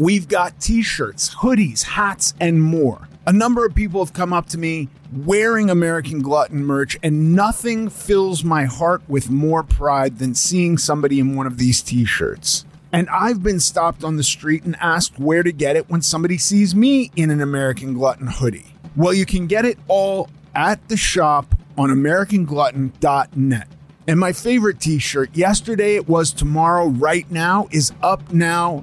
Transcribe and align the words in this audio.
We've 0.00 0.28
got 0.28 0.58
t 0.58 0.80
shirts, 0.80 1.34
hoodies, 1.34 1.82
hats, 1.82 2.32
and 2.40 2.62
more. 2.62 3.06
A 3.26 3.34
number 3.34 3.66
of 3.66 3.74
people 3.74 4.02
have 4.02 4.14
come 4.14 4.32
up 4.32 4.48
to 4.48 4.56
me 4.56 4.88
wearing 5.12 5.68
American 5.68 6.22
Glutton 6.22 6.64
merch, 6.64 6.98
and 7.02 7.34
nothing 7.34 7.90
fills 7.90 8.42
my 8.42 8.64
heart 8.64 9.02
with 9.08 9.28
more 9.28 9.62
pride 9.62 10.18
than 10.18 10.34
seeing 10.34 10.78
somebody 10.78 11.20
in 11.20 11.36
one 11.36 11.46
of 11.46 11.58
these 11.58 11.82
t 11.82 12.06
shirts. 12.06 12.64
And 12.90 13.10
I've 13.10 13.42
been 13.42 13.60
stopped 13.60 14.02
on 14.02 14.16
the 14.16 14.22
street 14.22 14.64
and 14.64 14.74
asked 14.80 15.18
where 15.18 15.42
to 15.42 15.52
get 15.52 15.76
it 15.76 15.90
when 15.90 16.00
somebody 16.00 16.38
sees 16.38 16.74
me 16.74 17.10
in 17.14 17.28
an 17.28 17.42
American 17.42 17.92
Glutton 17.92 18.28
hoodie. 18.28 18.74
Well, 18.96 19.12
you 19.12 19.26
can 19.26 19.46
get 19.46 19.66
it 19.66 19.78
all 19.86 20.30
at 20.54 20.88
the 20.88 20.96
shop 20.96 21.54
on 21.76 21.90
AmericanGlutton.net. 21.90 23.68
And 24.08 24.18
my 24.18 24.32
favorite 24.32 24.80
t 24.80 24.98
shirt, 24.98 25.36
yesterday 25.36 25.94
it 25.96 26.08
was 26.08 26.32
tomorrow, 26.32 26.86
right 26.86 27.30
now, 27.30 27.68
is 27.70 27.92
up 28.02 28.32
now. 28.32 28.82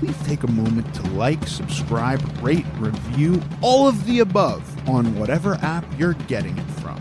please 0.00 0.16
take 0.26 0.42
a 0.42 0.50
moment 0.50 0.92
to 0.94 1.02
like, 1.10 1.46
subscribe, 1.46 2.20
rate, 2.42 2.64
review, 2.78 3.40
all 3.60 3.86
of 3.86 4.06
the 4.06 4.20
above 4.20 4.88
on 4.88 5.16
whatever 5.18 5.56
app 5.62 5.84
you're 5.98 6.14
getting 6.14 6.56
it 6.56 6.70
from. 6.80 6.98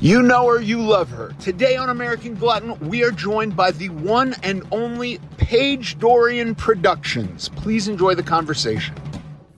You 0.00 0.20
know 0.20 0.48
her, 0.48 0.60
you 0.60 0.82
love 0.82 1.08
her. 1.10 1.32
Today 1.38 1.76
on 1.76 1.88
American 1.88 2.34
Glutton, 2.34 2.76
we 2.80 3.04
are 3.04 3.12
joined 3.12 3.56
by 3.56 3.70
the 3.70 3.88
one 3.88 4.34
and 4.42 4.64
only 4.72 5.20
Paige 5.38 5.96
Dorian 5.98 6.56
Productions. 6.56 7.48
Please 7.50 7.86
enjoy 7.86 8.16
the 8.16 8.22
conversation. 8.22 8.96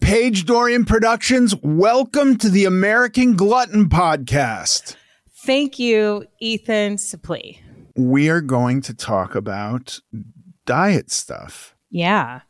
Paige 0.01 0.45
Dorian 0.45 0.85
Productions, 0.85 1.57
welcome 1.63 2.37
to 2.37 2.51
the 2.51 2.67
American 2.67 3.35
Glutton 3.37 3.89
podcast. 3.89 4.95
Thank 5.45 5.79
you, 5.79 6.27
Ethan 6.39 6.97
Suplee 6.97 7.59
we 7.97 8.29
are 8.29 8.43
going 8.43 8.83
to 8.83 8.95
talk 8.95 9.35
about 9.35 10.01
diet 10.67 11.11
stuff. 11.11 11.75
Yeah. 11.91 12.43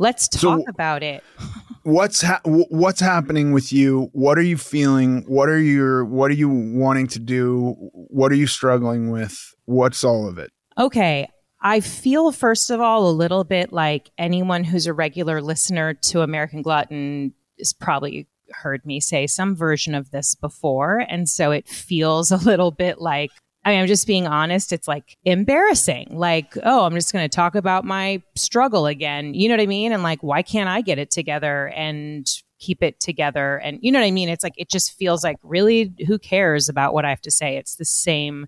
Let's 0.00 0.28
talk 0.28 0.60
so, 0.60 0.64
about 0.66 1.02
it. 1.02 1.22
what's 1.82 2.22
ha- 2.22 2.40
what's 2.44 3.00
happening 3.00 3.52
with 3.52 3.70
you? 3.70 4.08
What 4.14 4.38
are 4.38 4.42
you 4.42 4.56
feeling? 4.56 5.24
What 5.26 5.50
are 5.50 5.60
your 5.60 6.06
what 6.06 6.30
are 6.30 6.34
you 6.34 6.48
wanting 6.48 7.06
to 7.08 7.18
do? 7.18 7.76
What 7.92 8.32
are 8.32 8.36
you 8.36 8.46
struggling 8.46 9.10
with? 9.10 9.54
What's 9.66 10.02
all 10.02 10.26
of 10.26 10.38
it? 10.38 10.52
Okay. 10.78 11.28
I 11.60 11.80
feel 11.80 12.32
first 12.32 12.70
of 12.70 12.80
all 12.80 13.10
a 13.10 13.12
little 13.12 13.44
bit 13.44 13.74
like 13.74 14.10
anyone 14.16 14.64
who's 14.64 14.86
a 14.86 14.94
regular 14.94 15.42
listener 15.42 15.92
to 15.92 16.22
American 16.22 16.62
Glutton 16.62 17.34
is 17.58 17.74
probably 17.74 18.26
heard 18.52 18.86
me 18.86 19.00
say 19.00 19.26
some 19.26 19.54
version 19.54 19.94
of 19.94 20.12
this 20.12 20.34
before 20.34 21.04
and 21.10 21.28
so 21.28 21.50
it 21.50 21.68
feels 21.68 22.30
a 22.32 22.38
little 22.38 22.70
bit 22.70 23.02
like 23.02 23.30
I 23.64 23.70
mean, 23.70 23.80
I'm 23.80 23.86
just 23.86 24.06
being 24.06 24.26
honest. 24.26 24.72
It's 24.72 24.88
like 24.88 25.18
embarrassing. 25.24 26.08
Like, 26.12 26.56
oh, 26.62 26.84
I'm 26.86 26.94
just 26.94 27.12
going 27.12 27.28
to 27.28 27.34
talk 27.34 27.54
about 27.54 27.84
my 27.84 28.22
struggle 28.34 28.86
again. 28.86 29.34
You 29.34 29.48
know 29.48 29.54
what 29.54 29.62
I 29.62 29.66
mean? 29.66 29.92
And 29.92 30.02
like, 30.02 30.22
why 30.22 30.40
can't 30.42 30.68
I 30.68 30.80
get 30.80 30.98
it 30.98 31.10
together 31.10 31.68
and 31.76 32.26
keep 32.58 32.82
it 32.82 33.00
together? 33.00 33.58
And 33.58 33.78
you 33.82 33.92
know 33.92 34.00
what 34.00 34.06
I 34.06 34.12
mean? 34.12 34.30
It's 34.30 34.42
like, 34.42 34.54
it 34.56 34.70
just 34.70 34.96
feels 34.96 35.22
like 35.22 35.36
really, 35.42 35.92
who 36.06 36.18
cares 36.18 36.70
about 36.70 36.94
what 36.94 37.04
I 37.04 37.10
have 37.10 37.20
to 37.22 37.30
say? 37.30 37.58
It's 37.58 37.74
the 37.76 37.84
same 37.84 38.46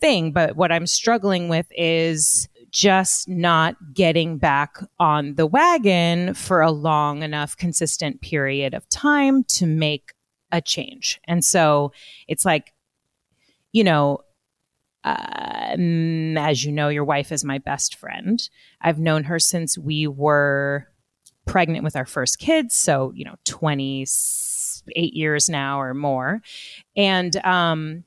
thing. 0.00 0.32
But 0.32 0.56
what 0.56 0.72
I'm 0.72 0.86
struggling 0.86 1.48
with 1.48 1.66
is 1.70 2.48
just 2.70 3.28
not 3.28 3.76
getting 3.94 4.38
back 4.38 4.78
on 4.98 5.34
the 5.34 5.46
wagon 5.46 6.34
for 6.34 6.60
a 6.60 6.72
long 6.72 7.22
enough, 7.22 7.56
consistent 7.56 8.20
period 8.20 8.74
of 8.74 8.88
time 8.88 9.44
to 9.44 9.66
make 9.66 10.12
a 10.50 10.60
change. 10.60 11.20
And 11.28 11.44
so 11.44 11.92
it's 12.26 12.44
like, 12.44 12.72
you 13.72 13.84
know, 13.84 14.20
um, 15.04 16.36
as 16.36 16.64
you 16.64 16.72
know, 16.72 16.88
your 16.88 17.04
wife 17.04 17.32
is 17.32 17.44
my 17.44 17.58
best 17.58 17.96
friend. 17.96 18.48
I've 18.80 18.98
known 18.98 19.24
her 19.24 19.38
since 19.38 19.78
we 19.78 20.06
were 20.06 20.88
pregnant 21.46 21.84
with 21.84 21.96
our 21.96 22.06
first 22.06 22.38
kids. 22.38 22.74
So, 22.74 23.12
you 23.14 23.24
know, 23.24 23.36
28 23.44 25.14
years 25.14 25.48
now 25.48 25.80
or 25.80 25.94
more. 25.94 26.42
And, 26.96 27.34
um, 27.44 28.04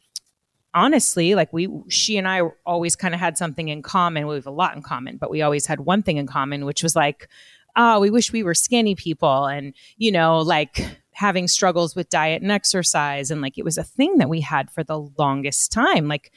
honestly, 0.75 1.35
like 1.35 1.51
we, 1.51 1.69
she 1.87 2.17
and 2.17 2.27
I 2.27 2.41
always 2.65 2.95
kind 2.95 3.13
of 3.13 3.19
had 3.19 3.37
something 3.37 3.69
in 3.69 3.81
common. 3.81 4.27
We 4.27 4.35
have 4.35 4.47
a 4.47 4.51
lot 4.51 4.75
in 4.75 4.81
common, 4.81 5.17
but 5.17 5.29
we 5.29 5.41
always 5.41 5.65
had 5.65 5.81
one 5.81 6.03
thing 6.03 6.17
in 6.17 6.27
common, 6.27 6.65
which 6.65 6.83
was 6.83 6.95
like, 6.95 7.27
oh, 7.75 7.99
we 7.99 8.09
wish 8.11 8.31
we 8.31 8.43
were 8.43 8.53
skinny 8.53 8.95
people. 8.95 9.45
And, 9.45 9.73
you 9.97 10.11
know, 10.11 10.39
like, 10.39 10.99
having 11.13 11.47
struggles 11.47 11.95
with 11.95 12.09
diet 12.09 12.41
and 12.41 12.51
exercise 12.51 13.29
and 13.29 13.39
like 13.41 13.57
it 13.57 13.63
was 13.63 13.77
a 13.77 13.83
thing 13.83 14.17
that 14.17 14.29
we 14.29 14.41
had 14.41 14.69
for 14.71 14.83
the 14.83 14.99
longest 15.17 15.71
time 15.71 16.07
like 16.07 16.31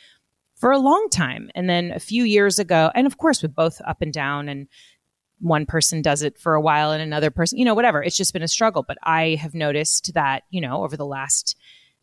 for 0.57 0.73
a 0.73 0.79
long 0.79 1.09
time. 1.11 1.51
And 1.55 1.69
then 1.69 1.93
a 1.93 2.01
few 2.01 2.25
years 2.25 2.59
ago, 2.59 2.91
and 2.95 3.07
of 3.07 3.19
course, 3.19 3.43
with 3.43 3.55
both 3.55 3.81
up 3.87 4.03
and 4.03 4.13
down, 4.13 4.49
and 4.49 4.67
one 5.39 5.67
person 5.67 6.03
does 6.03 6.23
it 6.23 6.39
for 6.39 6.55
a 6.55 6.61
while 6.61 6.93
and 6.93 7.03
another 7.03 7.31
person, 7.31 7.59
you 7.59 7.65
know, 7.65 7.75
whatever. 7.75 8.03
It's 8.03 8.17
just 8.17 8.33
been 8.33 8.43
a 8.43 8.49
struggle. 8.49 8.83
But 8.83 8.99
I 9.03 9.37
have 9.41 9.55
noticed 9.55 10.15
that, 10.15 10.45
you 10.51 10.61
know, 10.61 10.83
over 10.83 10.97
the 10.97 11.07
last 11.07 11.57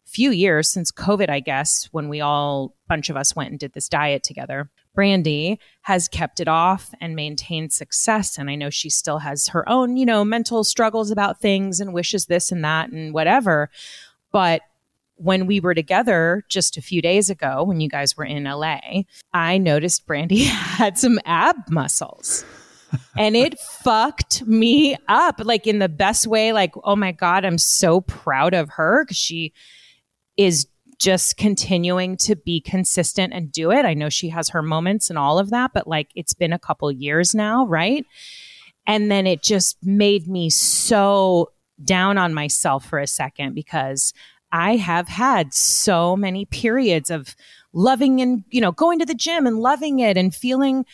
few 0.05 0.31
years 0.31 0.69
since 0.69 0.91
COVID, 0.91 1.29
I 1.29 1.39
guess, 1.39 1.89
when 1.91 2.09
we 2.09 2.21
all, 2.21 2.75
bunch 2.87 3.09
of 3.09 3.17
us 3.17 3.35
went 3.35 3.49
and 3.49 3.59
did 3.59 3.73
this 3.73 3.89
diet 3.89 4.21
together, 4.23 4.69
Brandy 4.93 5.59
has 5.81 6.07
kept 6.07 6.39
it 6.39 6.47
off 6.47 6.93
and 7.01 7.15
maintained 7.15 7.73
success. 7.73 8.37
And 8.37 8.49
I 8.49 8.55
know 8.55 8.69
she 8.69 8.91
still 8.91 9.19
has 9.19 9.47
her 9.47 9.67
own, 9.67 9.97
you 9.97 10.05
know, 10.05 10.23
mental 10.23 10.63
struggles 10.63 11.09
about 11.09 11.41
things 11.41 11.79
and 11.79 11.93
wishes 11.93 12.27
this 12.27 12.51
and 12.51 12.63
that 12.63 12.91
and 12.91 13.13
whatever. 13.13 13.71
But 14.31 14.61
when 15.15 15.45
we 15.45 15.59
were 15.59 15.73
together 15.73 16.43
just 16.49 16.77
a 16.77 16.81
few 16.81 17.01
days 17.01 17.29
ago, 17.29 17.63
when 17.63 17.79
you 17.79 17.89
guys 17.89 18.17
were 18.17 18.25
in 18.25 18.43
LA, 18.43 19.03
I 19.33 19.57
noticed 19.57 20.05
Brandy 20.05 20.43
had 20.43 20.97
some 20.97 21.19
ab 21.25 21.55
muscles. 21.69 22.45
and 23.17 23.35
it 23.35 23.59
fucked 23.83 24.45
me 24.45 24.95
up, 25.07 25.39
like 25.43 25.67
in 25.67 25.79
the 25.79 25.89
best 25.89 26.27
way. 26.27 26.53
Like, 26.53 26.73
oh 26.83 26.95
my 26.95 27.11
God, 27.11 27.45
I'm 27.45 27.57
so 27.57 28.01
proud 28.01 28.53
of 28.53 28.69
her 28.71 29.03
because 29.03 29.17
she 29.17 29.53
is 30.37 30.67
just 30.99 31.37
continuing 31.37 32.15
to 32.15 32.35
be 32.35 32.61
consistent 32.61 33.33
and 33.33 33.51
do 33.51 33.71
it. 33.71 33.85
I 33.85 33.93
know 33.93 34.09
she 34.09 34.29
has 34.29 34.49
her 34.49 34.61
moments 34.61 35.09
and 35.09 35.19
all 35.19 35.37
of 35.37 35.49
that, 35.49 35.71
but 35.73 35.87
like 35.87 36.09
it's 36.15 36.33
been 36.33 36.53
a 36.53 36.59
couple 36.59 36.91
years 36.91 37.35
now, 37.35 37.65
right? 37.65 38.05
And 38.87 39.09
then 39.11 39.27
it 39.27 39.43
just 39.43 39.77
made 39.83 40.27
me 40.27 40.49
so 40.49 41.51
down 41.83 42.17
on 42.17 42.33
myself 42.33 42.85
for 42.85 42.99
a 42.99 43.07
second 43.07 43.53
because 43.53 44.13
I 44.53 44.75
have 44.75 45.09
had 45.09 45.53
so 45.53 46.15
many 46.15 46.45
periods 46.45 47.09
of 47.09 47.35
loving 47.73 48.21
and, 48.21 48.43
you 48.51 48.61
know, 48.61 48.71
going 48.71 48.99
to 48.99 49.05
the 49.05 49.15
gym 49.15 49.47
and 49.47 49.57
loving 49.57 49.99
it 49.99 50.15
and 50.15 50.33
feeling 50.33 50.85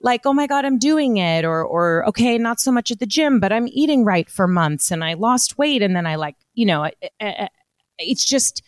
like, 0.00 0.22
oh 0.24 0.32
my 0.32 0.46
God, 0.46 0.64
I'm 0.64 0.78
doing 0.78 1.16
it. 1.16 1.44
Or, 1.44 1.64
or, 1.64 2.06
okay, 2.08 2.38
not 2.38 2.60
so 2.60 2.70
much 2.70 2.92
at 2.92 3.00
the 3.00 3.06
gym, 3.06 3.40
but 3.40 3.52
I'm 3.52 3.66
eating 3.68 4.04
right 4.04 4.30
for 4.30 4.46
months 4.46 4.92
and 4.92 5.02
I 5.02 5.14
lost 5.14 5.58
weight. 5.58 5.82
And 5.82 5.96
then 5.96 6.06
I 6.06 6.14
like, 6.14 6.36
you 6.54 6.64
know, 6.64 6.88
it's 7.98 8.24
just, 8.24 8.62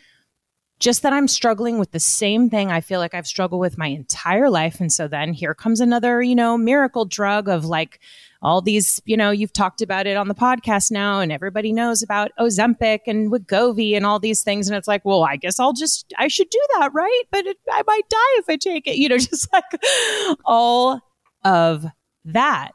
just 0.80 1.02
that 1.02 1.12
I'm 1.12 1.28
struggling 1.28 1.78
with 1.78 1.92
the 1.92 2.00
same 2.00 2.50
thing 2.50 2.72
I 2.72 2.80
feel 2.80 2.98
like 2.98 3.14
I've 3.14 3.28
struggled 3.28 3.60
with 3.60 3.78
my 3.78 3.86
entire 3.86 4.50
life. 4.50 4.80
And 4.80 4.92
so 4.92 5.06
then 5.06 5.32
here 5.32 5.54
comes 5.54 5.80
another, 5.80 6.20
you 6.20 6.34
know, 6.34 6.58
miracle 6.58 7.04
drug 7.04 7.48
of 7.48 7.64
like 7.64 8.00
all 8.44 8.60
these, 8.60 9.00
you 9.06 9.16
know, 9.16 9.30
you've 9.30 9.54
talked 9.54 9.80
about 9.80 10.06
it 10.06 10.18
on 10.18 10.28
the 10.28 10.34
podcast 10.34 10.90
now 10.90 11.18
and 11.18 11.32
everybody 11.32 11.72
knows 11.72 12.02
about 12.02 12.30
Ozempic 12.38 13.00
and 13.06 13.32
Wegovy 13.32 13.96
and 13.96 14.04
all 14.04 14.20
these 14.20 14.42
things. 14.42 14.68
And 14.68 14.76
it's 14.76 14.86
like, 14.86 15.02
well, 15.02 15.24
I 15.24 15.36
guess 15.36 15.58
I'll 15.58 15.72
just, 15.72 16.12
I 16.18 16.28
should 16.28 16.50
do 16.50 16.60
that, 16.78 16.92
right? 16.92 17.22
But 17.30 17.46
it, 17.46 17.56
I 17.72 17.82
might 17.86 18.08
die 18.10 18.34
if 18.36 18.44
I 18.50 18.56
take 18.56 18.86
it, 18.86 18.96
you 18.96 19.08
know, 19.08 19.16
just 19.18 19.50
like 19.50 19.64
all 20.44 21.00
of 21.42 21.86
that. 22.26 22.72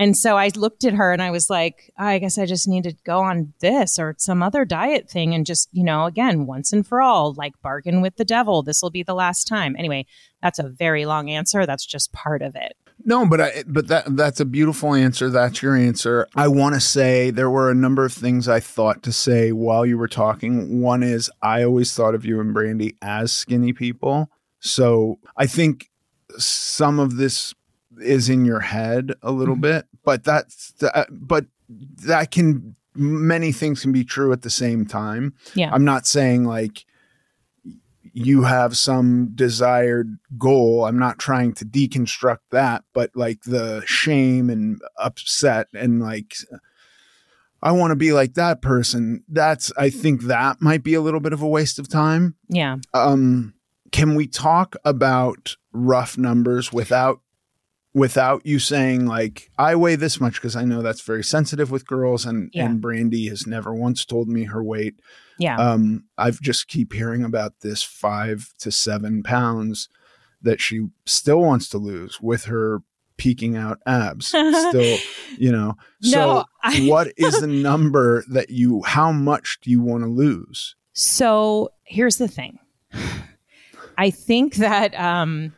And 0.00 0.16
so 0.16 0.36
I 0.36 0.50
looked 0.54 0.84
at 0.84 0.94
her 0.94 1.12
and 1.12 1.20
I 1.20 1.32
was 1.32 1.50
like, 1.50 1.92
I 1.98 2.20
guess 2.20 2.38
I 2.38 2.46
just 2.46 2.68
need 2.68 2.84
to 2.84 2.94
go 3.04 3.18
on 3.18 3.52
this 3.58 3.98
or 3.98 4.14
some 4.18 4.44
other 4.44 4.64
diet 4.64 5.10
thing 5.10 5.34
and 5.34 5.44
just, 5.44 5.68
you 5.72 5.82
know, 5.82 6.04
again, 6.04 6.46
once 6.46 6.72
and 6.72 6.86
for 6.86 7.02
all, 7.02 7.34
like 7.34 7.60
bargain 7.60 8.00
with 8.00 8.14
the 8.14 8.24
devil. 8.24 8.62
This 8.62 8.80
will 8.80 8.90
be 8.90 9.02
the 9.02 9.14
last 9.14 9.48
time. 9.48 9.74
Anyway, 9.76 10.06
that's 10.40 10.60
a 10.60 10.68
very 10.68 11.04
long 11.04 11.28
answer. 11.28 11.66
That's 11.66 11.84
just 11.84 12.12
part 12.12 12.42
of 12.42 12.54
it. 12.54 12.76
No, 13.08 13.26
but 13.26 13.40
I, 13.40 13.64
but 13.66 13.88
that 13.88 14.16
that's 14.16 14.38
a 14.38 14.44
beautiful 14.44 14.94
answer. 14.94 15.30
That's 15.30 15.62
your 15.62 15.74
answer. 15.74 16.28
I 16.36 16.46
want 16.48 16.74
to 16.74 16.80
say 16.80 17.30
there 17.30 17.48
were 17.48 17.70
a 17.70 17.74
number 17.74 18.04
of 18.04 18.12
things 18.12 18.48
I 18.48 18.60
thought 18.60 19.02
to 19.04 19.12
say 19.12 19.50
while 19.50 19.86
you 19.86 19.96
were 19.96 20.08
talking. 20.08 20.82
One 20.82 21.02
is 21.02 21.30
I 21.40 21.62
always 21.62 21.90
thought 21.94 22.14
of 22.14 22.26
you 22.26 22.38
and 22.38 22.52
Brandy 22.52 22.96
as 23.00 23.32
skinny 23.32 23.72
people. 23.72 24.28
So 24.60 25.18
I 25.38 25.46
think 25.46 25.88
some 26.36 26.98
of 26.98 27.16
this 27.16 27.54
is 27.98 28.28
in 28.28 28.44
your 28.44 28.60
head 28.60 29.14
a 29.22 29.32
little 29.32 29.54
mm-hmm. 29.54 29.62
bit, 29.62 29.86
but 30.04 30.22
that's 30.22 30.74
uh, 30.82 31.06
but 31.10 31.46
that 31.70 32.30
can 32.30 32.76
many 32.94 33.52
things 33.52 33.80
can 33.80 33.92
be 33.92 34.04
true 34.04 34.34
at 34.34 34.42
the 34.42 34.50
same 34.50 34.84
time. 34.84 35.32
Yeah. 35.54 35.70
I'm 35.72 35.84
not 35.84 36.06
saying 36.06 36.44
like 36.44 36.84
you 38.12 38.42
have 38.42 38.76
some 38.76 39.30
desired 39.34 40.18
goal. 40.36 40.84
I'm 40.84 40.98
not 40.98 41.18
trying 41.18 41.52
to 41.54 41.64
deconstruct 41.64 42.38
that, 42.50 42.84
but 42.92 43.10
like 43.14 43.42
the 43.42 43.82
shame 43.86 44.50
and 44.50 44.80
upset 44.96 45.68
and 45.74 46.00
like 46.00 46.34
I 47.60 47.72
want 47.72 47.90
to 47.90 47.96
be 47.96 48.12
like 48.12 48.34
that 48.34 48.62
person. 48.62 49.24
That's 49.28 49.72
I 49.76 49.90
think 49.90 50.22
that 50.22 50.60
might 50.60 50.82
be 50.82 50.94
a 50.94 51.00
little 51.00 51.20
bit 51.20 51.32
of 51.32 51.42
a 51.42 51.48
waste 51.48 51.78
of 51.78 51.88
time. 51.88 52.36
Yeah. 52.48 52.76
Um 52.94 53.54
can 53.90 54.14
we 54.14 54.26
talk 54.26 54.76
about 54.84 55.56
rough 55.72 56.18
numbers 56.18 56.72
without 56.72 57.20
without 57.98 58.46
you 58.46 58.58
saying 58.58 59.06
like 59.06 59.50
I 59.58 59.74
weigh 59.74 59.96
this 59.96 60.20
much 60.20 60.34
because 60.34 60.56
I 60.56 60.64
know 60.64 60.82
that's 60.82 61.02
very 61.02 61.24
sensitive 61.24 61.70
with 61.70 61.86
girls 61.86 62.24
and 62.24 62.50
yeah. 62.54 62.64
and 62.64 62.80
Brandy 62.80 63.28
has 63.28 63.46
never 63.46 63.74
once 63.74 64.04
told 64.04 64.28
me 64.28 64.44
her 64.44 64.62
weight. 64.62 65.00
Yeah. 65.38 65.56
Um 65.56 66.04
I've 66.16 66.40
just 66.40 66.68
keep 66.68 66.92
hearing 66.92 67.24
about 67.24 67.60
this 67.60 67.82
5 67.82 68.54
to 68.60 68.70
7 68.70 69.22
pounds 69.22 69.88
that 70.40 70.60
she 70.60 70.88
still 71.04 71.40
wants 71.40 71.68
to 71.70 71.78
lose 71.78 72.20
with 72.20 72.44
her 72.44 72.82
peeking 73.16 73.56
out 73.56 73.80
abs 73.84 74.28
still 74.28 74.98
you 75.36 75.50
know 75.50 75.74
so 76.00 76.18
no, 76.18 76.44
I- 76.62 76.80
what 76.88 77.12
is 77.16 77.40
the 77.40 77.48
number 77.48 78.22
that 78.30 78.50
you 78.50 78.82
how 78.84 79.10
much 79.10 79.58
do 79.60 79.72
you 79.72 79.82
want 79.82 80.04
to 80.04 80.08
lose 80.08 80.76
so 80.92 81.70
here's 81.82 82.18
the 82.18 82.28
thing 82.28 82.60
i 83.98 84.08
think 84.08 84.54
that 84.54 84.94
um 84.94 85.52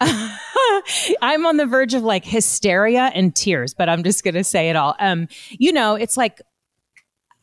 I'm 1.22 1.46
on 1.46 1.56
the 1.56 1.66
verge 1.66 1.94
of 1.94 2.02
like 2.02 2.24
hysteria 2.24 3.10
and 3.14 3.34
tears, 3.34 3.74
but 3.74 3.88
I'm 3.88 4.02
just 4.02 4.24
going 4.24 4.34
to 4.34 4.44
say 4.44 4.70
it 4.70 4.76
all. 4.76 4.94
Um, 4.98 5.28
you 5.50 5.72
know, 5.72 5.94
it's 5.94 6.16
like 6.16 6.40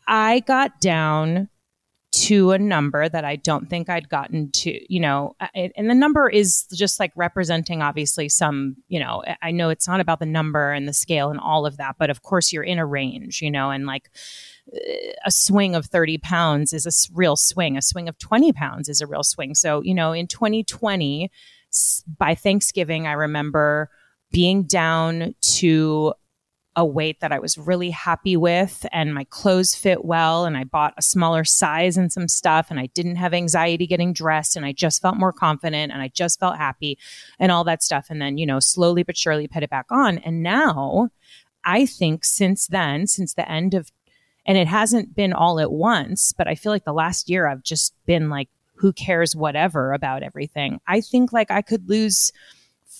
I 0.08 0.40
got 0.42 0.80
down 0.80 1.50
to 2.14 2.52
a 2.52 2.58
number 2.58 3.08
that 3.08 3.26
I 3.26 3.36
don't 3.36 3.70
think 3.70 3.90
I'd 3.90 4.10
gotten 4.10 4.50
to, 4.52 4.94
you 4.94 5.00
know, 5.00 5.36
and 5.54 5.90
the 5.90 5.94
number 5.94 6.30
is 6.30 6.64
just 6.74 7.00
like 7.00 7.12
representing 7.16 7.82
obviously 7.82 8.30
some, 8.30 8.78
you 8.88 9.00
know, 9.00 9.24
I 9.42 9.52
know 9.52 9.70
it's 9.70 9.88
not 9.88 10.00
about 10.00 10.20
the 10.20 10.26
number 10.26 10.72
and 10.72 10.88
the 10.88 10.94
scale 10.94 11.30
and 11.30 11.40
all 11.40 11.66
of 11.66 11.78
that, 11.78 11.98
but 12.00 12.10
of 12.10 12.24
course 12.24 12.52
you're 12.52 12.64
in 12.64 12.80
a 12.80 12.86
range, 12.86 13.42
you 13.42 13.52
know, 13.52 13.72
and 13.72 13.86
like 13.86 14.10
a 15.26 15.32
swing 15.32 15.76
of 15.76 15.86
30 15.86 16.18
pounds 16.20 16.74
is 16.74 16.86
a 16.86 17.14
real 17.14 17.36
swing. 17.36 17.78
A 17.78 17.82
swing 17.82 18.08
of 18.10 18.18
20 18.18 18.54
pounds 18.54 18.90
is 18.90 19.02
a 19.02 19.08
real 19.08 19.24
swing. 19.24 19.54
So, 19.54 19.82
you 19.82 19.94
know, 19.94 20.14
in 20.14 20.28
2020, 20.28 21.30
by 22.18 22.36
Thanksgiving, 22.36 23.08
I 23.08 23.14
remember 23.14 23.90
being 24.32 24.64
down 24.64 25.36
to 25.42 26.14
a 26.78 26.86
weight 26.86 27.22
that 27.22 27.32
I 27.32 27.40
was 27.40 27.58
really 27.58 27.90
happy 27.90 28.38
with 28.38 28.86
and 28.92 29.12
my 29.12 29.24
clothes 29.24 29.74
fit 29.74 30.06
well 30.06 30.46
and 30.46 30.56
I 30.56 30.64
bought 30.64 30.94
a 30.96 31.02
smaller 31.02 31.44
size 31.44 31.98
and 31.98 32.14
some 32.14 32.28
stuff 32.28 32.68
and 32.70 32.80
I 32.80 32.86
didn't 32.94 33.16
have 33.16 33.34
anxiety 33.34 33.88
getting 33.88 34.14
dressed 34.14 34.56
and 34.56 34.64
I 34.64 34.74
just 34.74 35.02
felt 35.02 35.18
more 35.18 35.34
confident 35.34 35.92
and 35.92 36.04
I 36.04 36.10
just 36.10 36.40
felt 36.40 36.56
happy 36.56 37.00
and 37.40 37.52
all 37.52 37.64
that 37.64 37.82
stuff 37.82 38.08
and 38.12 38.22
then 38.22 38.38
you 38.38 38.46
know 38.46 38.60
slowly 38.60 39.02
but 39.02 39.18
surely 39.18 39.48
put 39.48 39.64
it 39.64 39.72
back 39.72 39.88
on. 39.90 40.20
And 40.20 40.44
now 40.44 41.10
I 41.66 41.88
think 41.88 42.24
since 42.24 42.68
then 42.68 43.08
since 43.08 43.34
the 43.34 43.52
end 43.52 43.74
of 43.74 43.92
and 44.46 44.56
it 44.56 44.68
hasn't 44.68 45.16
been 45.16 45.34
all 45.34 45.60
at 45.60 45.72
once 45.72 46.32
but 46.32 46.48
I 46.48 46.54
feel 46.54 46.72
like 46.72 46.86
the 46.86 46.94
last 46.94 47.28
year 47.28 47.48
I've 47.48 47.64
just 47.64 47.96
been 48.06 48.30
like 48.30 48.50
who 48.78 48.94
cares 48.94 49.36
whatever 49.36 49.94
about 49.94 50.24
everything. 50.24 50.80
I 50.88 51.02
think 51.02 51.34
like 51.34 51.52
I 51.52 51.62
could 51.62 51.90
lose 51.90 52.32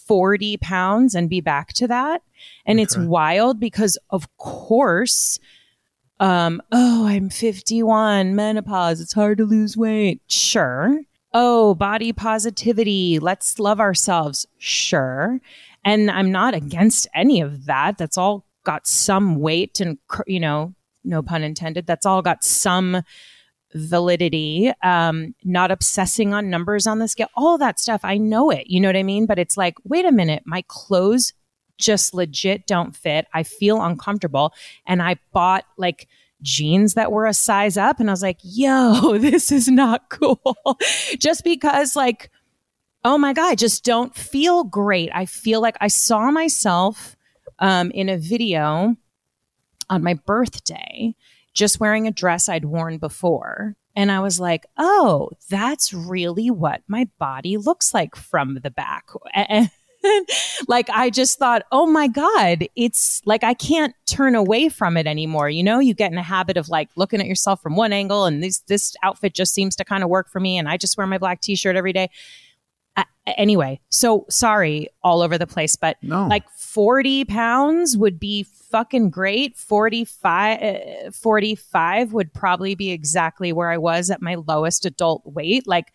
40 0.08 0.58
pounds 0.58 1.16
and 1.16 1.30
be 1.30 1.42
back 1.42 1.74
to 1.74 1.88
that. 1.88 2.22
And 2.66 2.78
okay. 2.78 2.84
it's 2.84 2.98
wild 2.98 3.60
because 3.60 3.98
of 4.10 4.28
course, 4.38 5.40
um, 6.20 6.62
oh, 6.72 7.06
I'm 7.06 7.30
51, 7.30 8.36
menopause, 8.36 9.02
it's 9.02 9.14
hard 9.14 9.38
to 9.38 9.46
lose 9.46 9.78
weight. 9.78 10.22
Sure. 10.28 11.02
Oh, 11.34 11.76
body 11.76 12.14
positivity, 12.14 13.20
let's 13.20 13.60
love 13.60 13.80
ourselves. 13.80 14.48
Sure. 14.58 15.40
And 15.86 16.10
I'm 16.10 16.32
not 16.32 16.54
against 16.54 17.08
any 17.14 17.42
of 17.42 17.66
that. 17.66 17.98
That's 17.98 18.18
all 18.18 18.46
got 18.64 18.88
some 18.88 19.36
weight 19.36 19.80
and, 19.80 19.98
you 20.26 20.40
know, 20.40 20.74
no 21.04 21.22
pun 21.22 21.44
intended. 21.44 21.86
That's 21.86 22.06
all 22.06 22.22
got 22.22 22.44
some 22.44 23.04
validity, 23.78 24.72
um, 24.84 25.34
not 25.44 25.72
obsessing 25.72 26.34
on 26.34 26.50
numbers 26.50 26.88
on 26.88 27.00
the 27.00 27.08
scale, 27.08 27.30
all 27.36 27.58
that 27.58 27.80
stuff. 27.80 28.02
I 28.04 28.18
know 28.18 28.50
it. 28.50 28.68
You 28.68 28.80
know 28.80 28.90
what 28.90 28.98
I 28.98 29.04
mean? 29.04 29.26
But 29.26 29.40
it's 29.40 29.58
like, 29.58 29.76
wait 29.84 30.06
a 30.06 30.12
minute, 30.12 30.44
my 30.46 30.64
clothes 30.68 31.34
just 31.78 32.14
legit 32.14 32.68
don't 32.68 32.96
fit. 32.96 33.28
I 33.34 33.44
feel 33.44 33.82
uncomfortable. 33.82 34.54
And 34.86 35.02
I 35.02 35.18
bought 35.32 35.66
like 35.78 36.08
jeans 36.42 36.94
that 36.96 37.12
were 37.12 37.26
a 37.26 37.34
size 37.34 37.78
up. 37.78 38.00
And 38.00 38.10
I 38.10 38.14
was 38.14 38.22
like, 38.22 38.40
yo, 38.44 39.18
this 39.20 39.52
is 39.52 39.68
not 39.68 40.10
cool. 40.10 40.58
just 41.20 41.44
because, 41.44 41.96
like, 41.96 42.32
oh 43.04 43.18
my 43.18 43.34
God, 43.34 43.52
I 43.52 43.56
just 43.56 43.84
don't 43.84 44.16
feel 44.16 44.64
great. 44.64 45.10
I 45.14 45.26
feel 45.26 45.62
like 45.62 45.78
I 45.80 45.88
saw 45.88 46.32
myself 46.32 47.16
um, 47.60 47.92
in 47.92 48.10
a 48.10 48.18
video 48.18 48.96
on 49.90 50.04
my 50.04 50.14
birthday 50.14 51.16
just 51.58 51.80
wearing 51.80 52.08
a 52.08 52.12
dress 52.12 52.48
I'd 52.48 52.66
worn 52.66 53.00
before. 53.00 53.76
And 53.96 54.12
I 54.12 54.20
was 54.20 54.40
like, 54.40 54.68
oh, 54.78 55.32
that's 55.50 55.92
really 55.92 56.52
what 56.52 56.84
my 56.88 57.10
body 57.18 57.58
looks 57.58 57.96
like 57.96 58.16
from 58.16 58.60
the 58.62 58.70
back. 58.70 59.08
like 60.68 60.88
I 60.92 61.10
just 61.10 61.40
thought, 61.40 61.64
oh 61.72 61.88
my 61.88 62.08
God, 62.08 62.68
it's 62.76 63.24
like 63.26 63.44
I 63.44 63.56
can't 63.56 63.96
turn 64.06 64.36
away 64.36 64.70
from 64.70 64.98
it 64.98 65.08
anymore. 65.08 65.50
You 65.50 65.64
know, 65.64 65.80
you 65.80 65.96
get 65.96 66.12
in 66.12 66.20
a 66.20 66.24
habit 66.24 66.58
of 66.58 66.70
like 66.70 66.90
looking 66.96 67.20
at 67.20 67.26
yourself 67.26 67.60
from 67.64 67.76
one 67.76 67.92
angle 67.92 68.26
and 68.26 68.44
this 68.44 68.60
this 68.68 68.96
outfit 69.02 69.34
just 69.34 69.56
seems 69.56 69.76
to 69.78 69.84
kind 69.84 70.04
of 70.04 70.12
work 70.12 70.30
for 70.30 70.40
me. 70.40 70.60
And 70.60 70.70
I 70.70 70.78
just 70.78 70.96
wear 70.96 71.08
my 71.08 71.18
black 71.18 71.42
t-shirt 71.42 71.76
every 71.76 71.92
day. 71.92 72.12
Uh, 72.96 73.04
anyway, 73.36 73.80
so 73.90 74.28
sorry 74.30 74.90
all 75.04 75.24
over 75.24 75.40
the 75.40 75.48
place, 75.48 75.76
but 75.76 75.98
no. 76.04 76.28
like 76.28 76.48
40 76.52 77.26
pounds 77.26 77.98
would 77.98 78.20
be 78.20 78.44
fucking 78.70 79.10
great. 79.10 79.58
45, 79.58 80.62
uh, 80.62 81.12
45 81.12 82.14
would 82.14 82.34
probably 82.34 82.76
be 82.76 82.92
exactly 82.92 83.54
where 83.54 83.70
I 83.70 83.78
was 83.78 84.10
at 84.10 84.22
my 84.22 84.36
lowest 84.36 84.86
adult 84.86 85.22
weight. 85.26 85.68
Like, 85.68 85.94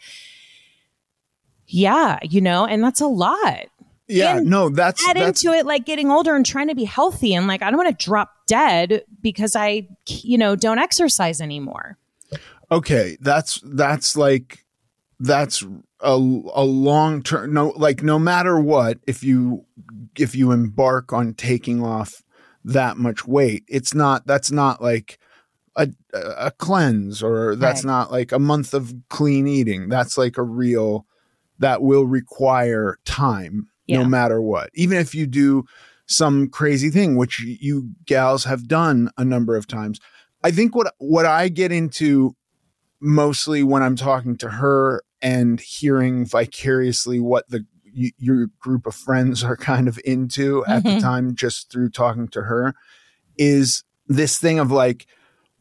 yeah, 1.67 2.19
you 2.23 2.41
know, 2.41 2.67
and 2.67 2.83
that's 2.83 3.01
a 3.01 3.07
lot. 3.07 3.67
Yeah, 4.09 4.39
And 4.39 4.51
no, 4.51 4.69
that's 4.69 5.07
Add 5.09 5.17
that's 5.17 5.43
into 5.43 5.57
it 5.57 5.65
like 5.65 5.87
getting 5.87 6.11
older 6.11 6.35
and 6.35 6.45
trying 6.45 6.69
to 6.69 6.75
be 6.75 6.85
healthy 6.85 7.35
and 7.35 7.47
like 7.47 7.63
I 7.63 7.71
don't 7.71 7.79
want 7.83 7.99
to 7.99 8.05
drop 8.05 8.31
dead 8.47 9.05
because 9.23 9.57
I, 9.57 9.89
you 10.07 10.37
know, 10.37 10.55
don't 10.55 10.79
exercise 10.79 11.41
anymore. 11.41 11.97
okay. 12.71 13.17
That's 13.21 13.61
that's 13.65 14.17
like 14.17 14.67
that's 15.19 15.63
a 16.01 16.15
a 16.15 16.65
long 16.65 17.23
term. 17.23 17.55
No, 17.55 17.69
like 17.77 18.03
no 18.03 18.19
matter 18.19 18.59
what, 18.61 18.99
if 19.07 19.23
you 19.23 19.65
if 20.19 20.35
you 20.35 20.51
embark 20.51 21.13
on 21.13 21.33
taking 21.33 21.83
off 21.83 22.23
that 22.65 22.97
much 22.97 23.27
weight, 23.27 23.65
it's 23.69 23.95
not 23.95 24.27
that's 24.27 24.51
not 24.51 24.83
like 24.83 25.19
a 25.77 25.89
a 26.13 26.51
cleanse 26.51 27.23
or 27.23 27.57
that's 27.57 27.85
Right. 27.85 27.91
not 27.91 28.13
like 28.13 28.33
a 28.33 28.39
month 28.39 28.75
of 28.75 28.95
clean 29.09 29.47
eating. 29.47 29.89
That's 29.89 30.19
like 30.19 30.37
a 30.37 30.43
real 30.43 31.07
that 31.59 31.83
will 31.83 32.07
require 32.07 32.99
time 33.05 33.69
no 33.89 34.05
matter 34.09 34.41
what. 34.41 34.71
Even 34.75 34.99
if 34.99 35.15
you 35.15 35.27
do 35.27 35.65
some 36.07 36.49
crazy 36.49 36.91
thing, 36.91 37.17
which 37.17 37.41
you 37.41 37.91
gals 38.05 38.45
have 38.45 38.69
done 38.69 39.11
a 39.17 39.25
number 39.25 39.57
of 39.57 39.67
times. 39.67 39.99
I 40.45 40.51
think 40.51 40.75
what 40.75 40.93
what 40.99 41.25
I 41.27 41.49
get 41.49 41.73
into 41.73 42.37
mostly 43.01 43.63
when 43.63 43.83
I'm 43.83 43.97
talking 43.97 44.37
to 44.39 44.49
her 44.51 45.03
and 45.21 45.61
hearing 45.61 46.27
vicariously 46.27 47.21
what 47.21 47.49
the 47.49 47.65
y- 47.97 48.13
your 48.19 48.49
group 48.61 48.87
of 48.87 48.95
friends 48.95 49.43
are 49.45 49.57
kind 49.57 49.89
of 49.89 49.99
into 50.05 50.65
at 50.67 50.83
the 50.85 50.91
Mhm. 50.91 51.01
time 51.01 51.35
just 51.35 51.71
through 51.71 51.91
talking 51.91 52.29
to 52.29 52.43
her 52.43 52.75
is 53.39 53.85
this 54.09 54.39
thing 54.39 54.59
of 54.59 54.71
like 54.71 55.07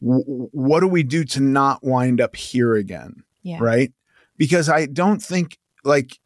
w- 0.00 0.24
what 0.52 0.80
do 0.80 0.88
we 0.88 1.02
do 1.02 1.24
to 1.24 1.40
not 1.40 1.82
wind 1.84 2.20
up 2.20 2.36
here 2.36 2.74
again 2.74 3.22
Yeah. 3.42 3.58
right 3.60 3.92
because 4.36 4.68
i 4.68 4.86
don't 4.86 5.22
think 5.22 5.58
like 5.84 6.18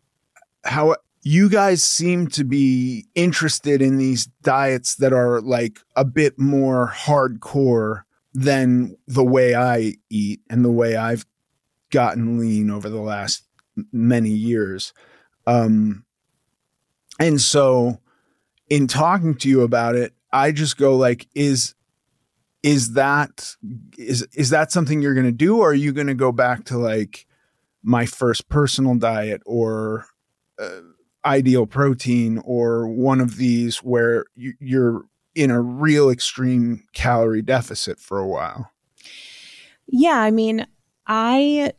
how 0.64 0.96
you 1.22 1.48
guys 1.48 1.82
seem 1.82 2.26
to 2.28 2.44
be 2.44 3.06
interested 3.14 3.82
in 3.82 3.96
these 3.98 4.26
diets 4.42 4.94
that 4.96 5.12
are 5.12 5.40
like 5.40 5.80
a 5.96 6.04
bit 6.04 6.38
more 6.38 6.92
hardcore 6.94 8.02
than 8.32 8.94
the 9.08 9.25
way 9.25 9.54
I 9.54 9.94
eat 10.10 10.40
and 10.50 10.64
the 10.64 10.70
way 10.70 10.94
I've 10.94 11.25
gotten 11.90 12.38
lean 12.38 12.70
over 12.70 12.88
the 12.88 13.00
last 13.00 13.42
many 13.92 14.30
years. 14.30 14.92
Um, 15.46 16.04
and 17.18 17.40
so 17.40 18.00
in 18.68 18.86
talking 18.86 19.34
to 19.36 19.48
you 19.48 19.62
about 19.62 19.94
it, 19.94 20.12
I 20.32 20.52
just 20.52 20.76
go 20.76 20.96
like, 20.96 21.28
is, 21.34 21.74
is 22.62 22.94
that, 22.94 23.54
is, 23.96 24.26
is 24.34 24.50
that 24.50 24.72
something 24.72 25.00
you're 25.00 25.14
going 25.14 25.26
to 25.26 25.32
do? 25.32 25.58
Or 25.58 25.70
are 25.70 25.74
you 25.74 25.92
going 25.92 26.08
to 26.08 26.14
go 26.14 26.32
back 26.32 26.64
to 26.64 26.78
like 26.78 27.26
my 27.82 28.06
first 28.06 28.48
personal 28.48 28.96
diet 28.96 29.42
or, 29.46 30.06
uh, 30.58 30.80
ideal 31.24 31.66
protein 31.66 32.40
or 32.44 32.86
one 32.86 33.20
of 33.20 33.36
these 33.36 33.78
where 33.78 34.24
you, 34.36 34.54
you're 34.60 35.04
in 35.36 35.50
a 35.50 35.60
real 35.60 36.08
extreme 36.08 36.84
calorie 36.94 37.42
deficit 37.42 38.00
for 38.00 38.18
a 38.18 38.26
while. 38.26 38.72
Yeah, 39.86 40.18
I 40.18 40.30
mean, 40.30 40.66
I 41.06 41.72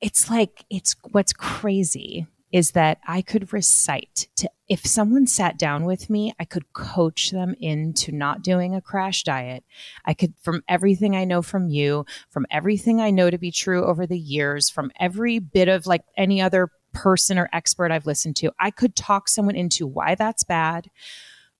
it's 0.00 0.30
like 0.30 0.64
it's 0.68 0.94
what's 1.10 1.32
crazy 1.32 2.26
is 2.54 2.70
that 2.70 2.98
I 3.04 3.20
could 3.20 3.52
recite 3.52 4.28
to 4.36 4.48
if 4.68 4.86
someone 4.86 5.26
sat 5.26 5.58
down 5.58 5.84
with 5.84 6.08
me, 6.08 6.32
I 6.38 6.44
could 6.44 6.72
coach 6.72 7.32
them 7.32 7.56
into 7.60 8.12
not 8.12 8.42
doing 8.42 8.76
a 8.76 8.80
crash 8.80 9.24
diet. 9.24 9.64
I 10.04 10.14
could 10.14 10.34
from 10.40 10.62
everything 10.68 11.16
I 11.16 11.24
know 11.24 11.42
from 11.42 11.68
you, 11.68 12.06
from 12.30 12.46
everything 12.52 13.00
I 13.00 13.10
know 13.10 13.28
to 13.28 13.38
be 13.38 13.50
true 13.50 13.84
over 13.84 14.06
the 14.06 14.18
years, 14.18 14.70
from 14.70 14.92
every 15.00 15.40
bit 15.40 15.66
of 15.68 15.88
like 15.88 16.02
any 16.16 16.40
other 16.40 16.70
person 16.92 17.40
or 17.40 17.50
expert 17.52 17.90
I've 17.90 18.06
listened 18.06 18.36
to, 18.36 18.52
I 18.60 18.70
could 18.70 18.94
talk 18.94 19.28
someone 19.28 19.56
into 19.56 19.84
why 19.84 20.14
that's 20.14 20.44
bad, 20.44 20.88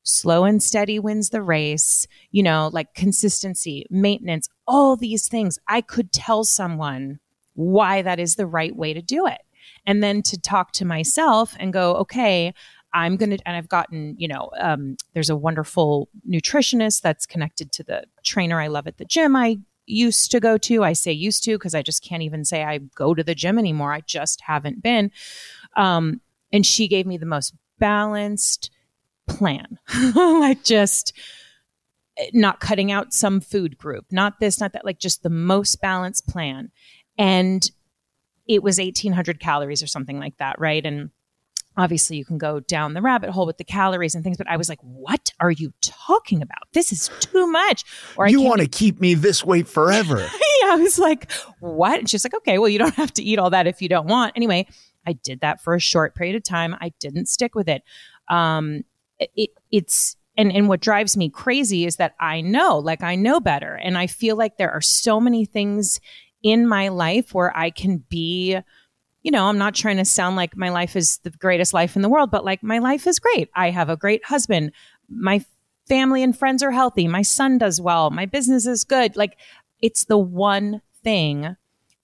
slow 0.05 0.45
and 0.45 0.63
steady 0.63 1.01
wins 1.01 1.31
the 1.31 1.43
race, 1.43 2.07
you 2.31 2.45
know, 2.45 2.71
like 2.73 2.95
consistency, 2.95 3.85
maintenance, 3.91 4.49
all 4.65 4.95
these 4.95 5.27
things. 5.27 5.59
I 5.67 5.81
could 5.81 6.13
tell 6.13 6.45
someone 6.45 7.19
why 7.55 8.03
that 8.03 8.21
is 8.21 8.37
the 8.37 8.47
right 8.47 8.75
way 8.77 8.95
to 8.95 9.03
do 9.03 9.27
it. 9.27 9.41
And 9.87 10.03
then 10.03 10.23
to 10.23 10.41
talk 10.41 10.73
to 10.73 10.85
myself 10.85 11.55
and 11.59 11.73
go, 11.73 11.95
okay, 11.97 12.55
I'm 12.95 13.17
going 13.17 13.31
to, 13.31 13.39
and 13.47 13.57
I've 13.57 13.69
gotten, 13.69 14.15
you 14.19 14.29
know, 14.29 14.51
um, 14.59 14.97
there's 15.13 15.31
a 15.31 15.37
wonderful 15.37 16.09
nutritionist 16.29 17.03
that's 17.03 17.27
connected 17.27 17.73
to 17.73 17.83
the 17.83 18.05
trainer 18.23 18.61
I 18.61 18.69
love 18.69 18.87
at 18.87 18.99
the 18.99 19.05
gym 19.05 19.35
I 19.35 19.59
used 19.87 20.31
to 20.31 20.41
go 20.41 20.57
to. 20.59 20.85
I 20.85 20.93
say 20.93 21.13
used 21.13 21.45
to 21.45 21.59
because 21.59 21.75
I 21.75 21.83
just 21.83 22.03
can't 22.05 22.23
even 22.23 22.45
say 22.45 22.63
I 22.63 22.79
go 22.79 23.15
to 23.15 23.25
the 23.25 23.35
gym 23.35 23.59
anymore. 23.59 23.93
I 23.93 24.01
just 24.01 24.41
haven't 24.43 24.83
been. 24.83 25.11
Um, 25.77 26.21
and 26.53 26.65
she 26.65 26.89
gave 26.89 27.05
me 27.05 27.17
the 27.17 27.27
most 27.27 27.53
balanced 27.79 28.71
plan, 29.27 29.79
like 30.15 30.63
just 30.63 31.13
eh, 32.17 32.31
not 32.33 32.61
cutting 32.61 32.93
out 32.93 33.13
some 33.13 33.41
food 33.41 33.77
group, 33.77 34.07
not 34.11 34.39
this, 34.41 34.61
not 34.61 34.73
that, 34.73 34.85
like 34.85 34.99
just 34.99 35.23
the 35.23 35.31
most 35.31 35.81
balanced 35.81 36.29
plan. 36.29 36.71
And 37.19 37.69
it 38.47 38.63
was 38.63 38.79
1800 38.79 39.41
calories 39.41 39.83
or 39.83 39.87
something 39.87 40.19
like 40.19 40.37
that, 40.39 40.59
right? 40.59 40.85
And 40.85 41.11
obviously 41.77 42.17
you 42.17 42.25
can 42.25 42.39
go 42.39 42.61
down 42.61 42.95
the 42.95 43.03
rabbit 43.03 43.31
hole 43.31 43.47
with 43.47 43.59
the 43.59 43.65
calories 43.65 44.15
and 44.15 44.23
things, 44.23 44.37
but 44.37 44.49
I 44.49 44.57
was 44.57 44.69
like, 44.69 44.81
what 44.83 45.33
are 45.41 45.51
you 45.51 45.73
talking 45.81 46.43
about? 46.43 46.69
This 46.73 46.93
is 46.93 47.11
too 47.21 47.47
much. 47.47 47.85
Or 48.17 48.29
you 48.29 48.41
want 48.41 48.61
to 48.61 48.69
keep 48.69 49.01
me 49.01 49.15
this 49.15 49.45
weight 49.45 49.69
forever. 49.69 50.19
yeah, 50.61 50.73
I 50.73 50.77
was 50.77 50.99
like, 50.99 51.31
what? 51.61 51.99
And 51.99 52.09
she's 52.09 52.25
like, 52.25 52.35
okay, 52.35 52.59
well, 52.59 52.69
you 52.69 52.79
don't 52.79 52.95
have 52.95 53.13
to 53.15 53.23
eat 53.23 53.39
all 53.39 53.51
that 53.51 53.67
if 53.67 53.83
you 53.83 53.89
don't 53.89 54.07
want. 54.07 54.33
Anyway, 54.37 54.67
I 55.07 55.15
did 55.15 55.41
that 55.41 55.63
for 55.63 55.75
a 55.75 55.81
short 55.81 56.15
period 56.15 56.37
of 56.37 56.45
time. 56.45 56.77
I 56.81 56.93
didn't 57.01 57.27
stick 57.29 57.55
with 57.55 57.69
it. 57.69 57.83
Um, 58.29 58.85
it 59.19 59.51
it's 59.71 60.17
and 60.37 60.51
and 60.53 60.69
what 60.69 60.81
drives 60.81 61.17
me 61.17 61.29
crazy 61.29 61.85
is 61.85 61.97
that 61.97 62.15
I 62.19 62.41
know, 62.41 62.79
like 62.79 63.03
I 63.03 63.15
know 63.15 63.39
better, 63.41 63.75
and 63.75 63.97
I 63.97 64.07
feel 64.07 64.37
like 64.37 64.57
there 64.57 64.73
are 64.73 64.81
so 64.81 65.21
many 65.21 65.45
things 65.45 66.01
in 66.45 66.69
my 66.69 66.89
life 66.89 67.35
where 67.35 67.57
I 67.57 67.71
can 67.71 68.05
be. 68.09 68.57
You 69.23 69.31
know, 69.31 69.47
I'm 69.47 69.59
not 69.59 69.75
trying 69.75 69.97
to 69.97 70.05
sound 70.05 70.37
like 70.37 70.57
my 70.57 70.69
life 70.69 70.95
is 70.95 71.17
the 71.25 71.31
greatest 71.31 71.73
life 71.73 71.97
in 71.97 72.03
the 72.03 72.11
world, 72.11 72.31
but 72.31 72.45
like 72.45 72.63
my 72.63 72.79
life 72.79 73.07
is 73.07 73.19
great. 73.19 73.49
I 73.57 73.71
have 73.71 73.89
a 73.89 73.97
great 73.97 74.25
husband. 74.27 74.71
My 75.09 75.45
family 75.89 76.23
and 76.23 76.39
friends 76.39 76.63
are 76.63 76.71
healthy. 76.71 77.09
My 77.09 77.23
son 77.23 77.57
does 77.59 77.81
well. 77.81 78.11
My 78.11 78.27
business 78.27 78.67
is 78.67 78.85
good. 78.85 79.17
Like 79.17 79.39
it's 79.81 80.05
the 80.05 80.19
one 80.19 80.83
thing 81.03 81.57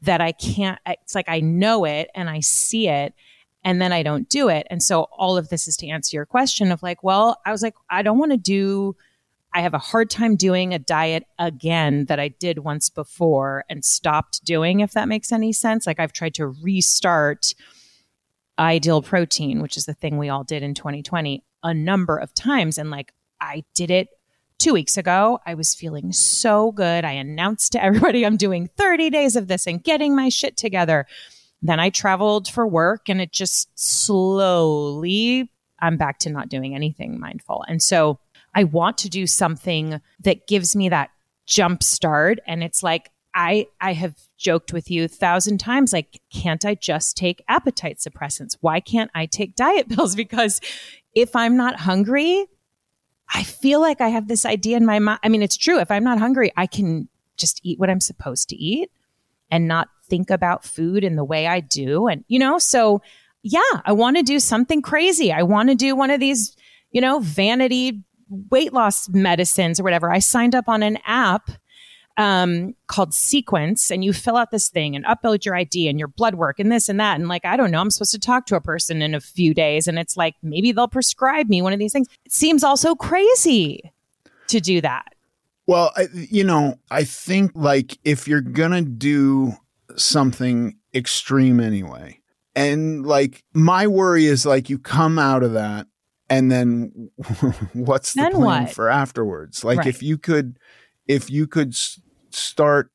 that 0.02 0.22
I 0.22 0.32
can't, 0.32 0.78
it's 0.86 1.14
like 1.14 1.28
I 1.28 1.40
know 1.40 1.84
it 1.84 2.10
and 2.14 2.30
I 2.30 2.40
see 2.40 2.88
it 2.88 3.12
and 3.62 3.82
then 3.82 3.92
I 3.92 4.02
don't 4.02 4.28
do 4.30 4.48
it. 4.48 4.66
And 4.70 4.82
so 4.82 5.02
all 5.12 5.36
of 5.36 5.50
this 5.50 5.68
is 5.68 5.76
to 5.78 5.88
answer 5.88 6.16
your 6.16 6.24
question 6.24 6.72
of 6.72 6.82
like, 6.82 7.04
well, 7.04 7.38
I 7.44 7.52
was 7.52 7.62
like, 7.62 7.74
I 7.90 8.00
don't 8.00 8.18
want 8.18 8.32
to 8.32 8.38
do, 8.38 8.96
I 9.52 9.62
have 9.62 9.74
a 9.74 9.78
hard 9.78 10.10
time 10.10 10.36
doing 10.36 10.72
a 10.72 10.78
diet 10.78 11.26
again 11.38 12.04
that 12.06 12.20
I 12.20 12.28
did 12.28 12.60
once 12.60 12.88
before 12.88 13.64
and 13.68 13.84
stopped 13.84 14.44
doing, 14.44 14.80
if 14.80 14.92
that 14.92 15.08
makes 15.08 15.32
any 15.32 15.52
sense. 15.52 15.86
Like 15.86 15.98
I've 15.98 16.12
tried 16.12 16.34
to 16.34 16.46
restart 16.46 17.54
ideal 18.58 19.02
protein, 19.02 19.60
which 19.60 19.76
is 19.76 19.86
the 19.86 19.94
thing 19.94 20.18
we 20.18 20.28
all 20.28 20.44
did 20.44 20.62
in 20.62 20.74
2020 20.74 21.42
a 21.62 21.74
number 21.74 22.16
of 22.16 22.32
times. 22.34 22.78
And 22.78 22.90
like 22.90 23.12
I 23.40 23.64
did 23.74 23.90
it 23.90 24.08
two 24.58 24.72
weeks 24.74 24.96
ago. 24.96 25.40
I 25.46 25.54
was 25.54 25.74
feeling 25.74 26.12
so 26.12 26.70
good. 26.70 27.04
I 27.04 27.12
announced 27.12 27.72
to 27.72 27.82
everybody 27.82 28.24
I'm 28.24 28.36
doing 28.36 28.68
30 28.76 29.10
days 29.10 29.34
of 29.34 29.48
this 29.48 29.66
and 29.66 29.82
getting 29.82 30.14
my 30.14 30.28
shit 30.28 30.56
together. 30.56 31.06
Then 31.62 31.80
I 31.80 31.90
traveled 31.90 32.48
for 32.48 32.66
work 32.66 33.08
and 33.08 33.20
it 33.20 33.32
just 33.32 33.68
slowly, 33.74 35.50
I'm 35.80 35.96
back 35.96 36.18
to 36.20 36.30
not 36.30 36.48
doing 36.48 36.74
anything 36.74 37.18
mindful. 37.18 37.64
And 37.68 37.82
so 37.82 38.18
I 38.54 38.64
want 38.64 38.98
to 38.98 39.08
do 39.08 39.26
something 39.26 40.00
that 40.20 40.46
gives 40.46 40.74
me 40.74 40.88
that 40.88 41.10
jump 41.46 41.82
start. 41.82 42.40
And 42.46 42.62
it's 42.62 42.82
like, 42.82 43.10
I, 43.34 43.68
I 43.80 43.92
have 43.92 44.16
joked 44.38 44.72
with 44.72 44.90
you 44.90 45.04
a 45.04 45.08
thousand 45.08 45.58
times, 45.58 45.92
like, 45.92 46.20
can't 46.32 46.64
I 46.64 46.74
just 46.74 47.16
take 47.16 47.44
appetite 47.48 47.98
suppressants? 47.98 48.56
Why 48.60 48.80
can't 48.80 49.10
I 49.14 49.26
take 49.26 49.54
diet 49.54 49.88
pills? 49.94 50.16
Because 50.16 50.60
if 51.14 51.36
I'm 51.36 51.56
not 51.56 51.80
hungry, 51.80 52.46
I 53.32 53.44
feel 53.44 53.80
like 53.80 54.00
I 54.00 54.08
have 54.08 54.26
this 54.26 54.44
idea 54.44 54.76
in 54.76 54.86
my 54.86 54.98
mind. 54.98 55.20
I 55.22 55.28
mean, 55.28 55.42
it's 55.42 55.56
true. 55.56 55.78
If 55.78 55.90
I'm 55.90 56.04
not 56.04 56.18
hungry, 56.18 56.52
I 56.56 56.66
can 56.66 57.08
just 57.36 57.60
eat 57.62 57.78
what 57.78 57.90
I'm 57.90 58.00
supposed 58.00 58.48
to 58.48 58.56
eat 58.56 58.90
and 59.50 59.68
not 59.68 59.88
think 60.08 60.30
about 60.30 60.64
food 60.64 61.04
in 61.04 61.16
the 61.16 61.24
way 61.24 61.46
I 61.46 61.60
do. 61.60 62.08
And, 62.08 62.24
you 62.28 62.38
know, 62.38 62.58
so 62.58 63.02
yeah, 63.42 63.60
I 63.84 63.92
want 63.92 64.16
to 64.16 64.22
do 64.22 64.40
something 64.40 64.82
crazy. 64.82 65.32
I 65.32 65.42
want 65.42 65.68
to 65.70 65.74
do 65.74 65.94
one 65.94 66.10
of 66.10 66.20
these, 66.20 66.56
you 66.90 67.00
know, 67.00 67.20
vanity 67.20 68.02
weight 68.30 68.72
loss 68.72 69.08
medicines 69.08 69.80
or 69.80 69.82
whatever. 69.82 70.10
I 70.10 70.20
signed 70.20 70.54
up 70.54 70.68
on 70.68 70.82
an 70.82 70.98
app 71.04 71.50
um, 72.16 72.74
called 72.86 73.14
Sequence, 73.14 73.90
and 73.90 74.04
you 74.04 74.12
fill 74.12 74.36
out 74.36 74.50
this 74.50 74.68
thing 74.68 74.94
and 74.94 75.04
upload 75.04 75.44
your 75.44 75.56
ID 75.56 75.88
and 75.88 75.98
your 75.98 76.08
blood 76.08 76.34
work 76.34 76.58
and 76.58 76.70
this 76.70 76.88
and 76.88 77.00
that. 77.00 77.18
And 77.18 77.28
like, 77.28 77.44
I 77.44 77.56
don't 77.56 77.70
know, 77.70 77.80
I'm 77.80 77.90
supposed 77.90 78.12
to 78.12 78.18
talk 78.18 78.46
to 78.46 78.56
a 78.56 78.60
person 78.60 79.00
in 79.00 79.14
a 79.14 79.20
few 79.20 79.54
days, 79.54 79.88
and 79.88 79.98
it's 79.98 80.16
like 80.16 80.34
maybe 80.42 80.72
they'll 80.72 80.88
prescribe 80.88 81.48
me 81.48 81.62
one 81.62 81.72
of 81.72 81.78
these 81.78 81.92
things. 81.92 82.08
It 82.24 82.32
seems 82.32 82.62
also 82.62 82.94
crazy. 82.94 83.92
to 84.48 84.60
do 84.60 84.80
that. 84.80 85.14
Well, 85.66 85.92
I, 85.96 86.08
you 86.12 86.42
know, 86.42 86.78
I 86.90 87.04
think 87.04 87.52
like 87.54 87.96
if 88.04 88.26
you're 88.26 88.42
to 88.72 88.82
do 88.82 89.52
something 89.96 90.76
extreme 90.92 91.60
anyway, 91.60 92.20
and 92.56 93.06
like 93.06 93.44
my 93.54 93.86
worry 93.86 94.26
is 94.26 94.44
like 94.44 94.68
you 94.68 94.78
come 94.78 95.18
out 95.18 95.42
of 95.42 95.52
that 95.52 95.86
and 96.30 96.50
then 96.50 97.10
what's 97.74 98.14
the 98.14 98.22
Then 98.24 98.36
plan 98.36 98.66
what? 98.66 98.74
for 98.74 98.88
afterwards? 98.88 99.64
Like 99.64 99.78
Right. 99.78 99.86
if 99.88 100.02
you 100.02 100.16
could 100.16 100.58
if 101.06 101.28
you 101.28 101.46
could 101.46 101.70
s- 101.70 102.00
start 102.30 102.90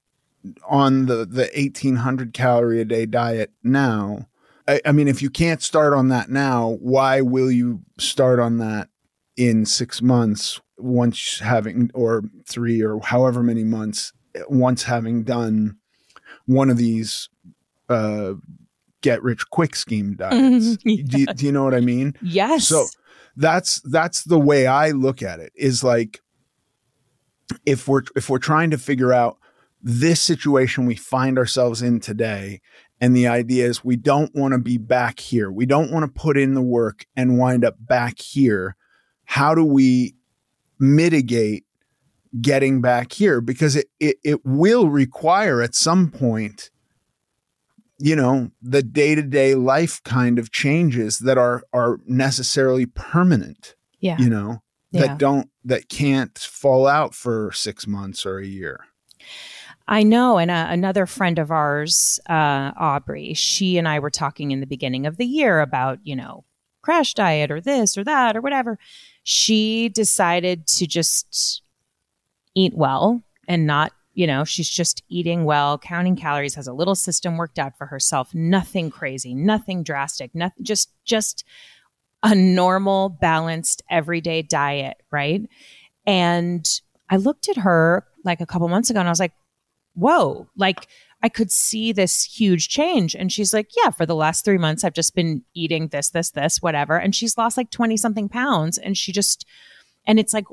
on 0.68 1.06
the 1.08 1.26
the 1.26 1.50
1800 1.56 2.34
calorie 2.34 2.82
a 2.82 2.86
day 2.86 3.06
diet 3.06 3.52
now, 3.64 4.28
I, 4.68 4.82
I 4.86 4.92
mean 4.94 5.08
if 5.08 5.22
you 5.22 5.30
can't 5.30 5.62
start 5.62 5.94
on 5.94 6.08
that 6.10 6.30
now, 6.30 6.78
why 6.82 7.22
will 7.22 7.52
you 7.52 7.82
start 8.00 8.40
on 8.40 8.58
that 8.60 8.90
in 9.38 9.66
6 9.66 10.02
months 10.02 10.62
once 10.78 11.40
having 11.40 11.92
or 11.94 12.24
3 12.48 12.82
or 12.82 13.00
however 13.02 13.44
many 13.44 13.64
months 13.66 14.14
once 14.50 14.84
having 14.84 15.24
done 15.24 15.78
one 16.46 16.70
of 16.70 16.78
these 16.78 17.30
uh 17.90 18.34
get 19.02 19.22
rich 19.24 19.48
quick 19.50 19.76
scheme 19.76 20.16
diets. 20.16 20.78
do, 20.84 21.20
you, 21.20 21.28
do 21.28 21.46
you 21.46 21.52
know 21.52 21.64
what 21.64 21.76
I 21.76 21.80
mean? 21.82 22.16
Yes. 22.22 22.68
So 22.68 22.88
that's 23.36 23.82
that's 23.82 24.24
the 24.24 24.40
way 24.40 24.68
I 24.68 24.92
look 24.92 25.22
at 25.22 25.40
it. 25.40 25.52
Is 25.56 25.84
like 25.84 26.22
if 27.66 27.88
we're 27.88 28.04
if 28.16 28.30
we're 28.30 28.38
trying 28.38 28.72
to 28.72 28.78
figure 28.78 29.14
out 29.14 29.38
this 29.82 30.20
situation 30.20 30.86
we 30.88 30.96
find 30.96 31.38
ourselves 31.38 31.84
in 31.84 32.00
today 32.00 32.60
and 33.00 33.16
the 33.16 33.28
idea 33.28 33.68
is 33.68 33.84
we 33.84 33.96
don't 33.96 34.34
want 34.34 34.54
to 34.54 34.58
be 34.58 34.78
back 34.78 35.20
here. 35.20 35.52
We 35.52 35.66
don't 35.66 35.92
want 35.92 36.06
to 36.06 36.20
put 36.20 36.38
in 36.38 36.54
the 36.54 36.62
work 36.62 37.06
and 37.16 37.38
wind 37.38 37.64
up 37.64 37.76
back 37.80 38.20
here. 38.20 38.76
How 39.26 39.54
do 39.54 39.64
we 39.64 40.16
mitigate 40.80 41.66
getting 42.42 42.82
back 42.82 43.14
here 43.14 43.42
because 43.42 43.76
it 43.76 43.88
it, 44.00 44.18
it 44.24 44.46
will 44.46 44.90
require 44.90 45.62
at 45.62 45.76
some 45.76 46.10
point 46.10 46.70
you 48.00 48.16
know 48.16 48.52
the 48.62 48.84
day-to-day 48.84 49.56
life 49.56 50.02
kind 50.04 50.38
of 50.40 50.52
changes 50.52 51.20
that 51.20 51.38
are 51.38 51.64
are 51.74 52.00
necessarily 52.06 52.86
permanent 52.86 53.76
yeah. 54.00 54.18
you 54.20 54.30
know 54.30 54.62
Yeah. 54.92 55.08
that 55.08 55.18
don't 55.18 55.50
that 55.64 55.90
can't 55.90 56.38
fall 56.38 56.88
out 56.88 57.16
for 57.16 57.52
6 57.54 57.88
months 57.88 58.26
or 58.26 58.40
a 58.40 58.46
year 58.46 58.82
I 59.88 60.02
know. 60.02 60.40
And 60.40 60.50
uh, 60.50 60.66
another 60.70 61.06
friend 61.06 61.38
of 61.38 61.52
ours, 61.52 62.20
uh, 62.28 62.72
Aubrey, 62.76 63.36
she 63.36 63.78
and 63.78 63.88
I 63.88 64.00
were 64.00 64.10
talking 64.10 64.50
in 64.50 64.60
the 64.60 64.66
beginning 64.66 65.06
of 65.06 65.18
the 65.18 65.26
year 65.28 65.62
about, 65.62 66.00
you 66.04 66.16
know, 66.16 66.44
crash 66.82 67.14
diet 67.14 67.52
or 67.52 67.62
this 67.62 67.96
or 67.96 68.04
that 68.04 68.36
or 68.36 68.42
whatever. 68.42 68.80
She 69.24 69.90
decided 69.90 70.66
to 70.68 70.88
just 70.88 71.62
eat 72.56 72.74
well 72.76 73.22
and 73.48 73.68
not, 73.68 73.92
you 74.16 74.26
know, 74.26 74.44
she's 74.46 74.70
just 74.70 75.04
eating 75.10 75.44
well, 75.44 75.78
counting 75.78 76.16
calories, 76.16 76.56
has 76.56 76.68
a 76.68 76.74
little 76.74 76.96
system 76.96 77.38
worked 77.38 77.60
out 77.60 77.78
for 77.78 77.86
herself, 77.86 78.34
nothing 78.34 78.90
crazy, 78.90 79.36
nothing 79.36 79.84
drastic, 79.84 80.34
nothing, 80.34 80.64
just, 80.64 80.90
just 81.04 81.44
a 82.24 82.34
normal, 82.34 83.10
balanced, 83.10 83.84
everyday 83.90 84.42
diet. 84.42 84.98
Right. 85.12 85.48
And 86.08 86.66
I 87.10 87.18
looked 87.18 87.50
at 87.50 87.58
her 87.58 88.08
like 88.24 88.42
a 88.42 88.46
couple 88.46 88.68
months 88.70 88.90
ago 88.90 89.00
and 89.00 89.08
I 89.08 89.12
was 89.12 89.20
like, 89.20 89.34
whoa, 89.94 90.48
like 90.56 90.88
I 91.22 91.30
could 91.30 91.52
see 91.52 91.92
this 91.92 92.24
huge 92.24 92.70
change. 92.70 93.16
And 93.16 93.32
she's 93.32 93.54
like, 93.54 93.70
yeah, 93.76 93.90
for 93.90 94.06
the 94.06 94.16
last 94.16 94.46
three 94.46 94.58
months, 94.58 94.84
I've 94.84 94.94
just 94.94 95.14
been 95.14 95.44
eating 95.54 95.90
this, 95.90 96.10
this, 96.10 96.32
this, 96.32 96.62
whatever. 96.62 96.98
And 96.98 97.14
she's 97.14 97.38
lost 97.38 97.58
like 97.58 97.70
20 97.70 97.98
something 97.98 98.30
pounds. 98.30 98.78
And 98.78 98.98
she 98.98 99.12
just, 99.12 99.46
and 100.08 100.20
it's 100.20 100.34
like, 100.34 100.46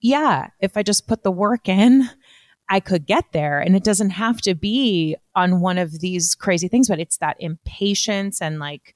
yeah, 0.00 0.48
if 0.60 0.76
I 0.76 0.82
just 0.82 1.06
put 1.06 1.22
the 1.22 1.30
work 1.30 1.68
in, 1.68 2.08
I 2.68 2.80
could 2.80 3.06
get 3.06 3.24
there. 3.32 3.60
And 3.60 3.76
it 3.76 3.84
doesn't 3.84 4.10
have 4.10 4.40
to 4.42 4.54
be 4.54 5.16
on 5.34 5.60
one 5.60 5.78
of 5.78 6.00
these 6.00 6.34
crazy 6.34 6.68
things, 6.68 6.88
but 6.88 6.98
it's 6.98 7.18
that 7.18 7.36
impatience 7.38 8.40
and 8.40 8.58
like, 8.58 8.94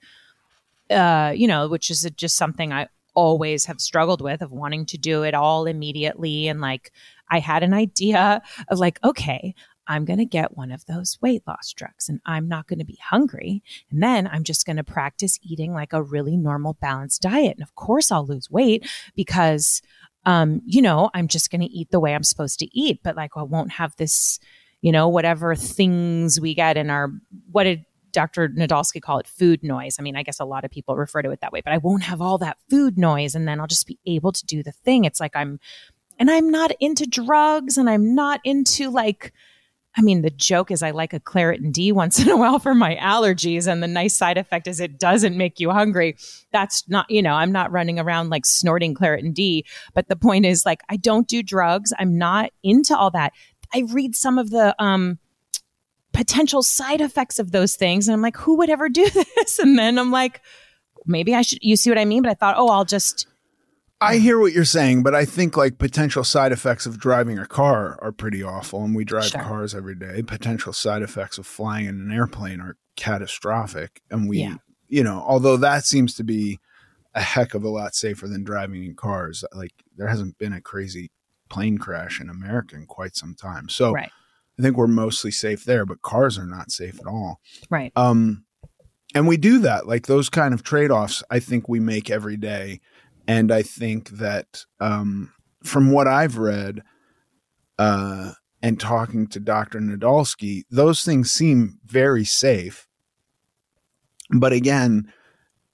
uh, 0.91 1.33
you 1.37 1.47
know, 1.47 1.69
which 1.69 1.91
is 1.91 2.09
just 2.17 2.37
something 2.37 2.73
I 2.73 2.89
always 3.15 3.67
have 3.67 3.81
struggled 3.81 4.21
with 4.21 4.43
of 4.43 4.53
wanting 4.53 4.87
to 4.87 4.99
do 4.99 5.23
it 5.23 5.35
all 5.35 5.67
immediately. 5.67 6.49
And 6.49 6.61
like, 6.61 6.93
I 7.31 7.41
had 7.41 7.63
an 7.63 7.75
idea 7.75 8.41
of 8.69 8.79
like, 8.79 8.99
okay, 9.05 9.55
I'm 9.89 10.05
going 10.05 10.19
to 10.19 10.25
get 10.25 10.57
one 10.57 10.71
of 10.71 10.85
those 10.87 11.19
weight 11.21 11.43
loss 11.47 11.73
drugs 11.73 12.09
and 12.09 12.21
I'm 12.27 12.47
not 12.47 12.69
going 12.69 12.79
to 12.79 12.85
be 12.85 12.99
hungry. 13.03 13.63
And 13.91 14.03
then 14.03 14.29
I'm 14.29 14.45
just 14.45 14.67
going 14.67 14.77
to 14.77 14.85
practice 14.85 15.39
eating 15.43 15.73
like 15.73 15.93
a 15.93 16.03
really 16.03 16.37
normal 16.37 16.75
balanced 16.75 17.23
diet. 17.23 17.57
And 17.57 17.63
of 17.63 17.75
course 17.75 18.13
I'll 18.13 18.27
lose 18.27 18.51
weight 18.51 18.89
because, 19.17 19.83
um, 20.29 20.61
you 20.67 20.83
know, 20.83 21.09
I'm 21.15 21.27
just 21.27 21.51
going 21.51 21.63
to 21.63 21.67
eat 21.67 21.91
the 21.91 21.99
way 21.99 22.15
I'm 22.15 22.23
supposed 22.23 22.59
to 22.59 22.79
eat, 22.79 23.01
but 23.03 23.17
like 23.17 23.31
I 23.35 23.45
won't 23.45 23.73
have 23.73 23.97
this, 23.97 24.39
you 24.83 24.93
know, 24.93 25.09
whatever 25.09 25.55
things 25.55 26.39
we 26.39 26.55
get 26.55 26.77
in 26.77 26.91
our, 26.91 27.11
what 27.51 27.65
did 27.65 27.87
Dr. 28.13 28.51
Nadolsky 28.51 29.01
call 29.01 29.21
it? 29.21 29.27
Food 29.27 29.63
noise. 29.63 29.97
I 29.99 30.03
mean, 30.03 30.17
I 30.17 30.23
guess 30.23 30.39
a 30.39 30.45
lot 30.45 30.67
of 30.67 30.71
people 30.71 30.97
refer 30.97 31.23
to 31.23 31.31
it 31.31 31.41
that 31.41 31.51
way, 31.51 31.63
but 31.63 31.73
I 31.73 31.79
won't 31.79 32.03
have 32.03 32.21
all 32.21 32.37
that 32.39 32.59
food 32.69 32.99
noise 32.99 33.35
and 33.35 33.49
then 33.49 33.59
I'll 33.59 33.67
just 33.67 33.87
be 33.87 33.99
able 34.05 34.33
to 34.33 34.45
do 34.45 34.63
the 34.63 34.71
thing. 34.71 35.05
It's 35.05 35.19
like 35.19 35.35
I'm, 35.35 35.61
and 36.19 36.31
I'm 36.31 36.51
not 36.51 36.73
into 36.79 37.07
drugs 37.07 37.79
and 37.79 37.89
I'm 37.89 38.15
not 38.15 38.41
into 38.45 38.91
like, 38.91 39.33
I 39.97 40.03
mean, 40.03 40.23
the 40.23 40.31
joke 40.31 40.71
is 40.71 40.83
I 40.83 40.93
like 40.93 41.13
a 41.13 41.21
Claritin 41.21 41.73
D 41.73 41.91
once 41.93 42.21
in 42.21 42.29
a 42.29 42.37
while 42.37 42.59
for 42.59 42.75
my 42.75 42.97
allergies. 42.97 43.67
And 43.67 43.83
the 43.83 43.89
nice 43.89 44.17
side 44.17 44.39
effect 44.39 44.67
is 44.69 44.81
it 44.81 44.99
doesn't 44.99 45.37
make 45.37 45.59
you 45.59 45.71
hungry. 45.71 46.17
That's 46.53 46.89
not, 46.89 47.11
you 47.11 47.23
know, 47.23 47.35
I'm 47.35 47.53
not 47.53 47.73
running 47.73 47.99
around 47.99 48.31
like 48.31 48.47
snorting 48.47 48.95
Claritin 48.95 49.35
D. 49.35 49.65
But 49.95 50.09
the 50.09 50.17
point 50.17 50.47
is 50.47 50.65
like, 50.65 50.83
I 50.89 50.97
don't 50.97 51.27
do 51.27 51.43
drugs. 51.43 51.93
I'm 51.99 52.17
not 52.17 52.51
into 52.63 52.97
all 52.97 53.11
that. 53.13 53.33
I 53.75 53.85
read 53.89 54.15
some 54.15 54.39
of 54.39 54.51
the, 54.51 54.75
um, 54.83 55.19
potential 56.13 56.63
side 56.63 57.01
effects 57.01 57.39
of 57.39 57.53
those 57.53 57.77
things. 57.77 58.09
And 58.09 58.15
I'm 58.15 58.23
like, 58.23 58.37
who 58.37 58.57
would 58.59 58.71
ever 58.71 58.89
do 58.89 59.09
this? 59.37 59.59
And 59.59 59.79
then 59.79 59.99
I'm 59.99 60.11
like, 60.11 60.41
maybe 61.07 61.35
I 61.35 61.43
should, 61.43 61.59
you 61.63 61.77
see 61.77 61.91
what 61.91 61.99
I 61.99 62.05
mean? 62.05 62.23
But 62.23 62.31
I 62.31 62.35
thought, 62.35 62.57
oh, 62.57 62.69
I'll 62.69 62.85
just, 62.85 63.27
I 64.01 64.19
hear 64.19 64.39
what 64.39 64.53
you're 64.53 64.65
saying, 64.65 65.03
but 65.03 65.15
I 65.15 65.25
think 65.25 65.57
like 65.57 65.79
potential 65.79 66.23
side 66.23 66.53
effects 66.53 66.87
of 66.87 67.01
driving 67.01 67.39
a 67.39 67.47
car 67.47 67.99
are 68.01 68.13
pretty 68.13 68.43
awful, 68.43 68.85
and 68.85 68.95
we 68.95 69.05
drive 69.05 69.25
Sure. 69.27 69.43
cars 69.43 69.75
every 69.75 69.97
day. 69.97 70.23
Potential 70.23 70.73
side 70.73 71.03
effects 71.03 71.37
of 71.39 71.47
flying 71.47 71.87
in 71.87 72.01
an 72.01 72.13
airplane 72.13 72.61
are 72.61 72.77
catastrophic, 72.97 74.01
and 74.11 74.29
we, 74.29 74.39
Yeah. 74.39 74.57
you 74.89 75.03
know, 75.03 75.25
although 75.27 75.57
that 75.57 75.85
seems 75.85 76.15
to 76.15 76.25
be 76.25 76.61
a 77.15 77.21
heck 77.21 77.55
of 77.55 77.65
a 77.65 77.69
lot 77.69 77.95
safer 77.97 78.29
than 78.29 78.45
driving 78.45 78.85
in 78.85 78.95
cars. 78.95 79.45
Like 79.53 79.73
there 79.97 80.07
hasn't 80.09 80.39
been 80.39 80.53
a 80.53 80.61
crazy 80.61 81.11
plane 81.51 81.79
crash 81.79 82.21
in 82.21 82.29
America 82.31 82.77
in 82.77 82.87
quite 82.87 83.17
some 83.17 83.35
time, 83.35 83.69
so 83.69 83.93
right, 83.93 84.13
I 84.59 84.63
think 84.63 84.77
we're 84.77 84.87
mostly 84.87 85.33
safe 85.33 85.65
there. 85.65 85.85
But 85.85 86.03
cars 86.03 86.39
are 86.39 86.47
not 86.47 86.71
safe 86.71 87.01
at 87.01 87.07
all. 87.07 87.41
right. 87.69 87.93
Um, 87.97 88.45
and 89.15 89.27
we 89.27 89.37
do 89.39 89.59
that, 89.61 89.89
like 89.89 90.07
those 90.07 90.29
kind 90.29 90.53
of 90.55 90.63
trade 90.63 90.91
offs, 90.93 91.25
I 91.31 91.41
think 91.41 91.69
we 91.69 91.81
make 91.81 92.11
every 92.11 92.37
day. 92.37 92.81
And 93.29 93.53
I 93.53 93.63
think 93.63 94.09
that 94.09 94.65
um, 94.81 95.33
from 95.63 95.93
what 95.93 96.09
I've 96.09 96.39
read 96.39 96.83
uh, 97.79 98.33
and 98.63 98.81
talking 98.81 99.27
to 99.29 99.39
Dr. 99.39 99.81
Nadolsky, 99.81 100.63
those 100.71 101.03
things 101.03 101.31
seem 101.31 101.79
very 101.85 102.25
safe. 102.25 102.89
But 104.31 104.55
again, 104.55 105.13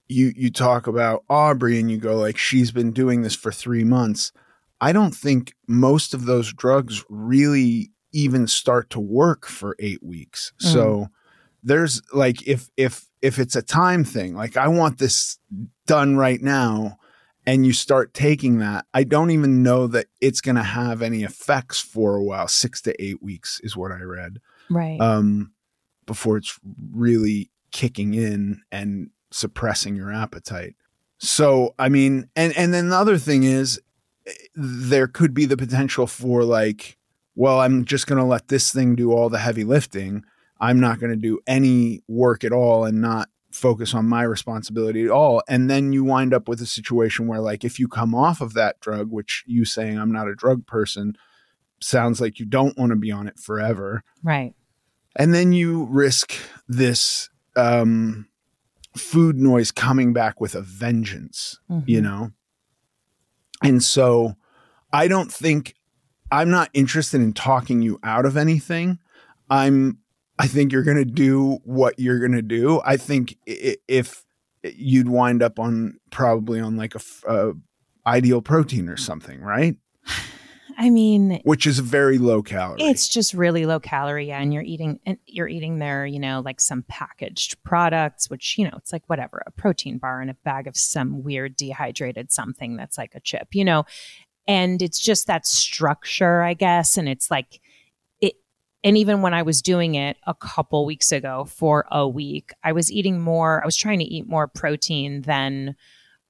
you 0.07 0.33
you 0.35 0.51
talk 0.51 0.85
about 0.85 1.23
Aubrey 1.29 1.79
and 1.79 1.89
you 1.89 1.97
go 1.97 2.17
like 2.17 2.37
she's 2.37 2.71
been 2.71 2.91
doing 2.91 3.21
this 3.21 3.35
for 3.35 3.51
3 3.51 3.83
months. 3.85 4.31
I 4.81 4.91
don't 4.91 5.15
think 5.15 5.53
most 5.67 6.13
of 6.13 6.25
those 6.25 6.53
drugs 6.53 7.03
really 7.09 7.91
even 8.11 8.47
start 8.47 8.89
to 8.91 8.99
work 8.99 9.45
for 9.45 9.75
8 9.79 10.03
weeks. 10.03 10.53
So 10.59 11.07
there's 11.63 12.01
like 12.13 12.47
if 12.47 12.69
if 12.77 13.05
if 13.21 13.39
it's 13.39 13.55
a 13.55 13.61
time 13.61 14.03
thing, 14.03 14.35
like 14.35 14.57
I 14.57 14.67
want 14.67 14.99
this 14.99 15.39
done 15.87 16.17
right 16.17 16.41
now 16.41 16.97
and 17.47 17.65
you 17.65 17.73
start 17.73 18.13
taking 18.13 18.59
that, 18.59 18.85
I 18.93 19.03
don't 19.03 19.31
even 19.31 19.63
know 19.63 19.87
that 19.87 20.07
it's 20.21 20.41
going 20.41 20.55
to 20.55 20.63
have 20.63 21.01
any 21.01 21.23
effects 21.23 21.79
for 21.79 22.15
a 22.15 22.23
while. 22.23 22.47
6 22.47 22.81
to 22.83 23.03
8 23.03 23.21
weeks 23.21 23.59
is 23.63 23.75
what 23.77 23.91
I 23.91 24.01
read 24.01 24.39
Right. 24.69 24.99
um, 24.99 25.51
before 26.05 26.37
it's 26.37 26.59
really 26.91 27.51
kicking 27.71 28.13
in 28.13 28.61
and 28.71 29.09
suppressing 29.31 29.95
your 29.95 30.11
appetite. 30.11 30.75
So, 31.17 31.75
I 31.79 31.89
mean, 31.89 32.29
and 32.35 32.55
and 32.57 32.73
then 32.73 32.89
the 32.89 32.97
other 32.97 33.17
thing 33.17 33.43
is, 33.43 33.81
there 34.55 35.07
could 35.07 35.33
be 35.33 35.45
the 35.45 35.57
potential 35.57 36.07
for 36.07 36.43
like, 36.43 36.97
well, 37.35 37.59
I'm 37.59 37.85
just 37.85 38.07
going 38.07 38.19
to 38.19 38.25
let 38.25 38.47
this 38.47 38.71
thing 38.71 38.95
do 38.95 39.11
all 39.11 39.29
the 39.29 39.37
heavy 39.39 39.63
lifting. 39.63 40.23
I'm 40.59 40.79
not 40.79 40.99
going 40.99 41.11
to 41.11 41.15
do 41.17 41.39
any 41.47 42.01
work 42.07 42.43
at 42.43 42.51
all 42.51 42.85
and 42.85 43.01
not 43.01 43.29
focus 43.55 43.93
on 43.93 44.07
my 44.07 44.23
responsibility 44.23 45.05
at 45.05 45.11
all. 45.11 45.41
And 45.47 45.69
then 45.69 45.93
you 45.93 46.03
wind 46.03 46.33
up 46.33 46.47
with 46.47 46.61
a 46.61 46.65
situation 46.65 47.27
where, 47.27 47.39
like, 47.39 47.63
if 47.63 47.79
you 47.79 47.87
come 47.87 48.13
off 48.13 48.41
of 48.41 48.53
that 48.53 48.79
drug, 48.79 49.11
which 49.11 49.43
you 49.47 49.65
saying 49.65 49.97
I'm 49.97 50.11
not 50.11 50.27
a 50.27 50.35
drug 50.35 50.67
person 50.67 51.15
sounds 51.81 52.21
like 52.21 52.39
you 52.39 52.45
don't 52.45 52.77
want 52.77 52.91
to 52.91 52.95
be 52.95 53.11
on 53.11 53.27
it 53.27 53.37
forever 53.37 54.01
right. 54.23 54.55
and 55.17 55.33
then 55.33 55.51
you 55.51 55.83
risk 55.91 56.33
this 56.69 57.29
um, 57.57 58.27
food 58.95 59.37
noise 59.37 59.71
coming 59.71 60.13
back 60.13 60.39
with 60.39 60.55
a 60.55 60.61
vengeance 60.61 61.59
you 61.85 62.01
know 62.01 62.31
and 63.61 63.83
so 63.83 64.35
I 64.91 65.07
don't 65.07 65.31
think 65.31 65.75
I'm 66.31 66.49
not 66.49 66.69
interested 66.73 67.21
in 67.21 67.33
talking 67.33 67.81
you 67.81 67.99
out 68.03 68.25
of 68.25 68.37
anything. 68.37 68.99
I'm 69.49 69.99
I 70.37 70.47
think 70.47 70.71
you're 70.71 70.83
going 70.83 70.97
to 70.97 71.05
do 71.05 71.59
what 71.63 71.97
you're 71.97 72.19
going 72.19 72.33
to 72.33 72.41
do. 72.41 72.81
I 72.85 72.97
think 72.97 73.37
if 73.45 74.25
you'd 74.63 75.09
wind 75.09 75.41
up 75.41 75.59
on 75.59 75.97
probably 76.09 76.59
on 76.59 76.75
like 76.75 76.95
a, 76.95 77.01
a 77.27 77.53
ideal 78.05 78.41
protein 78.41 78.89
or 78.89 78.97
something, 78.97 79.41
right? 79.41 79.75
I 80.77 80.89
mean, 80.89 81.39
which 81.45 81.65
is 81.65 81.79
very 81.79 82.17
low 82.17 82.43
calorie. 82.43 82.81
It's 82.81 83.07
just 83.07 83.33
really 83.33 83.65
low 83.65 83.79
calorie, 83.79 84.27
yeah. 84.27 84.41
And 84.41 84.53
you're 84.53 84.61
eating, 84.61 84.99
and 85.05 85.17
you're 85.25 85.47
eating 85.47 85.79
there, 85.79 86.05
you 86.05 86.19
know, 86.19 86.41
like 86.43 86.59
some 86.59 86.83
packaged 86.89 87.63
products, 87.63 88.29
which 88.29 88.57
you 88.57 88.65
know, 88.65 88.73
it's 88.75 88.91
like 88.91 89.03
whatever, 89.07 89.41
a 89.45 89.51
protein 89.51 89.99
bar 89.99 90.19
and 90.19 90.29
a 90.29 90.33
bag 90.43 90.67
of 90.67 90.75
some 90.75 91.23
weird 91.23 91.55
dehydrated 91.55 92.29
something 92.29 92.75
that's 92.75 92.97
like 92.97 93.15
a 93.15 93.21
chip, 93.21 93.49
you 93.53 93.63
know. 93.63 93.85
And 94.49 94.81
it's 94.81 94.99
just 94.99 95.27
that 95.27 95.47
structure, 95.47 96.41
I 96.41 96.53
guess. 96.55 96.97
And 96.97 97.07
it's 97.07 97.31
like. 97.31 97.61
And 98.85 98.97
even 98.99 99.23
when 99.23 99.33
I 99.33 99.41
was 99.41 99.63
doing 99.63 99.95
it 99.95 100.15
a 100.27 100.35
couple 100.35 100.85
weeks 100.85 101.11
ago 101.11 101.45
for 101.45 101.87
a 101.91 102.07
week, 102.07 102.51
I 102.63 102.71
was 102.71 102.91
eating 102.91 103.19
more. 103.19 103.61
I 103.63 103.65
was 103.65 103.75
trying 103.75 103.97
to 103.97 104.05
eat 104.05 104.29
more 104.29 104.47
protein 104.47 105.23
than 105.23 105.75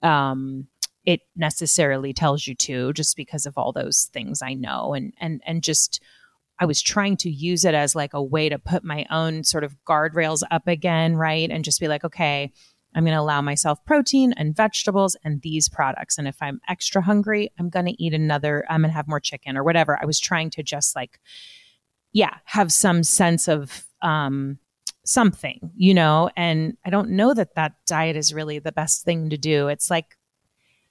um 0.01 0.67
it 1.05 1.21
necessarily 1.35 2.13
tells 2.13 2.47
you 2.47 2.55
to 2.55 2.91
just 2.93 3.15
because 3.15 3.45
of 3.45 3.57
all 3.57 3.71
those 3.71 4.09
things 4.11 4.41
I 4.41 4.53
know 4.53 4.93
and 4.93 5.13
and 5.19 5.41
and 5.45 5.61
just 5.61 6.01
I 6.57 6.65
was 6.65 6.81
trying 6.81 7.17
to 7.17 7.29
use 7.29 7.65
it 7.65 7.73
as 7.75 7.93
like 7.95 8.13
a 8.13 8.23
way 8.23 8.47
to 8.47 8.57
put 8.57 8.83
my 8.83 9.05
own 9.11 9.43
sort 9.43 9.65
of 9.65 9.75
guardrails 9.85 10.41
up 10.49 10.67
again, 10.67 11.17
right? 11.17 11.51
And 11.51 11.65
just 11.65 11.81
be 11.81 11.89
like, 11.89 12.05
okay, 12.05 12.53
I'm 12.93 13.03
going 13.03 13.13
to 13.13 13.19
allow 13.19 13.41
myself 13.41 13.83
protein 13.83 14.33
and 14.37 14.55
vegetables 14.55 15.17
and 15.25 15.41
these 15.41 15.67
products. 15.67 16.17
And 16.17 16.29
if 16.29 16.37
I'm 16.41 16.61
extra 16.69 17.01
hungry, 17.01 17.51
I'm 17.59 17.69
going 17.69 17.87
to 17.87 18.01
eat 18.01 18.13
another, 18.13 18.63
I'm 18.69 18.81
going 18.81 18.91
to 18.91 18.95
have 18.95 19.09
more 19.09 19.19
chicken 19.19 19.57
or 19.57 19.65
whatever. 19.65 19.99
I 20.01 20.05
was 20.05 20.17
trying 20.17 20.49
to 20.51 20.63
just 20.63 20.95
like, 20.95 21.19
yeah, 22.15 22.37
have 22.45 22.71
some 22.71 23.03
sense 23.03 23.47
of, 23.47 23.85
um, 24.01 24.57
something, 25.03 25.71
you 25.75 25.93
know, 25.93 26.29
and 26.35 26.77
I 26.85 26.89
don't 26.89 27.09
know 27.09 27.33
that 27.33 27.55
that 27.55 27.73
diet 27.85 28.15
is 28.15 28.33
really 28.33 28.57
the 28.59 28.71
best 28.71 29.03
thing 29.03 29.29
to 29.29 29.37
do. 29.37 29.67
It's 29.67 29.91
like 29.91 30.17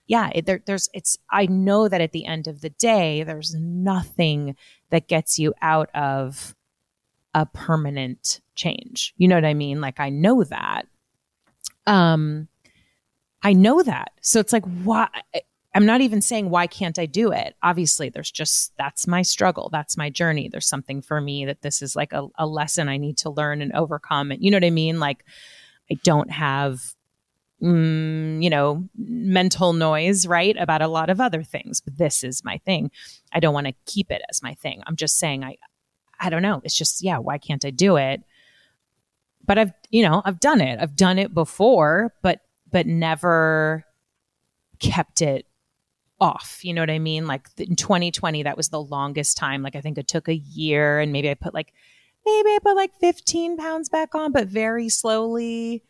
yeah, 0.06 0.30
it, 0.34 0.46
there, 0.46 0.60
there's, 0.66 0.88
it's, 0.92 1.16
I 1.30 1.46
know 1.46 1.88
that 1.88 2.00
at 2.00 2.12
the 2.12 2.26
end 2.26 2.46
of 2.46 2.60
the 2.60 2.70
day, 2.70 3.22
there's 3.22 3.54
nothing 3.54 4.56
that 4.90 5.08
gets 5.08 5.38
you 5.38 5.54
out 5.62 5.88
of 5.94 6.54
a 7.32 7.46
permanent 7.46 8.40
change. 8.54 9.14
You 9.16 9.28
know 9.28 9.36
what 9.36 9.44
I 9.44 9.54
mean? 9.54 9.80
Like, 9.80 10.00
I 10.00 10.10
know 10.10 10.44
that. 10.44 10.86
Um, 11.86 12.48
I 13.42 13.54
know 13.54 13.82
that. 13.82 14.12
So 14.20 14.40
it's 14.40 14.52
like, 14.52 14.64
why? 14.84 15.08
I'm 15.74 15.86
not 15.86 16.00
even 16.00 16.20
saying 16.20 16.50
why 16.50 16.68
can't 16.68 16.98
I 16.98 17.06
do 17.06 17.32
it? 17.32 17.56
Obviously, 17.62 18.08
there's 18.08 18.30
just 18.30 18.72
that's 18.78 19.06
my 19.06 19.22
struggle. 19.22 19.68
That's 19.72 19.96
my 19.96 20.08
journey. 20.08 20.48
There's 20.48 20.68
something 20.68 21.02
for 21.02 21.20
me 21.20 21.46
that 21.46 21.62
this 21.62 21.82
is 21.82 21.96
like 21.96 22.12
a, 22.12 22.28
a 22.38 22.46
lesson 22.46 22.88
I 22.88 22.96
need 22.96 23.18
to 23.18 23.30
learn 23.30 23.60
and 23.60 23.72
overcome. 23.72 24.30
And 24.30 24.42
you 24.42 24.50
know 24.50 24.56
what 24.56 24.64
I 24.64 24.70
mean? 24.70 25.00
Like, 25.00 25.24
I 25.90 25.94
don't 26.04 26.30
have 26.30 26.94
mm, 27.64 28.42
you 28.42 28.50
know, 28.50 28.88
mental 28.96 29.72
noise, 29.72 30.26
right? 30.26 30.56
About 30.58 30.82
a 30.82 30.88
lot 30.88 31.10
of 31.10 31.20
other 31.20 31.42
things. 31.42 31.80
But 31.80 31.96
this 31.96 32.22
is 32.22 32.44
my 32.44 32.58
thing. 32.58 32.90
I 33.32 33.40
don't 33.40 33.54
want 33.54 33.66
to 33.66 33.74
keep 33.86 34.10
it 34.10 34.22
as 34.30 34.42
my 34.42 34.54
thing. 34.54 34.82
I'm 34.86 34.96
just 34.96 35.18
saying, 35.18 35.44
I, 35.44 35.56
I 36.20 36.30
don't 36.30 36.42
know. 36.42 36.60
It's 36.64 36.76
just, 36.76 37.02
yeah, 37.02 37.18
why 37.18 37.38
can't 37.38 37.64
I 37.64 37.70
do 37.70 37.96
it? 37.96 38.22
But 39.46 39.58
I've, 39.58 39.72
you 39.90 40.02
know, 40.02 40.22
I've 40.24 40.40
done 40.40 40.60
it. 40.60 40.78
I've 40.80 40.96
done 40.96 41.18
it 41.18 41.34
before, 41.34 42.14
but, 42.22 42.40
but 42.70 42.86
never 42.86 43.84
kept 44.78 45.22
it 45.22 45.46
off. 46.24 46.60
You 46.62 46.72
know 46.72 46.80
what 46.80 46.88
I 46.88 46.98
mean? 46.98 47.26
Like 47.26 47.48
in 47.58 47.76
2020, 47.76 48.44
that 48.44 48.56
was 48.56 48.70
the 48.70 48.80
longest 48.80 49.36
time. 49.36 49.62
Like 49.62 49.76
I 49.76 49.82
think 49.82 49.98
it 49.98 50.08
took 50.08 50.26
a 50.26 50.34
year 50.34 50.98
and 50.98 51.12
maybe 51.12 51.28
I 51.28 51.34
put 51.34 51.52
like, 51.52 51.74
maybe 52.24 52.48
I 52.48 52.58
put 52.62 52.76
like 52.76 52.92
15 52.98 53.58
pounds 53.58 53.90
back 53.90 54.14
on, 54.14 54.32
but 54.32 54.48
very 54.48 54.88
slowly. 54.88 55.84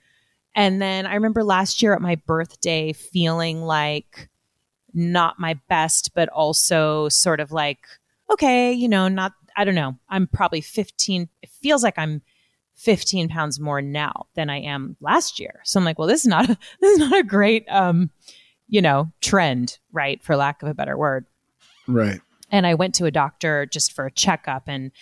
And 0.56 0.82
then 0.82 1.06
I 1.06 1.14
remember 1.14 1.44
last 1.44 1.82
year 1.82 1.94
at 1.94 2.00
my 2.00 2.16
birthday 2.16 2.92
feeling 2.92 3.62
like 3.62 4.28
not 4.92 5.38
my 5.38 5.54
best, 5.68 6.10
but 6.16 6.28
also 6.30 7.08
sort 7.08 7.38
of 7.38 7.52
like, 7.52 7.86
okay, 8.28 8.72
you 8.72 8.88
know, 8.88 9.06
not, 9.06 9.34
I 9.56 9.62
don't 9.62 9.76
know. 9.76 9.96
I'm 10.08 10.26
probably 10.26 10.60
15. 10.60 11.28
It 11.42 11.50
feels 11.50 11.84
like 11.84 11.96
I'm 11.96 12.22
15 12.74 13.28
pounds 13.28 13.60
more 13.60 13.80
now 13.80 14.26
than 14.34 14.50
I 14.50 14.60
am 14.62 14.96
last 15.00 15.38
year. 15.38 15.60
So 15.62 15.78
I'm 15.78 15.84
like, 15.84 15.96
well, 15.96 16.08
this 16.08 16.22
is 16.22 16.26
not, 16.26 16.50
a, 16.50 16.58
this 16.80 16.92
is 16.92 16.98
not 16.98 17.20
a 17.20 17.22
great, 17.22 17.66
um, 17.68 18.10
you 18.68 18.82
know, 18.82 19.12
trend, 19.20 19.78
right? 19.92 20.22
For 20.22 20.36
lack 20.36 20.62
of 20.62 20.68
a 20.68 20.74
better 20.74 20.96
word. 20.96 21.26
Right. 21.86 22.20
And 22.50 22.66
I 22.66 22.74
went 22.74 22.94
to 22.96 23.06
a 23.06 23.10
doctor 23.10 23.66
just 23.66 23.92
for 23.92 24.06
a 24.06 24.10
checkup 24.10 24.64
and 24.66 24.92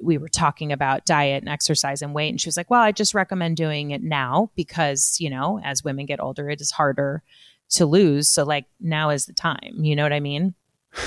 we 0.00 0.18
were 0.18 0.28
talking 0.28 0.72
about 0.72 1.04
diet 1.04 1.42
and 1.42 1.48
exercise 1.48 2.02
and 2.02 2.14
weight 2.14 2.28
and 2.28 2.40
she 2.40 2.48
was 2.48 2.56
like 2.56 2.70
well 2.70 2.80
i 2.80 2.92
just 2.92 3.14
recommend 3.14 3.56
doing 3.56 3.90
it 3.90 4.02
now 4.02 4.50
because 4.54 5.16
you 5.18 5.28
know 5.28 5.60
as 5.64 5.82
women 5.82 6.06
get 6.06 6.20
older 6.20 6.48
it 6.48 6.60
is 6.60 6.70
harder 6.70 7.22
to 7.68 7.84
lose 7.84 8.28
so 8.28 8.44
like 8.44 8.66
now 8.80 9.10
is 9.10 9.26
the 9.26 9.32
time 9.32 9.74
you 9.80 9.96
know 9.96 10.02
what 10.02 10.12
i 10.12 10.20
mean 10.20 10.54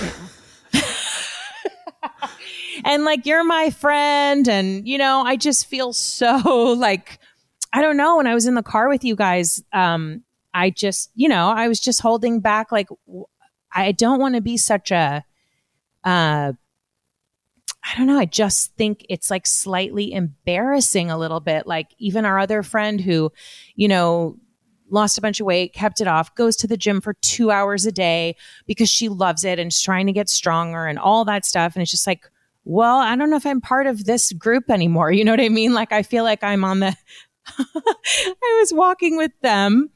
yeah. 0.01 0.11
and 2.85 3.03
like 3.05 3.25
you're 3.25 3.43
my 3.43 3.69
friend 3.69 4.47
and 4.47 4.87
you 4.87 4.97
know 4.97 5.23
i 5.25 5.35
just 5.35 5.67
feel 5.67 5.93
so 5.93 6.73
like 6.77 7.19
i 7.73 7.81
don't 7.81 7.97
know 7.97 8.17
when 8.17 8.27
i 8.27 8.33
was 8.33 8.45
in 8.45 8.55
the 8.55 8.63
car 8.63 8.89
with 8.89 9.03
you 9.03 9.15
guys 9.15 9.63
um 9.73 10.23
i 10.53 10.69
just 10.69 11.11
you 11.15 11.29
know 11.29 11.49
i 11.49 11.67
was 11.67 11.79
just 11.79 12.01
holding 12.01 12.39
back 12.39 12.71
like 12.71 12.87
i 13.73 13.91
don't 13.91 14.19
want 14.19 14.35
to 14.35 14.41
be 14.41 14.57
such 14.57 14.91
a 14.91 15.23
uh 16.03 16.51
I 17.83 17.97
don't 17.97 18.05
know. 18.05 18.19
I 18.19 18.25
just 18.25 18.75
think 18.75 19.05
it's 19.09 19.31
like 19.31 19.47
slightly 19.47 20.13
embarrassing 20.13 21.09
a 21.09 21.17
little 21.17 21.39
bit. 21.39 21.65
Like 21.65 21.87
even 21.97 22.25
our 22.25 22.37
other 22.37 22.61
friend 22.61 23.01
who, 23.01 23.31
you 23.75 23.87
know, 23.87 24.37
lost 24.89 25.17
a 25.17 25.21
bunch 25.21 25.39
of 25.39 25.45
weight, 25.47 25.73
kept 25.73 25.99
it 25.99 26.07
off, 26.07 26.35
goes 26.35 26.55
to 26.57 26.67
the 26.67 26.77
gym 26.77 27.01
for 27.01 27.13
two 27.21 27.49
hours 27.49 27.85
a 27.85 27.91
day 27.91 28.35
because 28.67 28.89
she 28.89 29.09
loves 29.09 29.43
it 29.43 29.57
and 29.57 29.71
is 29.71 29.81
trying 29.81 30.05
to 30.05 30.13
get 30.13 30.29
stronger 30.29 30.85
and 30.85 30.99
all 30.99 31.25
that 31.25 31.45
stuff. 31.45 31.75
And 31.75 31.81
it's 31.81 31.91
just 31.91 32.05
like, 32.05 32.29
well, 32.65 32.97
I 32.97 33.15
don't 33.15 33.31
know 33.31 33.37
if 33.37 33.45
I'm 33.45 33.61
part 33.61 33.87
of 33.87 34.05
this 34.05 34.31
group 34.33 34.69
anymore. 34.69 35.11
You 35.11 35.25
know 35.25 35.31
what 35.31 35.41
I 35.41 35.49
mean? 35.49 35.73
Like 35.73 35.91
I 35.91 36.03
feel 36.03 36.23
like 36.23 36.43
I'm 36.43 36.63
on 36.63 36.81
the, 36.81 36.95
I 37.57 38.57
was 38.59 38.71
walking 38.73 39.17
with 39.17 39.31
them 39.41 39.89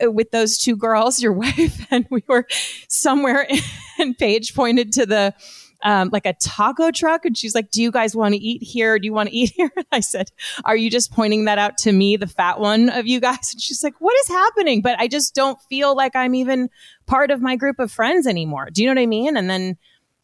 with 0.00 0.30
those 0.30 0.58
two 0.58 0.76
girls, 0.76 1.22
your 1.22 1.32
wife, 1.44 1.86
and 1.90 2.06
we 2.10 2.22
were 2.26 2.46
somewhere 2.88 3.46
and 3.98 4.16
Paige 4.16 4.54
pointed 4.54 4.92
to 4.92 5.06
the, 5.06 5.34
um, 5.82 6.08
like 6.12 6.26
a 6.26 6.32
taco 6.34 6.90
truck. 6.90 7.24
And 7.24 7.36
she's 7.36 7.54
like, 7.54 7.70
Do 7.70 7.82
you 7.82 7.90
guys 7.90 8.16
want 8.16 8.34
to 8.34 8.40
eat 8.40 8.62
here? 8.62 8.98
Do 8.98 9.06
you 9.06 9.12
want 9.12 9.28
to 9.28 9.34
eat 9.34 9.52
here? 9.56 9.70
And 9.76 9.86
I 9.92 10.00
said, 10.00 10.30
Are 10.64 10.76
you 10.76 10.90
just 10.90 11.12
pointing 11.12 11.44
that 11.44 11.58
out 11.58 11.78
to 11.78 11.92
me, 11.92 12.16
the 12.16 12.26
fat 12.26 12.58
one 12.58 12.88
of 12.88 13.06
you 13.06 13.20
guys? 13.20 13.52
And 13.52 13.60
she's 13.60 13.84
like, 13.84 13.94
What 14.00 14.14
is 14.20 14.28
happening? 14.28 14.80
But 14.82 14.98
I 14.98 15.08
just 15.08 15.34
don't 15.34 15.60
feel 15.68 15.94
like 15.94 16.16
I'm 16.16 16.34
even 16.34 16.70
part 17.06 17.30
of 17.30 17.40
my 17.40 17.56
group 17.56 17.78
of 17.78 17.92
friends 17.92 18.26
anymore. 18.26 18.68
Do 18.72 18.82
you 18.82 18.88
know 18.88 18.98
what 18.98 19.02
I 19.02 19.06
mean? 19.06 19.36
And 19.36 19.48
then 19.48 19.76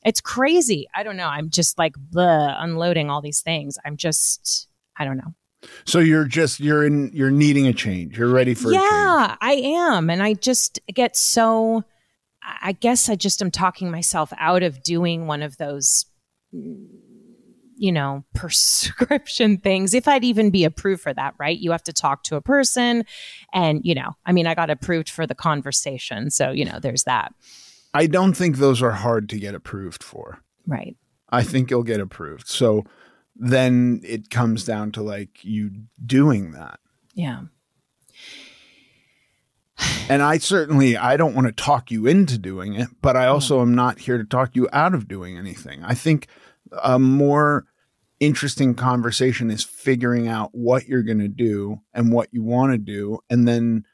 it's 0.05 0.21
crazy. 0.21 0.89
I 0.95 1.03
don't 1.03 1.17
know. 1.17 1.29
I'm 1.29 1.51
just 1.51 1.79
like 1.79 1.95
bleh, 1.95 2.55
unloading 2.59 3.11
all 3.11 3.21
these 3.21 3.43
things. 3.43 3.77
I'm 3.85 3.97
just, 3.97 4.69
I 4.97 5.05
don't 5.05 5.19
know. 5.19 5.35
So 5.85 5.99
you're 5.99 6.25
just 6.25 6.61
you're 6.61 6.85
in 6.85 7.11
you're 7.13 7.31
needing 7.31 7.67
a 7.67 7.73
change. 7.73 8.17
You're 8.17 8.33
ready 8.33 8.55
for 8.55 8.73
yeah, 8.73 9.37
I 9.41 9.53
am, 9.63 10.09
and 10.09 10.23
I 10.23 10.35
just 10.35 10.81
get 10.95 11.17
so 11.17 11.85
I 12.43 12.73
guess 12.73 13.09
I 13.09 13.17
just 13.17 13.43
am 13.43 13.51
talking 13.51 13.91
myself 13.91 14.33
out 14.39 14.63
of 14.63 14.83
doing 14.83 15.27
one 15.27 15.43
of 15.43 15.57
those, 15.59 16.07
you 16.53 17.93
know, 17.93 18.25
prescription 18.35 19.59
things. 19.59 19.95
If 19.95 20.09
I'd 20.09 20.25
even 20.25 20.51
be 20.51 20.65
approved 20.65 21.03
for 21.03 21.13
that, 21.15 21.35
right? 21.39 21.59
You 21.59 21.73
have 21.73 21.85
to 21.85 21.93
talk 21.93 22.23
to 22.25 22.37
a 22.37 22.41
person. 22.41 23.05
And, 23.53 23.81
you 23.85 23.95
know, 23.95 24.13
I 24.27 24.33
mean, 24.33 24.47
I 24.47 24.55
got 24.55 24.71
approved 24.71 25.11
for 25.11 25.27
the 25.27 25.35
conversation. 25.35 26.31
So, 26.31 26.51
you 26.51 26.65
know, 26.65 26.79
there's 26.81 27.05
that. 27.05 27.33
I 27.93 28.07
don't 28.07 28.35
think 28.35 28.57
those 28.57 28.83
are 28.83 28.93
hard 28.93 29.29
to 29.31 29.39
get 29.39 29.55
approved 29.55 30.03
for. 30.03 30.39
Right. 30.67 30.97
I 31.31 31.43
think 31.43 31.71
you'll 31.71 31.83
get 31.83 32.01
approved. 32.01 32.49
So 32.49 32.85
then 33.41 34.01
it 34.05 34.31
comes 34.31 34.65
down 34.65 34.93
to 34.93 35.03
like 35.03 35.45
you 35.45 35.71
doing 36.07 36.53
that. 36.53 36.79
Yeah 37.15 37.43
and 40.09 40.23
I 40.23 40.39
certainly 40.39 40.97
I 40.97 41.17
don't 41.17 41.35
want 41.35 41.47
to 41.47 41.53
talk 41.53 41.91
you 41.91 42.07
into 42.07 42.39
doing 42.39 42.75
it, 42.75 42.89
but 43.01 43.17
I 43.17 43.27
also 43.27 43.61
am 43.61 43.75
not 43.75 44.01
here 44.01 44.19
to 44.19 44.25
talk 44.25 44.57
you 44.57 44.69
out 44.73 44.95
of 44.95 45.09
doing 45.09 45.39
anything. 45.39 45.83
I 45.85 45.95
think 45.95 46.27
a 46.83 46.99
more 46.99 47.67
interesting 48.19 48.75
conversation 48.75 49.51
is 49.51 49.65
figuring 49.65 50.29
out 50.29 50.51
what 50.53 50.87
you're 50.87 51.03
going 51.03 51.21
to 51.21 51.29
do 51.29 51.81
and 51.95 52.13
what 52.13 52.29
you 52.33 52.43
want 52.43 52.73
to 52.73 52.79
do 52.79 53.21
and 53.31 53.49
then 53.49 53.85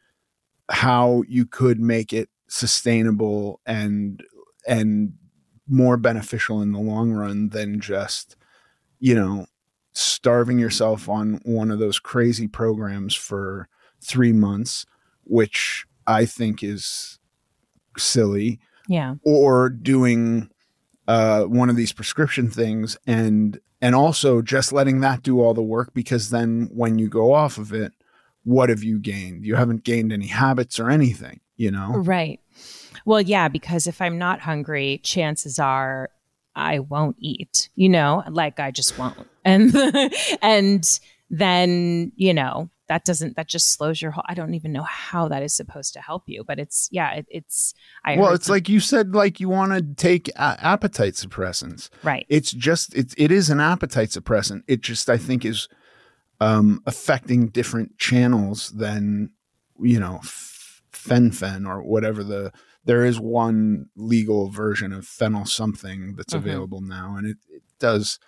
how 0.71 1.23
you 1.29 1.47
could 1.47 1.79
make 1.79 2.13
it 2.13 2.29
sustainable 2.49 3.61
and 3.67 4.23
and 4.67 5.13
more 5.69 5.97
beneficial 5.97 6.63
in 6.63 6.73
the 6.73 6.79
long 6.79 7.13
run 7.13 7.51
than 7.51 7.81
just 7.81 8.37
you 8.99 9.15
know 9.15 9.47
starving 9.93 10.59
yourself 10.59 11.09
on 11.09 11.41
one 11.45 11.71
of 11.71 11.79
those 11.79 11.99
crazy 11.99 12.47
programs 12.47 13.15
for 13.15 13.69
3 14.03 14.33
months 14.33 14.85
which 15.25 15.87
I 16.07 16.25
think 16.25 16.63
is 16.63 17.19
silly. 17.99 18.61
Yeah. 18.89 19.17
Or 19.25 19.69
doing 19.69 20.51
uh, 21.09 21.45
one 21.45 21.69
of 21.71 21.77
these 21.77 21.93
prescription 21.93 22.51
things 22.51 22.97
and 23.07 23.59
and 23.83 23.95
also 23.95 24.41
just 24.41 24.73
letting 24.73 25.01
that 25.01 25.23
do 25.23 25.41
all 25.41 25.55
the 25.55 25.63
work 25.63 25.93
because 25.93 26.31
then 26.31 26.69
when 26.73 26.99
you 26.99 27.09
go 27.09 27.35
off 27.35 27.59
of 27.59 27.73
it 27.73 27.93
what 28.43 28.71
have 28.71 28.83
you 28.83 28.99
gained 28.99 29.45
you 29.45 29.55
haven't 29.55 29.85
gained 29.85 30.13
any 30.13 30.27
habits 30.27 30.81
or 30.81 30.89
anything 30.89 31.41
you 31.57 31.71
know 31.71 31.91
Right. 31.97 32.41
Well, 33.05 33.21
yeah, 33.21 33.47
because 33.47 33.87
if 33.87 34.01
I'm 34.01 34.19
not 34.19 34.41
hungry, 34.41 35.01
chances 35.05 35.61
are 35.61 36.11
I 36.57 36.81
won't 36.81 37.17
eat, 37.21 37.69
you 37.77 37.89
know, 37.89 38.25
like 38.29 38.59
I 38.59 38.71
just 38.71 38.99
won't. 38.99 39.29
And 39.45 39.73
and 40.43 41.01
then, 41.31 42.13
you 42.17 42.35
know, 42.35 42.71
that 42.89 43.05
doesn't 43.05 43.37
that 43.37 43.49
just 43.49 43.73
slows 43.73 44.01
your 44.01 44.11
whole 44.13 44.25
I 44.27 44.35
don't 44.35 44.55
even 44.55 44.73
know 44.73 44.85
how 44.85 45.29
that 45.29 45.43
is 45.43 45.55
supposed 45.55 45.93
to 45.95 46.01
help 46.01 46.25
you, 46.27 46.45
but 46.45 46.59
it's 46.59 46.89
yeah, 46.91 47.13
it, 47.15 47.27
it's 47.29 47.75
I 48.05 48.17
well 48.17 48.33
it's 48.33 48.49
like 48.49 48.69
you 48.69 48.81
said 48.81 49.15
like 49.15 49.39
you 49.39 49.49
want 49.49 49.73
to 49.73 49.83
take 49.83 50.29
a- 50.31 50.59
appetite 50.61 51.15
suppressants 51.15 51.91
right. 52.03 52.27
it's 52.29 52.53
just 52.53 52.95
it, 52.95 53.13
it 53.19 53.31
is 53.31 53.51
an 53.51 53.61
appetite 53.61 54.11
suppressant 54.11 54.63
it 54.67 54.81
just 54.81 55.11
i 55.11 55.17
think 55.17 55.45
is 55.45 55.69
um 56.41 56.83
affecting 56.87 57.49
different 57.49 57.99
channels 57.99 58.71
than 58.71 59.31
you 59.81 59.99
know 59.99 60.21
f- 60.23 60.83
fen-phen 60.93 61.67
or 61.67 61.83
whatever 61.83 62.23
the 62.23 62.53
there 62.87 63.05
is 63.05 63.21
one 63.21 63.87
legal 63.97 64.49
version 64.49 64.93
of 64.93 65.05
phenyl 65.05 65.47
something 65.47 66.15
that's 66.17 66.33
Mhm. 66.33 66.39
available 66.39 66.81
now 66.81 67.17
and 67.17 67.27
it, 67.27 67.37
it 67.51 67.63
does 67.79 68.19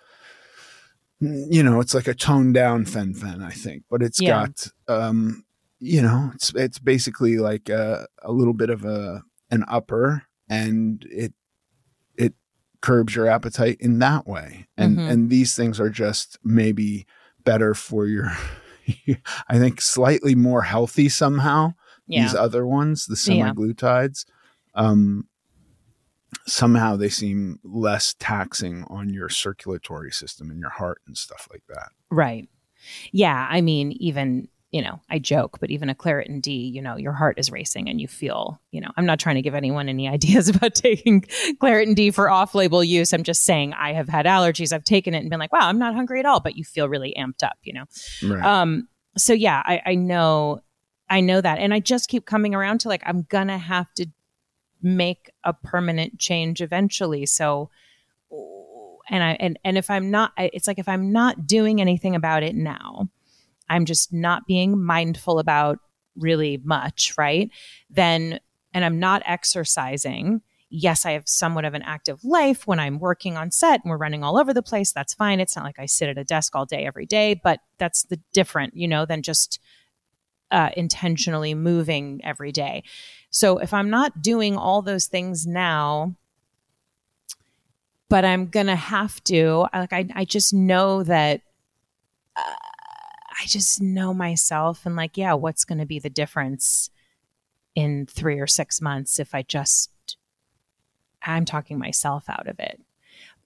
you 1.21 1.61
know 1.63 1.79
it's 1.81 1.93
like 1.93 2.07
a 2.07 2.13
toned 2.13 2.53
down 2.53 2.85
fen-phen 2.85 3.43
i 3.43 3.49
think 3.51 3.83
but 3.89 4.01
it's 4.01 4.21
Yeah. 4.21 4.45
got 4.47 4.67
um 4.87 5.43
you 5.79 6.01
know 6.01 6.31
it's 6.33 6.53
it's 6.55 6.79
basically 6.79 7.37
like 7.37 7.67
a, 7.69 8.07
a 8.23 8.31
little 8.31 8.53
bit 8.53 8.69
of 8.69 8.85
a 8.85 9.23
an 9.51 9.65
upper 9.67 10.23
and 10.49 11.05
it 11.11 11.33
it 12.17 12.33
curbs 12.81 13.15
your 13.15 13.27
appetite 13.27 13.77
in 13.81 13.99
that 13.99 14.27
way 14.27 14.67
and 14.77 14.97
Mhm. 14.97 15.09
and 15.11 15.29
these 15.29 15.55
things 15.55 15.79
are 15.79 15.89
just 15.89 16.37
maybe 16.43 17.05
better 17.43 17.73
for 17.73 18.05
your 18.07 18.31
i 19.49 19.57
think 19.57 19.81
slightly 19.81 20.35
more 20.35 20.61
healthy 20.61 21.09
somehow 21.09 21.73
yeah. 22.07 22.21
these 22.23 22.35
other 22.35 22.65
ones 22.65 23.05
the 23.07 23.15
Yeah. 23.33 23.51
Um 24.75 25.27
somehow 26.45 26.95
they 26.95 27.09
seem 27.09 27.59
less 27.63 28.15
taxing 28.19 28.83
on 28.87 29.09
your 29.13 29.29
circulatory 29.29 30.11
system 30.11 30.49
and 30.49 30.59
your 30.59 30.69
heart 30.69 31.01
and 31.07 31.17
stuff 31.17 31.47
like 31.51 31.63
that 31.67 31.89
Right. 32.11 32.49
Yeah. 33.11 33.47
I 33.49 33.61
mean, 33.61 33.91
even, 33.93 34.47
you 34.71 34.81
know, 34.81 35.01
I 35.09 35.19
joke, 35.19 35.57
but 35.59 35.71
even 35.71 35.89
a 35.89 35.95
Claritin 35.95 36.41
D, 36.41 36.51
you 36.51 36.81
know, 36.81 36.95
your 36.95 37.11
heart 37.11 37.39
is 37.39 37.51
racing 37.51 37.89
and 37.89 37.99
you 37.99 38.07
feel, 38.07 38.61
you 38.71 38.81
know, 38.81 38.89
I'm 38.97 39.05
not 39.05 39.19
trying 39.19 39.35
to 39.35 39.41
give 39.41 39.55
anyone 39.55 39.89
any 39.89 40.07
ideas 40.09 40.49
about 40.49 40.75
taking 40.75 41.21
Claritin 41.61 41.95
D 41.95 42.11
for 42.11 42.29
off 42.29 42.55
label 42.55 42.83
use. 42.83 43.13
I'm 43.13 43.23
just 43.23 43.43
saying 43.43 43.73
I 43.73 43.93
have 43.93 44.09
had 44.09 44.25
allergies. 44.25 44.73
I've 44.73 44.83
taken 44.83 45.13
it 45.13 45.19
and 45.19 45.29
been 45.29 45.39
like, 45.39 45.53
wow, 45.53 45.67
I'm 45.67 45.79
not 45.79 45.95
hungry 45.95 46.19
at 46.19 46.25
all, 46.25 46.39
but 46.39 46.55
you 46.55 46.63
feel 46.63 46.89
really 46.89 47.15
amped 47.17 47.43
up, 47.43 47.57
you 47.63 47.73
know? 47.73 47.85
right 48.23 48.43
Um, 48.43 48.87
so 49.17 49.33
yeah, 49.33 49.61
I, 49.65 49.81
I 49.85 49.95
know, 49.95 50.61
I 51.09 51.21
know 51.21 51.41
that. 51.41 51.59
And 51.59 51.73
I 51.73 51.79
just 51.79 52.07
keep 52.07 52.25
coming 52.25 52.53
around 52.53 52.79
to 52.81 52.89
like, 52.89 53.03
I'm 53.05 53.23
going 53.23 53.47
to 53.47 53.57
have 53.57 53.91
to 53.95 54.07
make 54.81 55.31
a 55.43 55.53
permanent 55.53 56.19
change 56.19 56.61
eventually. 56.61 57.25
So, 57.25 57.69
and 59.09 59.23
I, 59.23 59.37
and, 59.39 59.59
and 59.63 59.77
if 59.77 59.89
I'm 59.89 60.11
not, 60.11 60.33
it's 60.37 60.67
like, 60.67 60.79
if 60.79 60.87
I'm 60.87 61.11
not 61.11 61.47
doing 61.47 61.81
anything 61.81 62.15
about 62.15 62.43
it 62.43 62.55
now, 62.55 63.09
I'm 63.69 63.85
just 63.85 64.13
not 64.13 64.47
being 64.47 64.83
mindful 64.83 65.39
about 65.39 65.79
really 66.15 66.59
much, 66.63 67.13
right? 67.17 67.49
Then, 67.89 68.39
and 68.73 68.85
I'm 68.85 68.99
not 68.99 69.21
exercising. 69.25 70.41
Yes, 70.69 71.05
I 71.05 71.11
have 71.13 71.27
somewhat 71.27 71.65
of 71.65 71.73
an 71.73 71.81
active 71.81 72.23
life 72.23 72.67
when 72.67 72.79
I'm 72.79 72.99
working 72.99 73.37
on 73.37 73.51
set 73.51 73.81
and 73.83 73.89
we're 73.89 73.97
running 73.97 74.23
all 74.23 74.37
over 74.37 74.53
the 74.53 74.61
place. 74.61 74.91
That's 74.91 75.13
fine. 75.13 75.39
It's 75.39 75.55
not 75.55 75.65
like 75.65 75.79
I 75.79 75.87
sit 75.87 76.09
at 76.09 76.17
a 76.17 76.23
desk 76.23 76.55
all 76.55 76.65
day 76.65 76.85
every 76.85 77.05
day, 77.07 77.39
but 77.43 77.59
that's 77.79 78.03
the 78.03 78.19
different, 78.33 78.75
you 78.75 78.87
know, 78.87 79.05
than 79.05 79.23
just 79.23 79.59
uh, 80.51 80.69
intentionally 80.75 81.53
moving 81.53 82.21
every 82.23 82.51
day. 82.51 82.83
So 83.29 83.59
if 83.59 83.73
I'm 83.73 83.89
not 83.89 84.21
doing 84.21 84.57
all 84.57 84.81
those 84.81 85.07
things 85.07 85.45
now, 85.45 86.15
but 88.09 88.25
I'm 88.25 88.47
gonna 88.47 88.75
have 88.75 89.23
to, 89.25 89.67
like 89.73 89.93
I, 89.93 90.07
I 90.15 90.25
just 90.25 90.53
know 90.53 91.03
that 91.03 91.41
uh, 92.35 92.41
I 93.41 93.45
just 93.45 93.81
know 93.81 94.13
myself 94.13 94.85
and 94.85 94.95
like, 94.95 95.15
yeah, 95.15 95.33
what's 95.33 95.63
gonna 95.63 95.85
be 95.85 95.99
the 95.99 96.09
difference 96.09 96.89
in 97.75 98.07
three 98.07 98.39
or 98.39 98.47
six 98.47 98.81
months 98.81 99.19
if 99.19 99.35
I 99.35 99.43
just 99.43 99.91
I'm 101.21 101.45
talking 101.45 101.77
myself 101.77 102.23
out 102.29 102.47
of 102.47 102.59
it. 102.59 102.81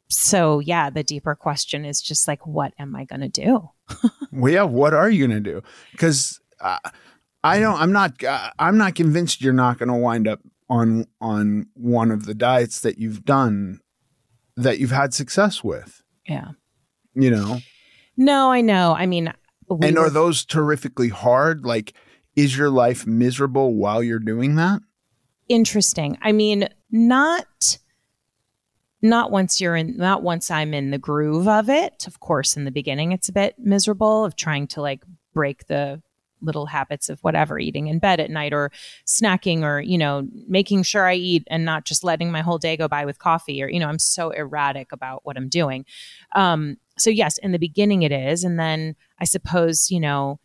So 0.08 0.60
yeah, 0.60 0.89
the 0.89 1.04
deeper 1.04 1.36
question 1.36 1.86
is 1.86 2.02
just 2.02 2.28
like, 2.28 2.46
what 2.48 2.74
am 2.80 2.96
I 2.96 3.04
gonna 3.04 3.30
do? 3.30 3.70
well 4.34 4.52
yeah 4.52 4.63
what 4.63 4.94
are 4.94 5.10
you 5.10 5.28
going 5.28 5.44
to 5.44 5.52
do 5.52 5.62
because 5.92 6.39
uh, 6.63 6.78
i 7.43 7.60
don't 7.60 7.80
i'm 7.80 7.91
not 7.91 8.23
uh, 8.23 8.49
i'm 8.58 8.78
not 8.78 8.95
convinced 8.95 9.41
you're 9.41 9.54
not 9.54 9.78
going 9.78 9.89
to 9.89 9.95
wind 9.95 10.28
up 10.28 10.39
on 10.69 11.06
on 11.21 11.67
one 11.76 12.10
of 12.10 12.26
the 12.26 12.34
diets 12.34 12.80
that 12.80 12.97
you've 12.97 13.23
done 13.26 13.80
that 14.58 14.80
you've 14.80 14.91
had 14.91 15.13
success 15.13 15.63
with 15.63 16.02
Yeah. 16.28 16.49
you 17.13 17.30
know 17.30 17.60
No, 18.15 18.52
I 18.52 18.62
know. 18.62 18.93
I 18.93 19.06
mean, 19.08 19.34
we 19.67 19.88
and 19.88 19.97
were- 19.97 20.06
are 20.06 20.10
those 20.10 20.45
terrifically 20.45 21.10
hard 21.10 21.65
like 21.65 21.93
is 22.36 22.56
your 22.58 22.69
life 22.69 23.06
miserable 23.08 23.76
while 23.76 24.02
you're 24.04 24.19
doing 24.19 24.56
that 24.56 24.82
interesting. 25.49 26.17
I 26.21 26.32
mean, 26.32 26.69
not 26.91 27.78
not 29.02 29.32
once 29.32 29.60
you're 29.60 29.76
in 29.76 29.97
not 29.97 30.23
once 30.23 30.49
I'm 30.49 30.73
in 30.73 30.91
the 30.91 30.97
groove 30.97 31.47
of 31.47 31.69
it. 31.69 32.08
Of 32.08 32.19
course, 32.19 32.56
in 32.56 32.63
the 32.65 32.71
beginning 32.71 33.12
it's 33.12 33.30
a 33.30 33.34
bit 33.34 33.56
miserable 33.60 34.23
of 34.26 34.36
trying 34.36 34.67
to 34.67 34.82
like 34.82 35.04
break 35.34 35.67
the 35.67 36.02
little 36.43 36.65
habits 36.67 37.10
of 37.10 37.19
whatever 37.21 37.58
eating 37.58 37.88
in 37.88 37.99
bed 37.99 38.19
at 38.19 38.29
night 38.29 38.53
or 38.53 38.71
snacking 39.06 39.63
or 39.63 39.82
you 39.82 39.97
know 39.97 40.27
making 40.47 40.84
sure 40.84 41.08
I 41.08 41.15
eat 41.15 41.43
and 41.47 41.65
not 41.65 41.86
just 41.86 42.03
letting 42.03 42.32
my 42.32 42.41
whole 42.41 42.58
day 42.58 42.77
go 42.77 42.88
by 42.88 43.06
with 43.06 43.19
coffee 43.19 43.63
or 43.63 43.69
you 43.69 43.79
know 43.79 43.88
I'm 43.88 43.99
so 43.99 44.32
erratic 44.32 44.91
about 44.91 45.25
what 45.25 45.38
I'm 45.38 45.49
doing. 45.49 45.86
Um 46.36 46.77
so 46.97 47.10
yes, 47.10 47.38
in 47.39 47.51
the 47.51 47.60
beginning 47.60 48.03
it 48.03 48.12
is 48.12 48.43
and 48.43 48.60
then 48.60 48.95
I 49.19 49.25
suppose, 49.25 49.89
you 49.89 49.99
know, 49.99 50.39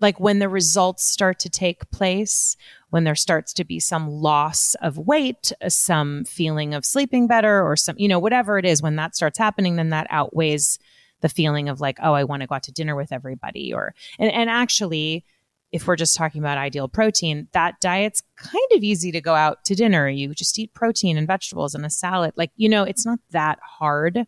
like 0.00 0.20
when 0.20 0.38
the 0.38 0.48
results 0.48 1.04
start 1.04 1.38
to 1.40 1.48
take 1.48 1.90
place, 1.90 2.56
when 2.90 3.04
there 3.04 3.14
starts 3.14 3.52
to 3.54 3.64
be 3.64 3.80
some 3.80 4.08
loss 4.08 4.74
of 4.76 4.98
weight, 4.98 5.52
uh, 5.62 5.68
some 5.68 6.24
feeling 6.24 6.74
of 6.74 6.84
sleeping 6.84 7.26
better, 7.26 7.66
or 7.66 7.76
some, 7.76 7.96
you 7.98 8.08
know, 8.08 8.18
whatever 8.18 8.58
it 8.58 8.64
is, 8.64 8.82
when 8.82 8.96
that 8.96 9.16
starts 9.16 9.38
happening, 9.38 9.76
then 9.76 9.90
that 9.90 10.06
outweighs 10.10 10.78
the 11.22 11.28
feeling 11.28 11.68
of 11.68 11.80
like, 11.80 11.98
oh, 12.02 12.12
I 12.12 12.24
want 12.24 12.42
to 12.42 12.46
go 12.46 12.54
out 12.54 12.64
to 12.64 12.72
dinner 12.72 12.94
with 12.94 13.12
everybody. 13.12 13.72
Or, 13.72 13.94
and, 14.18 14.30
and 14.30 14.50
actually, 14.50 15.24
if 15.76 15.86
we're 15.86 15.94
just 15.94 16.16
talking 16.16 16.40
about 16.40 16.56
ideal 16.56 16.88
protein, 16.88 17.48
that 17.52 17.78
diet's 17.80 18.22
kind 18.36 18.56
of 18.72 18.82
easy 18.82 19.12
to 19.12 19.20
go 19.20 19.34
out 19.34 19.62
to 19.66 19.74
dinner. 19.74 20.08
You 20.08 20.34
just 20.34 20.58
eat 20.58 20.72
protein 20.72 21.18
and 21.18 21.26
vegetables 21.26 21.74
and 21.74 21.84
a 21.84 21.90
salad. 21.90 22.32
Like, 22.34 22.50
you 22.56 22.66
know, 22.66 22.82
it's 22.82 23.04
not 23.04 23.18
that 23.30 23.58
hard 23.62 24.26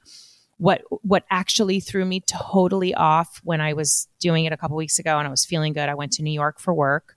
what 0.58 0.82
what 1.02 1.24
actually 1.30 1.80
threw 1.80 2.04
me 2.04 2.20
totally 2.20 2.92
off 2.92 3.40
when 3.44 3.60
I 3.60 3.72
was 3.72 4.08
doing 4.18 4.44
it 4.44 4.52
a 4.52 4.56
couple 4.56 4.76
weeks 4.76 4.98
ago 4.98 5.16
and 5.16 5.26
I 5.26 5.30
was 5.30 5.46
feeling 5.46 5.72
good. 5.72 5.88
I 5.88 5.94
went 5.94 6.12
to 6.14 6.22
New 6.22 6.32
York 6.32 6.60
for 6.60 6.74
work 6.74 7.16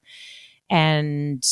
and 0.70 1.44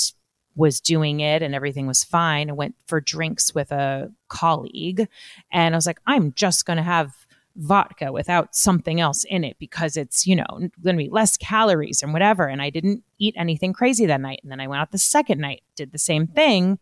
was 0.56 0.80
doing 0.80 1.20
it 1.20 1.42
and 1.42 1.54
everything 1.54 1.86
was 1.86 2.04
fine. 2.04 2.50
I 2.50 2.54
went 2.54 2.76
for 2.88 3.02
drinks 3.02 3.54
with 3.54 3.72
a 3.72 4.12
colleague 4.30 5.08
and 5.52 5.76
I 5.76 5.78
was 5.78 5.88
like, 5.88 6.00
I'm 6.06 6.32
just 6.34 6.65
to 6.78 6.84
have 6.84 7.12
vodka 7.60 8.12
without 8.12 8.56
something 8.56 9.00
else 9.00 9.24
in 9.26 9.43
it 9.43 9.58
because 9.60 9.98
it's, 9.98 10.26
you 10.26 10.36
know, 10.36 10.45
going 10.84 10.95
to 10.95 11.04
be 11.04 11.10
less 11.10 11.38
calories 11.38 12.02
and 12.02 12.13
whatever. 12.13 12.48
And 12.48 12.62
I 12.62 12.69
didn't 12.69 13.04
eat 13.19 13.36
anything 13.38 13.74
crazy 13.74 14.06
that 14.06 14.22
night. 14.22 14.39
And 14.43 14.52
then 14.52 14.60
I 14.60 14.67
went 14.67 14.82
out 14.82 14.91
the 14.91 14.98
second 14.98 15.39
night, 15.39 15.62
did 15.76 15.91
the 15.91 16.00
same 16.00 16.26
thing 16.26 16.80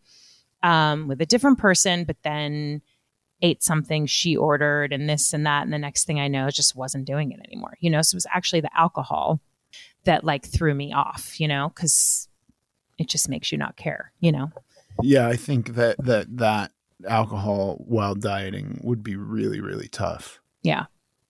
um, 0.62 1.08
with 1.08 1.20
a 1.20 1.26
different 1.26 1.58
person, 1.58 2.04
but 2.04 2.16
then 2.22 2.82
ate 3.42 3.62
something 3.62 4.06
she 4.06 4.36
ordered 4.36 4.92
and 4.92 5.08
this 5.08 5.32
and 5.32 5.46
that. 5.46 5.64
And 5.64 5.72
the 5.72 5.78
next 5.78 6.04
thing 6.04 6.20
I 6.20 6.28
know, 6.28 6.50
just 6.50 6.74
wasn't 6.74 7.06
doing 7.06 7.32
it 7.32 7.40
anymore. 7.44 7.76
You 7.80 7.90
know, 7.90 8.02
so 8.02 8.14
it 8.14 8.18
was 8.18 8.26
actually 8.32 8.60
the 8.60 8.78
alcohol 8.78 9.40
that 10.04 10.24
like 10.24 10.46
threw 10.46 10.74
me 10.74 10.92
off, 10.92 11.38
you 11.38 11.46
know, 11.46 11.70
because 11.74 12.28
it 12.98 13.08
just 13.08 13.28
makes 13.28 13.52
you 13.52 13.58
not 13.58 13.76
care, 13.76 14.12
you 14.20 14.32
know? 14.32 14.50
yeah 15.02 15.28
i 15.28 15.36
think 15.36 15.74
that 15.74 15.96
that 15.98 16.26
that 16.36 16.72
alcohol 17.08 17.76
while 17.86 18.14
dieting 18.14 18.80
would 18.82 19.02
be 19.02 19.16
really 19.16 19.60
really 19.60 19.88
tough 19.88 20.40
Yeah. 20.62 20.86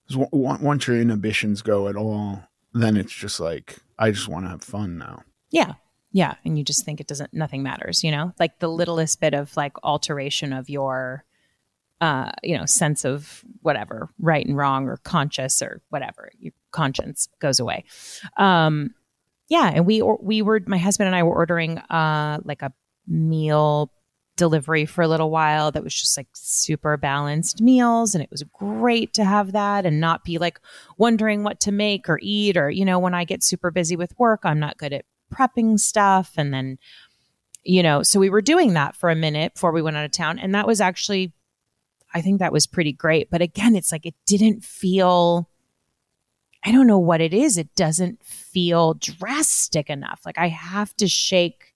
'Cause 0.07 0.17
w- 0.17 0.29
w- 0.31 0.65
once 0.65 0.87
your 0.87 0.99
inhibitions 0.99 1.61
go 1.61 1.87
at 1.87 1.95
all 1.95 2.43
then 2.73 2.95
it's 2.97 3.13
just 3.13 3.39
like 3.39 3.77
i 3.97 4.11
just 4.11 4.27
want 4.27 4.45
to 4.45 4.49
have 4.49 4.63
fun 4.63 4.97
now 4.97 5.23
Yeah. 5.51 5.73
Yeah. 6.11 6.35
And 6.45 6.57
you 6.57 6.63
just 6.63 6.85
think 6.85 6.99
it 6.99 7.07
doesn't, 7.07 7.33
nothing 7.33 7.61
matters, 7.63 8.03
you 8.03 8.09
know, 8.11 8.33
like 8.39 8.57
the 8.59 8.67
littlest 8.67 9.19
bit 9.21 9.33
of 9.35 9.55
like 9.55 9.73
alteration 9.83 10.53
of 10.53 10.69
your, 10.69 11.23
uh, 12.01 12.31
you 12.43 12.57
know, 12.57 12.65
sense 12.65 13.05
of 13.05 13.43
whatever, 13.61 14.09
right 14.19 14.43
and 14.45 14.57
wrong 14.57 14.87
or 14.87 14.97
conscious 14.97 15.61
or 15.61 15.81
whatever, 15.89 16.31
your 16.39 16.53
conscience 16.71 17.27
goes 17.39 17.59
away. 17.59 17.85
Um, 18.37 18.95
yeah. 19.49 19.71
And 19.73 19.85
we, 19.85 20.01
or, 20.01 20.17
we 20.21 20.41
were, 20.41 20.61
my 20.65 20.77
husband 20.79 21.07
and 21.07 21.15
I 21.15 21.21
were 21.23 21.35
ordering, 21.35 21.77
uh, 21.77 22.39
like 22.43 22.61
a 22.63 22.71
meal 23.07 23.91
delivery 24.39 24.85
for 24.85 25.01
a 25.01 25.07
little 25.07 25.29
while 25.29 25.69
that 25.69 25.83
was 25.83 25.93
just 25.93 26.15
like 26.15 26.29
super 26.31 26.95
balanced 26.95 27.61
meals 27.61 28.15
and 28.15 28.23
it 28.23 28.31
was 28.31 28.41
great 28.53 29.13
to 29.13 29.25
have 29.25 29.51
that 29.51 29.85
and 29.85 29.99
not 29.99 30.23
be 30.23 30.37
like 30.37 30.61
wondering 30.97 31.43
what 31.43 31.59
to 31.59 31.73
make 31.73 32.07
or 32.07 32.17
eat 32.23 32.55
or 32.55 32.69
you 32.69 32.85
know 32.85 32.97
when 32.97 33.13
I 33.13 33.25
get 33.25 33.43
super 33.43 33.69
busy 33.69 33.97
with 33.97 34.17
work 34.17 34.39
I'm 34.43 34.59
not 34.59 34.77
good 34.77 34.93
at 34.93 35.05
prepping 35.31 35.77
stuff. 35.77 36.31
And 36.37 36.53
then 36.53 36.79
you 37.63 37.83
know 37.83 38.01
so 38.01 38.17
we 38.17 38.29
were 38.29 38.41
doing 38.41 38.73
that 38.73 38.95
for 38.95 39.09
a 39.09 39.15
minute 39.15 39.55
before 39.55 39.73
we 39.73 39.81
went 39.81 39.97
out 39.97 40.05
of 40.05 40.11
town 40.11 40.39
and 40.39 40.55
that 40.55 40.65
was 40.65 40.79
actually 40.79 41.33
I 42.13 42.21
think 42.21 42.39
that 42.39 42.53
was 42.53 42.65
pretty 42.65 42.93
great. 42.93 43.29
But 43.29 43.41
again 43.41 43.75
it's 43.75 43.91
like 43.91 44.05
it 44.05 44.15
didn't 44.25 44.63
feel 44.63 45.49
I 46.63 46.71
don't 46.71 46.87
know 46.87 46.99
what 46.99 47.19
it 47.19 47.33
is. 47.33 47.57
It 47.57 47.75
doesn't 47.75 48.23
feel 48.23 48.93
drastic 48.93 49.89
enough. 49.89 50.21
Like 50.25 50.37
I 50.37 50.47
have 50.47 50.95
to 50.95 51.09
shake 51.09 51.68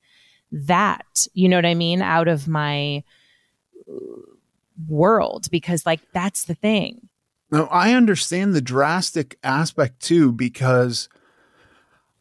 that, 0.53 1.27
you 1.33 1.49
know 1.49 1.57
what 1.57 1.65
I 1.65 1.73
mean, 1.73 2.01
out 2.01 2.27
of 2.27 2.47
my 2.47 3.03
world 4.87 5.47
because 5.51 5.85
like 5.85 5.99
that's 6.13 6.45
the 6.45 6.55
thing. 6.55 7.09
Now, 7.51 7.65
I 7.65 7.93
understand 7.93 8.53
the 8.53 8.61
drastic 8.61 9.37
aspect 9.43 9.99
too 9.99 10.31
because 10.31 11.09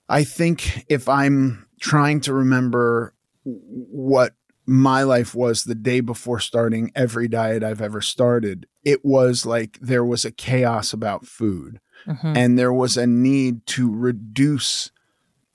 I 0.09 0.25
think 0.25 0.85
if 0.89 1.09
I'm 1.09 1.67
trying 1.81 2.21
to 2.23 2.35
remember 2.35 3.15
what 3.45 4.35
my 4.67 5.03
life 5.03 5.35
was 5.35 5.65
the 5.65 5.75
day 5.75 6.01
before 6.01 6.39
starting 6.39 6.93
every 6.95 7.29
diet 7.29 7.65
I've 7.65 7.83
ever 7.83 8.01
started, 8.01 8.67
it 8.85 9.05
was 9.05 9.45
like 9.45 9.79
there 9.81 10.05
was 10.05 10.25
a 10.25 10.31
chaos 10.31 10.93
about 10.93 11.27
food 11.27 11.81
mm-hmm. 12.07 12.37
and 12.37 12.59
there 12.59 12.73
was 12.73 12.97
a 12.97 13.07
need 13.07 13.67
to 13.69 13.93
reduce 13.93 14.91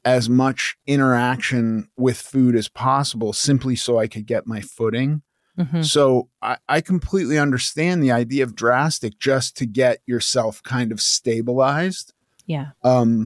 as 0.07 0.29
much 0.29 0.77
interaction 0.87 1.89
with 1.97 2.17
food 2.17 2.55
as 2.55 2.69
possible 2.69 3.33
simply 3.33 3.75
so 3.75 3.99
I 3.99 4.07
could 4.07 4.25
get 4.25 4.47
my 4.47 4.61
footing. 4.61 5.21
Mm-hmm. 5.59 5.81
So 5.81 6.29
I, 6.41 6.55
I, 6.69 6.79
completely 6.79 7.37
understand 7.37 8.01
the 8.01 8.13
idea 8.13 8.43
of 8.43 8.55
drastic 8.55 9.19
just 9.19 9.57
to 9.57 9.65
get 9.65 9.97
yourself 10.05 10.63
kind 10.63 10.93
of 10.93 11.01
stabilized. 11.01 12.13
Yeah. 12.45 12.67
Um, 12.85 13.25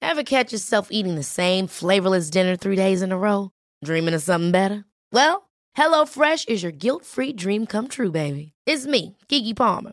Ever 0.00 0.22
catch 0.22 0.52
yourself 0.52 0.88
eating 0.90 1.16
the 1.16 1.22
same 1.22 1.66
flavorless 1.66 2.30
dinner 2.30 2.56
three 2.56 2.76
days 2.76 3.02
in 3.02 3.12
a 3.12 3.18
row? 3.18 3.50
Dreaming 3.84 4.14
of 4.14 4.22
something 4.22 4.52
better? 4.52 4.86
Well, 5.12 5.50
HelloFresh 5.76 6.48
is 6.48 6.62
your 6.62 6.72
guilt 6.72 7.04
free 7.04 7.34
dream 7.34 7.66
come 7.66 7.88
true, 7.88 8.10
baby. 8.10 8.54
It's 8.64 8.86
me, 8.86 9.16
Keke 9.28 9.54
Palmer. 9.54 9.92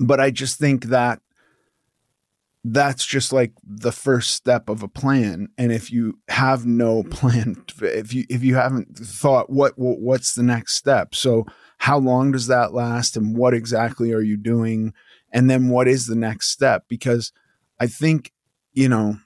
But 0.00 0.18
I 0.18 0.30
just 0.30 0.58
think 0.58 0.86
that 0.86 1.20
that's 2.64 3.06
just 3.06 3.32
like 3.32 3.52
the 3.62 3.92
first 3.92 4.32
step 4.32 4.68
of 4.68 4.82
a 4.82 4.88
plan. 4.88 5.48
And 5.56 5.72
if 5.72 5.92
you 5.92 6.18
have 6.28 6.66
no 6.66 7.04
plan 7.04 7.64
if 7.80 8.12
you 8.12 8.24
if 8.28 8.42
you 8.42 8.56
haven't 8.56 8.98
thought 8.98 9.50
what, 9.50 9.78
what 9.78 10.00
what's 10.00 10.34
the 10.34 10.42
next 10.42 10.74
step. 10.74 11.14
So 11.14 11.46
how 11.78 11.98
long 11.98 12.32
does 12.32 12.48
that 12.48 12.74
last 12.74 13.16
and 13.16 13.36
what 13.36 13.54
exactly 13.54 14.12
are 14.12 14.20
you 14.20 14.36
doing? 14.36 14.92
And 15.32 15.48
then 15.48 15.68
what 15.68 15.86
is 15.86 16.06
the 16.06 16.16
next 16.16 16.48
step? 16.50 16.84
Because 16.88 17.32
i 17.80 17.86
think 17.86 18.32
you 18.72 18.88
know 18.88 19.16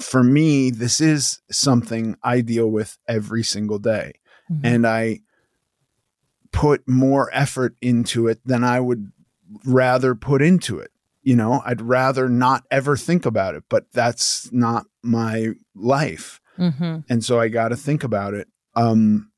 for 0.00 0.22
me 0.22 0.70
this 0.70 1.00
is 1.00 1.40
something 1.50 2.16
i 2.22 2.40
deal 2.40 2.68
with 2.68 2.98
every 3.08 3.44
single 3.44 3.78
day. 3.78 4.14
Mm-hmm. 4.50 4.66
and 4.66 4.86
i 4.86 5.20
put 6.52 6.86
more 6.86 7.30
effort 7.32 7.74
into 7.80 8.28
it 8.28 8.40
than 8.44 8.62
i 8.62 8.78
would 8.78 9.10
rather 9.64 10.14
put 10.14 10.42
into 10.42 10.78
it. 10.78 10.90
You 11.22 11.36
know, 11.36 11.62
I'd 11.64 11.80
rather 11.80 12.28
not 12.28 12.64
ever 12.70 12.96
think 12.96 13.24
about 13.24 13.54
it, 13.54 13.64
but 13.68 13.90
that's 13.92 14.52
not 14.52 14.86
my 15.02 15.52
life. 15.74 16.40
Mm-hmm. 16.58 16.98
And 17.08 17.24
so 17.24 17.40
I 17.40 17.48
got 17.48 17.68
to 17.68 17.76
think 17.76 18.04
about 18.04 18.34
it 18.34 18.48
um, 18.74 19.30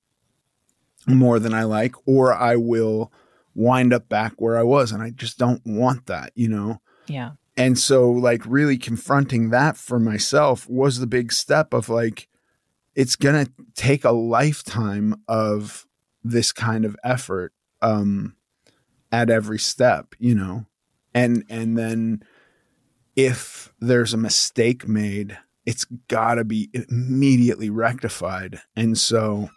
more 1.06 1.38
than 1.38 1.54
I 1.54 1.62
like, 1.62 1.94
or 2.04 2.34
I 2.34 2.56
will 2.56 3.12
wind 3.54 3.92
up 3.92 4.08
back 4.08 4.32
where 4.38 4.58
I 4.58 4.64
was. 4.64 4.92
And 4.92 5.02
I 5.02 5.10
just 5.10 5.38
don't 5.38 5.62
want 5.64 6.06
that, 6.06 6.32
you 6.34 6.48
know? 6.48 6.80
Yeah. 7.06 7.32
And 7.56 7.78
so, 7.78 8.10
like, 8.10 8.42
really 8.44 8.76
confronting 8.76 9.50
that 9.50 9.76
for 9.76 9.98
myself 9.98 10.68
was 10.68 10.98
the 10.98 11.06
big 11.06 11.32
step 11.32 11.72
of 11.72 11.88
like, 11.88 12.28
it's 12.94 13.16
going 13.16 13.46
to 13.46 13.52
take 13.74 14.04
a 14.04 14.10
lifetime 14.10 15.22
of 15.28 15.86
this 16.24 16.52
kind 16.52 16.84
of 16.84 16.96
effort. 17.04 17.52
Um, 17.80 18.35
at 19.12 19.30
every 19.30 19.58
step, 19.58 20.14
you 20.18 20.34
know. 20.34 20.66
And 21.14 21.44
and 21.48 21.78
then 21.78 22.22
if 23.14 23.72
there's 23.80 24.12
a 24.12 24.18
mistake 24.18 24.86
made, 24.86 25.38
it's 25.64 25.86
got 26.08 26.34
to 26.34 26.44
be 26.44 26.70
immediately 26.72 27.70
rectified. 27.70 28.60
And 28.76 28.98
so 28.98 29.48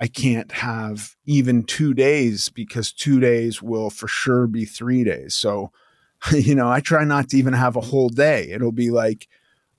I 0.00 0.06
can't 0.06 0.52
have 0.52 1.16
even 1.26 1.64
2 1.64 1.94
days 1.94 2.50
because 2.50 2.92
2 2.92 3.18
days 3.18 3.62
will 3.62 3.90
for 3.90 4.06
sure 4.06 4.46
be 4.46 4.64
3 4.64 5.04
days. 5.04 5.34
So 5.34 5.72
you 6.32 6.54
know, 6.54 6.68
I 6.68 6.80
try 6.80 7.04
not 7.04 7.28
to 7.30 7.36
even 7.36 7.52
have 7.52 7.76
a 7.76 7.80
whole 7.80 8.08
day. 8.08 8.50
It'll 8.50 8.72
be 8.72 8.90
like, 8.90 9.28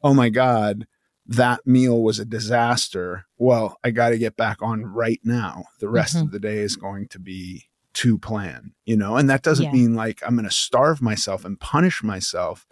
"Oh 0.01 0.13
my 0.13 0.29
god, 0.29 0.87
that 1.29 1.65
meal 1.65 2.01
was 2.01 2.19
a 2.19 2.25
disaster. 2.25 3.25
Well, 3.37 3.77
I 3.83 3.91
got 3.91 4.09
to 4.09 4.17
get 4.17 4.35
back 4.35 4.57
on 4.61 4.83
right 4.83 5.19
now. 5.23 5.65
The 5.79 5.87
rest 5.87 6.15
mm-hmm. 6.15 6.25
of 6.25 6.31
the 6.31 6.39
day 6.39 6.57
is 6.57 6.75
going 6.75 7.07
to 7.09 7.19
be 7.19 7.68
to 7.99 8.17
plan, 8.17 8.71
you 8.85 8.95
know, 8.95 9.17
and 9.17 9.29
that 9.29 9.43
doesn't 9.43 9.65
yeah. 9.65 9.71
mean 9.73 9.93
like 9.93 10.21
I'm 10.25 10.35
going 10.35 10.47
to 10.47 10.55
starve 10.55 11.01
myself 11.01 11.43
and 11.43 11.59
punish 11.59 12.01
myself 12.01 12.65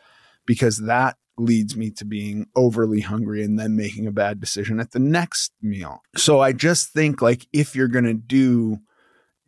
because 0.45 0.77
that 0.77 1.17
leads 1.37 1.75
me 1.75 1.91
to 1.91 2.05
being 2.05 2.47
overly 2.55 3.01
hungry 3.01 3.43
and 3.43 3.59
then 3.59 3.75
making 3.75 4.07
a 4.07 4.11
bad 4.11 4.39
decision 4.39 4.79
at 4.79 4.91
the 4.91 4.99
next 4.99 5.51
meal. 5.61 6.01
So 6.15 6.39
I 6.39 6.53
just 6.53 6.93
think 6.93 7.21
like 7.21 7.45
if 7.51 7.75
you're 7.75 7.89
going 7.89 8.05
to 8.05 8.13
do 8.13 8.79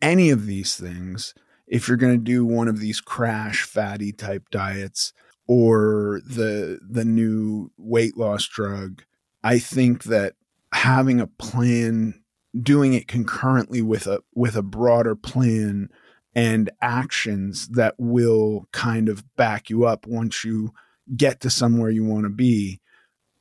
any 0.02 0.28
of 0.28 0.44
these 0.44 0.76
things, 0.76 1.32
if 1.66 1.88
you're 1.88 1.96
going 1.96 2.18
to 2.18 2.22
do 2.22 2.44
one 2.44 2.68
of 2.68 2.78
these 2.78 3.00
crash 3.00 3.62
fatty 3.62 4.12
type 4.12 4.50
diets 4.50 5.14
or 5.46 6.20
the 6.26 6.78
the 6.86 7.06
new 7.06 7.72
weight 7.78 8.18
loss 8.18 8.46
drug, 8.46 9.02
I 9.42 9.58
think 9.58 10.04
that 10.04 10.34
having 10.74 11.22
a 11.22 11.26
plan 11.26 12.19
doing 12.58 12.94
it 12.94 13.06
concurrently 13.08 13.82
with 13.82 14.06
a 14.06 14.20
with 14.34 14.56
a 14.56 14.62
broader 14.62 15.14
plan 15.14 15.88
and 16.34 16.70
actions 16.80 17.68
that 17.68 17.94
will 17.98 18.66
kind 18.72 19.08
of 19.08 19.24
back 19.36 19.68
you 19.68 19.84
up 19.84 20.06
once 20.06 20.44
you 20.44 20.72
get 21.16 21.40
to 21.40 21.50
somewhere 21.50 21.90
you 21.90 22.04
want 22.04 22.24
to 22.24 22.30
be 22.30 22.80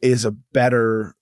is 0.02 0.26
a 0.26 0.32
better 0.32 1.16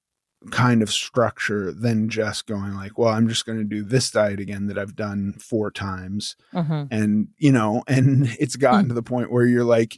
kind 0.52 0.82
of 0.82 0.90
structure 0.90 1.74
than 1.74 2.10
just 2.10 2.46
going 2.46 2.74
like, 2.76 2.98
well, 2.98 3.10
I'm 3.10 3.28
just 3.28 3.46
going 3.46 3.58
to 3.58 3.64
do 3.64 3.84
this 3.84 4.12
diet 4.12 4.40
again 4.40 4.68
that 4.68 4.78
I've 4.78 4.96
done 4.96 5.34
four 5.34 5.72
times. 5.72 6.36
Mhm. 6.54 6.88
And, 6.92 7.30
you 7.38 7.52
know, 7.52 7.84
and 7.88 8.28
it's 8.40 8.56
gotten 8.56 8.88
to 8.88 8.94
the 8.94 9.04
point 9.04 9.32
where 9.32 9.46
you're 9.46 9.64
like 9.64 9.98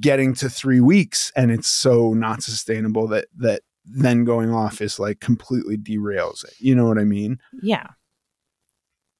getting 0.00 0.32
to 0.34 0.48
three 0.48 0.80
weeks 0.80 1.32
and 1.36 1.50
it's 1.50 1.68
so 1.68 2.14
not 2.14 2.42
sustainable 2.42 3.06
that, 3.08 3.26
that 3.36 3.62
then 3.90 4.24
going 4.24 4.52
off 4.52 4.80
is 4.80 4.98
like 4.98 5.20
completely 5.20 5.76
derails 5.76 6.44
it. 6.44 6.54
You 6.58 6.74
know 6.74 6.86
what 6.86 6.98
I 6.98 7.04
mean? 7.04 7.38
Yeah. 7.62 7.88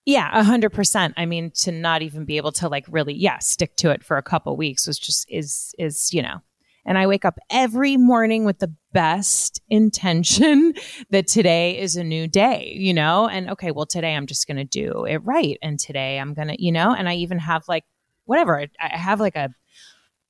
Yeah, 0.04 0.30
a 0.32 0.42
hundred 0.42 0.70
percent. 0.70 1.12
I 1.18 1.26
mean, 1.26 1.50
to 1.56 1.72
not 1.72 2.00
even 2.00 2.24
be 2.24 2.38
able 2.38 2.52
to 2.52 2.68
like 2.68 2.86
really, 2.88 3.12
yeah, 3.12 3.38
stick 3.40 3.76
to 3.76 3.90
it 3.90 4.02
for 4.02 4.16
a 4.16 4.22
couple 4.22 4.56
weeks 4.56 4.86
was 4.86 4.98
just 4.98 5.26
is 5.30 5.74
is 5.78 6.12
you 6.14 6.22
know. 6.22 6.38
And 6.86 6.96
I 6.96 7.06
wake 7.06 7.26
up 7.26 7.38
every 7.50 7.98
morning 7.98 8.46
with 8.46 8.60
the 8.60 8.74
best 8.94 9.60
intention 9.68 10.72
that 11.10 11.26
today 11.26 11.78
is 11.78 11.96
a 11.96 12.04
new 12.04 12.26
day, 12.26 12.74
you 12.78 12.94
know. 12.94 13.28
And 13.28 13.50
okay, 13.50 13.70
well, 13.70 13.84
today 13.84 14.16
I'm 14.16 14.26
just 14.26 14.46
going 14.46 14.56
to 14.56 14.64
do 14.64 15.04
it 15.04 15.18
right, 15.18 15.58
and 15.60 15.78
today 15.78 16.18
I'm 16.18 16.32
gonna, 16.32 16.56
you 16.58 16.72
know. 16.72 16.94
And 16.94 17.06
I 17.06 17.16
even 17.16 17.38
have 17.38 17.64
like 17.68 17.84
whatever. 18.24 18.60
I, 18.60 18.68
I 18.80 18.96
have 18.96 19.20
like 19.20 19.36
a, 19.36 19.50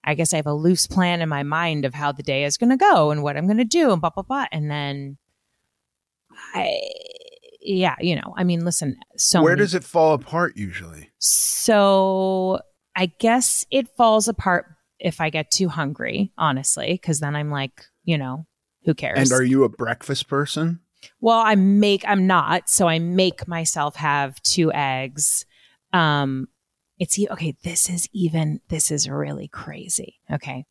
I 0.05 0.15
guess 0.15 0.33
I 0.33 0.37
have 0.37 0.47
a 0.47 0.55
loose 0.55 0.87
plan 0.87 1.21
in 1.21 1.29
my 1.29 1.43
mind 1.43 1.85
of 1.85 1.95
how 1.95 2.13
the 2.13 2.23
day 2.23 2.45
is 2.45 2.57
going 2.57 2.71
to 2.71 2.77
go 2.77 3.11
and 3.11 3.23
what 3.23 3.37
I'm 3.37 3.47
going 3.47 3.59
to 3.59 3.65
do, 3.65 3.93
and 3.93 4.01
blah 4.01 4.11
blah 4.11 4.23
blah. 4.23 4.47
And 4.53 4.71
then 4.71 5.19
I 6.55 6.81
yeah, 7.61 7.97
you 8.01 8.17
know, 8.17 8.35
I 8.37 8.45
mean, 8.45 8.65
listen, 8.65 8.97
so 9.17 9.43
Where 9.43 9.53
many- 9.53 9.61
does 9.65 9.75
it 9.75 9.85
fall 9.85 10.15
apart 10.15 10.57
usually? 10.57 11.11
so 11.19 12.61
I 12.97 13.07
guess 13.07 13.65
it 13.71 13.89
falls 13.97 14.29
apart 14.29 14.67
if 14.99 15.21
I 15.21 15.31
get 15.31 15.51
too 15.51 15.69
hungry, 15.69 16.33
honestly, 16.39 16.93
because 16.93 17.21
then 17.21 17.37
I'm 17.37 17.51
like, 17.51 17.85
you 18.05 18.19
know, 18.19 18.47
who 18.85 18.95
cares? 18.95 19.19
And 19.31 19.39
are 19.39 19.43
you 19.45 19.65
a 19.65 19.69
breakfast 19.69 20.29
person? 20.29 20.81
well, 21.21 21.39
I 21.39 21.55
make 21.55 22.05
I'm 22.09 22.27
not, 22.27 22.69
so 22.69 22.89
I 22.89 22.99
make 22.99 23.47
myself 23.47 23.97
have 23.97 24.41
two 24.43 24.73
eggs. 24.73 25.45
Um, 25.93 26.49
it's 26.99 27.19
okay. 27.31 27.55
This 27.63 27.89
is 27.89 28.09
even. 28.13 28.61
This 28.69 28.91
is 28.91 29.09
really 29.09 29.49
crazy. 29.49 30.19
Okay, 30.33 30.67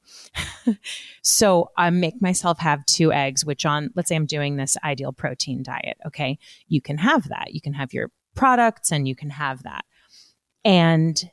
so 1.21 1.71
I 1.77 1.89
make 1.89 2.21
myself 2.21 2.59
have 2.59 2.85
two 2.85 3.13
eggs, 3.13 3.45
which 3.45 3.65
on 3.65 3.91
let's 3.95 4.09
say 4.09 4.15
I'm 4.15 4.25
doing 4.25 4.57
this 4.57 4.77
ideal 4.83 5.13
protein 5.13 5.63
diet. 5.63 5.97
Okay, 6.05 6.37
you 6.67 6.81
can 6.81 6.97
have 6.97 7.29
that. 7.29 7.53
You 7.53 7.61
can 7.61 7.73
have 7.73 7.93
your 7.93 8.11
products, 8.35 8.91
and 8.91 9.07
you 9.07 9.15
can 9.15 9.29
have 9.29 9.63
that. 9.63 9.85
And 10.65 11.29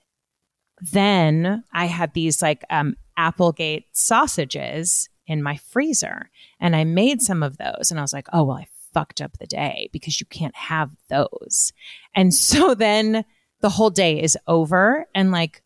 then 0.80 1.64
I 1.72 1.86
had 1.86 2.14
these 2.14 2.40
like 2.40 2.64
um, 2.70 2.96
Applegate 3.16 3.86
sausages 3.92 5.08
in 5.26 5.42
my 5.42 5.56
freezer, 5.56 6.30
and 6.60 6.76
I 6.76 6.84
made 6.84 7.20
some 7.20 7.42
of 7.42 7.56
those, 7.56 7.90
and 7.90 7.98
I 7.98 8.02
was 8.02 8.12
like, 8.12 8.28
oh 8.32 8.44
well, 8.44 8.58
I 8.58 8.68
fucked 8.92 9.20
up 9.20 9.38
the 9.38 9.46
day 9.46 9.90
because 9.92 10.20
you 10.20 10.26
can't 10.26 10.54
have 10.54 10.90
those. 11.08 11.72
And 12.14 12.32
so 12.32 12.74
then 12.74 13.24
the 13.64 13.70
whole 13.70 13.88
day 13.88 14.20
is 14.20 14.36
over, 14.46 15.06
and 15.14 15.32
like 15.32 15.62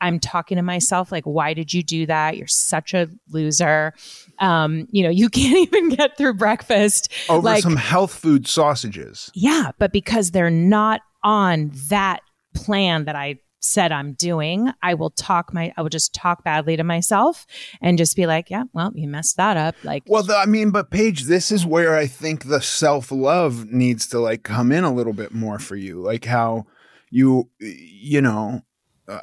I'm 0.00 0.18
talking 0.18 0.56
to 0.56 0.62
myself, 0.62 1.12
like, 1.12 1.22
why 1.22 1.54
did 1.54 1.72
you 1.72 1.80
do 1.80 2.04
that? 2.06 2.36
You're 2.36 2.48
such 2.48 2.92
a 2.92 3.08
loser. 3.30 3.94
Um, 4.40 4.88
you 4.90 5.04
know, 5.04 5.10
you 5.10 5.28
can't 5.30 5.56
even 5.56 5.90
get 5.90 6.16
through 6.16 6.34
breakfast. 6.34 7.12
Over 7.28 7.44
like, 7.44 7.62
some 7.62 7.76
health 7.76 8.12
food 8.12 8.48
sausages. 8.48 9.30
yeah, 9.32 9.70
but 9.78 9.92
because 9.92 10.32
they're 10.32 10.50
not 10.50 11.02
on 11.22 11.70
that 11.88 12.22
plan 12.52 13.04
that 13.04 13.14
I 13.14 13.38
said 13.60 13.92
I'm 13.92 14.14
doing, 14.14 14.72
I 14.82 14.94
will 14.94 15.10
talk 15.10 15.54
my 15.54 15.72
I 15.76 15.82
will 15.82 15.88
just 15.88 16.12
talk 16.12 16.42
badly 16.42 16.76
to 16.78 16.82
myself 16.82 17.46
and 17.80 17.96
just 17.96 18.16
be 18.16 18.26
like, 18.26 18.50
yeah, 18.50 18.64
well, 18.72 18.90
you 18.96 19.06
messed 19.06 19.36
that 19.36 19.56
up. 19.56 19.76
Like 19.84 20.02
Well, 20.08 20.24
the, 20.24 20.36
I 20.36 20.46
mean, 20.46 20.72
but 20.72 20.90
Paige, 20.90 21.26
this 21.26 21.52
is 21.52 21.64
where 21.64 21.94
I 21.94 22.08
think 22.08 22.46
the 22.46 22.60
self 22.60 23.12
love 23.12 23.70
needs 23.70 24.08
to 24.08 24.18
like 24.18 24.42
come 24.42 24.72
in 24.72 24.82
a 24.82 24.92
little 24.92 25.12
bit 25.12 25.32
more 25.32 25.60
for 25.60 25.76
you. 25.76 26.00
Like 26.00 26.24
how 26.24 26.66
you, 27.10 27.50
you 27.58 28.20
know, 28.20 28.62
uh, 29.08 29.18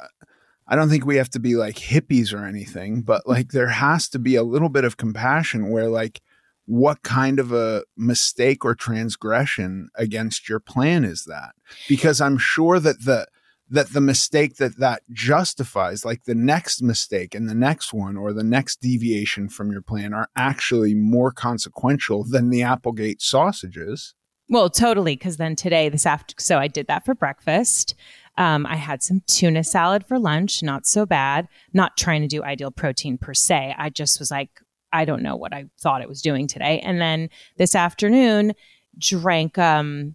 I 0.66 0.76
don't 0.76 0.90
think 0.90 1.06
we 1.06 1.16
have 1.16 1.30
to 1.30 1.40
be 1.40 1.56
like 1.56 1.76
hippies 1.76 2.32
or 2.32 2.44
anything, 2.44 3.00
but 3.02 3.26
like 3.26 3.52
there 3.52 3.68
has 3.68 4.08
to 4.10 4.18
be 4.18 4.36
a 4.36 4.42
little 4.42 4.68
bit 4.68 4.84
of 4.84 4.96
compassion 4.96 5.70
where 5.70 5.88
like, 5.88 6.20
what 6.66 7.02
kind 7.02 7.38
of 7.38 7.50
a 7.50 7.82
mistake 7.96 8.62
or 8.62 8.74
transgression 8.74 9.88
against 9.94 10.50
your 10.50 10.60
plan 10.60 11.02
is 11.02 11.24
that? 11.24 11.52
Because 11.88 12.20
I'm 12.20 12.36
sure 12.36 12.78
that 12.78 13.06
the, 13.06 13.26
that 13.70 13.92
the 13.92 14.00
mistake 14.00 14.56
that 14.56 14.78
that 14.78 15.02
justifies 15.10 16.04
like 16.04 16.24
the 16.24 16.34
next 16.34 16.82
mistake 16.82 17.34
and 17.34 17.48
the 17.48 17.54
next 17.54 17.92
one 17.92 18.16
or 18.16 18.32
the 18.32 18.44
next 18.44 18.80
deviation 18.80 19.48
from 19.48 19.70
your 19.70 19.82
plan 19.82 20.12
are 20.12 20.28
actually 20.36 20.94
more 20.94 21.30
consequential 21.30 22.24
than 22.24 22.50
the 22.50 22.62
applegate 22.62 23.20
sausages 23.20 24.14
Well, 24.48 24.70
totally. 24.70 25.16
Because 25.16 25.36
then 25.36 25.56
today, 25.56 25.88
this 25.88 26.06
after, 26.06 26.34
so 26.38 26.58
I 26.58 26.68
did 26.68 26.86
that 26.86 27.04
for 27.04 27.14
breakfast. 27.14 27.94
Um, 28.38 28.66
I 28.66 28.76
had 28.76 29.02
some 29.02 29.22
tuna 29.26 29.64
salad 29.64 30.06
for 30.06 30.18
lunch, 30.18 30.62
not 30.62 30.86
so 30.86 31.04
bad. 31.04 31.48
Not 31.72 31.96
trying 31.96 32.22
to 32.22 32.28
do 32.28 32.42
ideal 32.42 32.70
protein 32.70 33.18
per 33.18 33.34
se. 33.34 33.74
I 33.76 33.90
just 33.90 34.18
was 34.18 34.30
like, 34.30 34.62
I 34.92 35.04
don't 35.04 35.22
know 35.22 35.36
what 35.36 35.52
I 35.52 35.66
thought 35.80 36.02
it 36.02 36.08
was 36.08 36.22
doing 36.22 36.46
today. 36.46 36.80
And 36.80 37.00
then 37.00 37.28
this 37.56 37.74
afternoon, 37.74 38.54
drank, 38.96 39.58
um, 39.58 40.14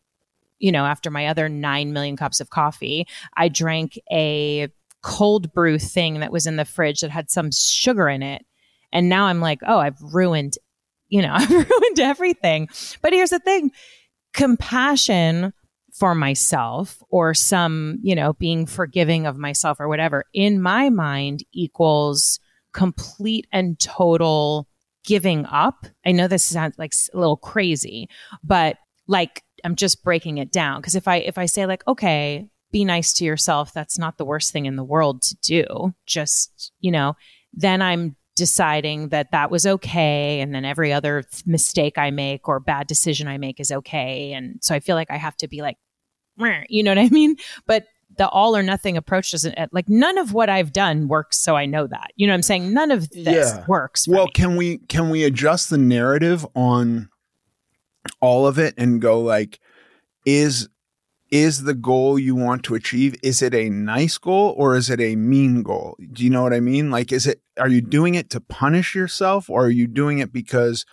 you 0.58 0.72
know, 0.72 0.86
after 0.86 1.12
my 1.12 1.28
other 1.28 1.50
9 1.50 1.94
million 1.94 2.18
cups 2.18 2.40
of 2.40 2.50
coffee, 2.50 3.06
I 3.36 3.50
drank 3.50 4.00
a 4.12 4.70
cold 5.02 5.54
brew 5.54 5.78
thing 5.78 6.22
that 6.22 6.32
was 6.32 6.48
in 6.48 6.56
the 6.56 6.66
fridge 6.66 7.02
that 7.02 7.12
had 7.12 7.30
some 7.30 7.52
sugar 7.52 8.08
in 8.10 8.24
it. 8.24 8.46
And 8.92 9.10
now 9.10 9.26
I'm 9.26 9.42
like, 9.42 9.60
oh, 9.68 9.80
I've 9.80 10.02
ruined, 10.02 10.58
you 11.10 11.22
know, 11.22 11.34
I've 11.36 11.52
ruined 11.52 12.00
everything. 12.00 12.70
But 13.02 13.14
here's 13.14 13.32
the 13.32 13.40
thing 13.40 13.72
compassion 14.34 15.54
for 15.94 16.16
myself 16.16 17.02
or 17.10 17.34
some, 17.34 18.00
you 18.02 18.16
know, 18.16 18.34
being 18.34 18.66
forgiving 18.66 19.26
of 19.26 19.38
myself 19.38 19.80
or 19.80 19.88
whatever 19.88 20.26
in 20.34 20.62
my 20.62 20.90
mind 20.90 21.44
equals 21.54 22.40
complete 22.74 23.46
and 23.52 23.80
total 23.80 24.68
giving 25.06 25.46
up. 25.46 25.86
I 26.06 26.12
know 26.12 26.28
this 26.28 26.44
sounds 26.44 26.78
like 26.80 26.94
a 27.14 27.18
little 27.18 27.38
crazy, 27.38 28.10
but 28.44 28.78
like 29.08 29.44
I'm 29.64 29.76
just 29.76 30.04
breaking 30.04 30.40
it 30.40 30.52
down 30.52 30.82
because 30.82 30.96
if 30.96 31.08
I 31.08 31.18
if 31.18 31.38
I 31.38 31.46
say 31.46 31.66
like 31.66 31.88
okay, 31.88 32.50
be 32.74 32.84
nice 32.84 33.14
to 33.14 33.24
yourself, 33.24 33.72
that's 33.72 33.98
not 33.98 34.18
the 34.18 34.26
worst 34.26 34.52
thing 34.52 34.66
in 34.66 34.76
the 34.76 34.84
world 34.84 35.22
to 35.22 35.36
do. 35.42 35.94
Just, 36.06 36.74
you 36.82 36.92
know, 36.92 37.16
then 37.54 37.82
I'm 37.82 38.18
deciding 38.36 39.10
that 39.10 39.32
that 39.32 39.52
was 39.52 39.66
okay 39.66 40.40
and 40.42 40.56
then 40.56 40.66
every 40.66 40.92
other 40.92 41.22
th- 41.22 41.46
mistake 41.46 41.98
I 41.98 42.10
make 42.12 42.48
or 42.48 42.60
bad 42.60 42.88
decision 42.88 43.28
I 43.28 43.38
make 43.38 43.60
is 43.60 43.72
okay 43.72 44.34
and 44.34 44.58
so 44.62 44.74
I 44.74 44.80
feel 44.80 44.96
like 44.96 45.12
I 45.12 45.18
have 45.18 45.38
to 45.38 45.48
be 45.48 45.62
like 45.62 45.78
you 46.70 46.82
know 46.84 46.92
what 46.92 46.98
I 46.98 47.10
mean? 47.10 47.36
But 47.68 47.86
the 48.18 48.28
all 48.28 48.56
or 48.56 48.64
nothing 48.64 48.98
approach 48.98 49.32
doesn't 49.32 49.58
uh, 49.58 49.68
like 49.72 49.88
none 49.88 50.18
of 50.18 50.34
what 50.34 50.50
I've 50.50 50.72
done 50.74 51.08
works 51.08 51.40
so 51.40 51.56
I 51.56 51.66
know 51.68 51.86
that. 51.88 52.12
You 52.16 52.26
know 52.28 52.34
what 52.34 52.38
I'm 52.38 52.42
saying? 52.44 52.74
None 52.74 52.90
of 52.92 53.10
this 53.12 53.26
Yeah. 53.28 53.66
works. 53.68 54.08
Well 54.08 54.26
me. 54.26 54.32
can 54.34 54.56
we 54.56 54.78
can 54.80 55.10
we 55.10 55.24
adjust 55.24 55.70
the 55.70 55.78
narrative 55.78 56.46
on 56.56 57.10
all 58.20 58.48
of 58.48 58.58
it 58.60 58.74
and 58.78 59.02
go 59.02 59.20
like 59.22 59.60
is 60.26 60.70
is 61.34 61.64
the 61.64 61.74
goal 61.74 62.20
you 62.20 62.36
want 62.36 62.62
to 62.64 62.76
achieve 62.76 63.16
is 63.24 63.42
it 63.42 63.54
a 63.56 63.68
nice 63.70 64.18
goal 64.20 64.54
or 64.58 64.76
is 64.76 64.88
it 64.90 65.02
a 65.02 65.16
mean 65.16 65.64
goal 65.64 65.98
do 66.12 66.24
you 66.24 66.30
know 66.30 66.44
what 66.44 66.54
i 66.54 66.60
mean 66.60 66.92
like 66.92 67.12
is 67.12 67.26
it 67.26 67.42
are 67.60 67.68
you 67.76 67.82
doing 67.82 68.14
it 68.16 68.30
to 68.30 68.40
punish 68.40 68.94
yourself 68.94 69.50
or 69.50 69.66
are 69.66 69.70
you 69.82 69.88
doing 69.88 70.20
it 70.20 70.32
because 70.32 70.86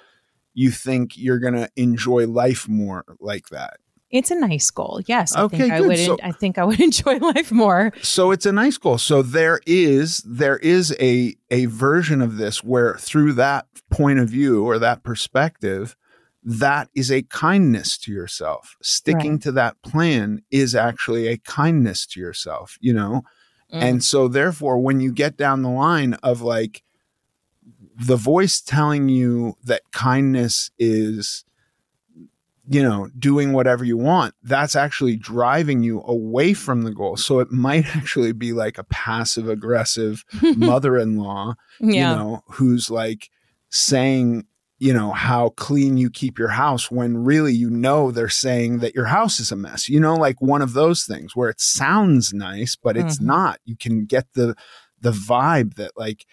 you 0.54 0.70
think 0.70 1.16
you're 1.16 1.38
going 1.38 1.54
to 1.54 1.68
enjoy 1.76 2.26
life 2.26 2.66
more 2.68 3.04
like 3.20 3.48
that 3.50 3.74
It's 4.10 4.32
a 4.32 4.34
nice 4.34 4.68
goal. 4.72 5.00
Yes. 5.06 5.36
I 5.36 5.42
Okay, 5.46 5.58
think 5.58 5.72
I 5.72 5.78
good. 5.78 5.88
would 5.88 5.98
So- 6.10 6.18
I 6.30 6.32
think 6.32 6.58
I 6.58 6.64
would 6.64 6.80
enjoy 6.90 7.16
life 7.18 7.52
more. 7.52 7.92
so 8.02 8.32
it's 8.34 8.46
a 8.46 8.52
nice 8.52 8.76
goal 8.84 8.98
so 8.98 9.22
there 9.22 9.60
is 9.66 10.08
there 10.42 10.58
is 10.74 10.86
a 11.12 11.34
a 11.50 11.66
version 11.66 12.20
of 12.26 12.36
this 12.42 12.64
where 12.64 12.94
through 13.08 13.32
that 13.34 13.66
point 13.90 14.18
of 14.18 14.28
view 14.28 14.64
or 14.66 14.78
that 14.80 15.02
perspective 15.04 15.94
that 16.42 16.88
is 16.94 17.10
a 17.10 17.22
kindness 17.22 17.98
to 17.98 18.12
yourself 18.12 18.76
sticking 18.82 19.32
Right. 19.32 19.42
to 19.42 19.52
that 19.52 19.80
plan 19.82 20.42
is 20.50 20.74
actually 20.74 21.26
a 21.28 21.36
kindness 21.38 22.06
to 22.06 22.20
yourself 22.20 22.76
you 22.80 22.92
know 22.92 23.22
Mm. 23.72 23.82
and 23.82 24.04
so 24.04 24.26
therefore 24.26 24.78
when 24.80 24.98
you 25.00 25.12
get 25.12 25.36
down 25.36 25.62
the 25.62 25.68
line 25.70 26.14
of 26.22 26.42
like 26.42 26.82
the 27.96 28.16
voice 28.16 28.60
telling 28.60 29.08
you 29.08 29.54
that 29.62 29.82
kindness 29.92 30.70
is 30.78 31.44
you 32.68 32.82
know, 32.84 33.08
doing 33.18 33.52
whatever 33.52 33.84
you 33.84 33.96
want, 33.96 34.32
that's 34.44 34.76
actually 34.76 35.16
driving 35.16 35.82
you 35.82 36.02
away 36.02 36.54
from 36.54 36.82
the 36.82 36.92
goal. 36.92 37.16
So 37.16 37.40
it 37.40 37.50
might 37.50 37.84
actually 37.96 38.30
be 38.32 38.52
like 38.52 38.78
a 38.78 38.84
passive 38.84 39.48
aggressive 39.48 40.24
mother 40.56 40.96
in 40.96 41.16
law, 41.16 41.54
you 41.80 41.88
know, 42.16 42.44
who's 42.52 42.88
like 42.88 43.28
saying, 43.70 44.46
you 44.80 44.94
know, 44.94 45.12
how 45.12 45.50
clean 45.50 45.98
you 45.98 46.08
keep 46.10 46.38
your 46.38 46.48
house 46.48 46.90
when 46.90 47.18
really 47.22 47.52
you 47.52 47.68
know 47.68 48.10
they're 48.10 48.30
saying 48.30 48.78
that 48.78 48.94
your 48.94 49.04
house 49.04 49.38
is 49.38 49.52
a 49.52 49.56
mess. 49.56 49.90
You 49.90 50.00
know, 50.00 50.14
like 50.14 50.40
one 50.40 50.62
of 50.62 50.72
those 50.72 51.04
things 51.04 51.36
where 51.36 51.50
it 51.50 51.60
sounds 51.60 52.32
nice, 52.32 52.76
but 52.76 52.96
it's 52.96 53.18
Mhm. 53.18 53.26
not. 53.26 53.60
You 53.66 53.76
can 53.76 54.06
get 54.06 54.26
the 54.32 54.56
the 55.02 55.12
vibe 55.12 55.74
that 55.74 55.92
like 55.96 56.24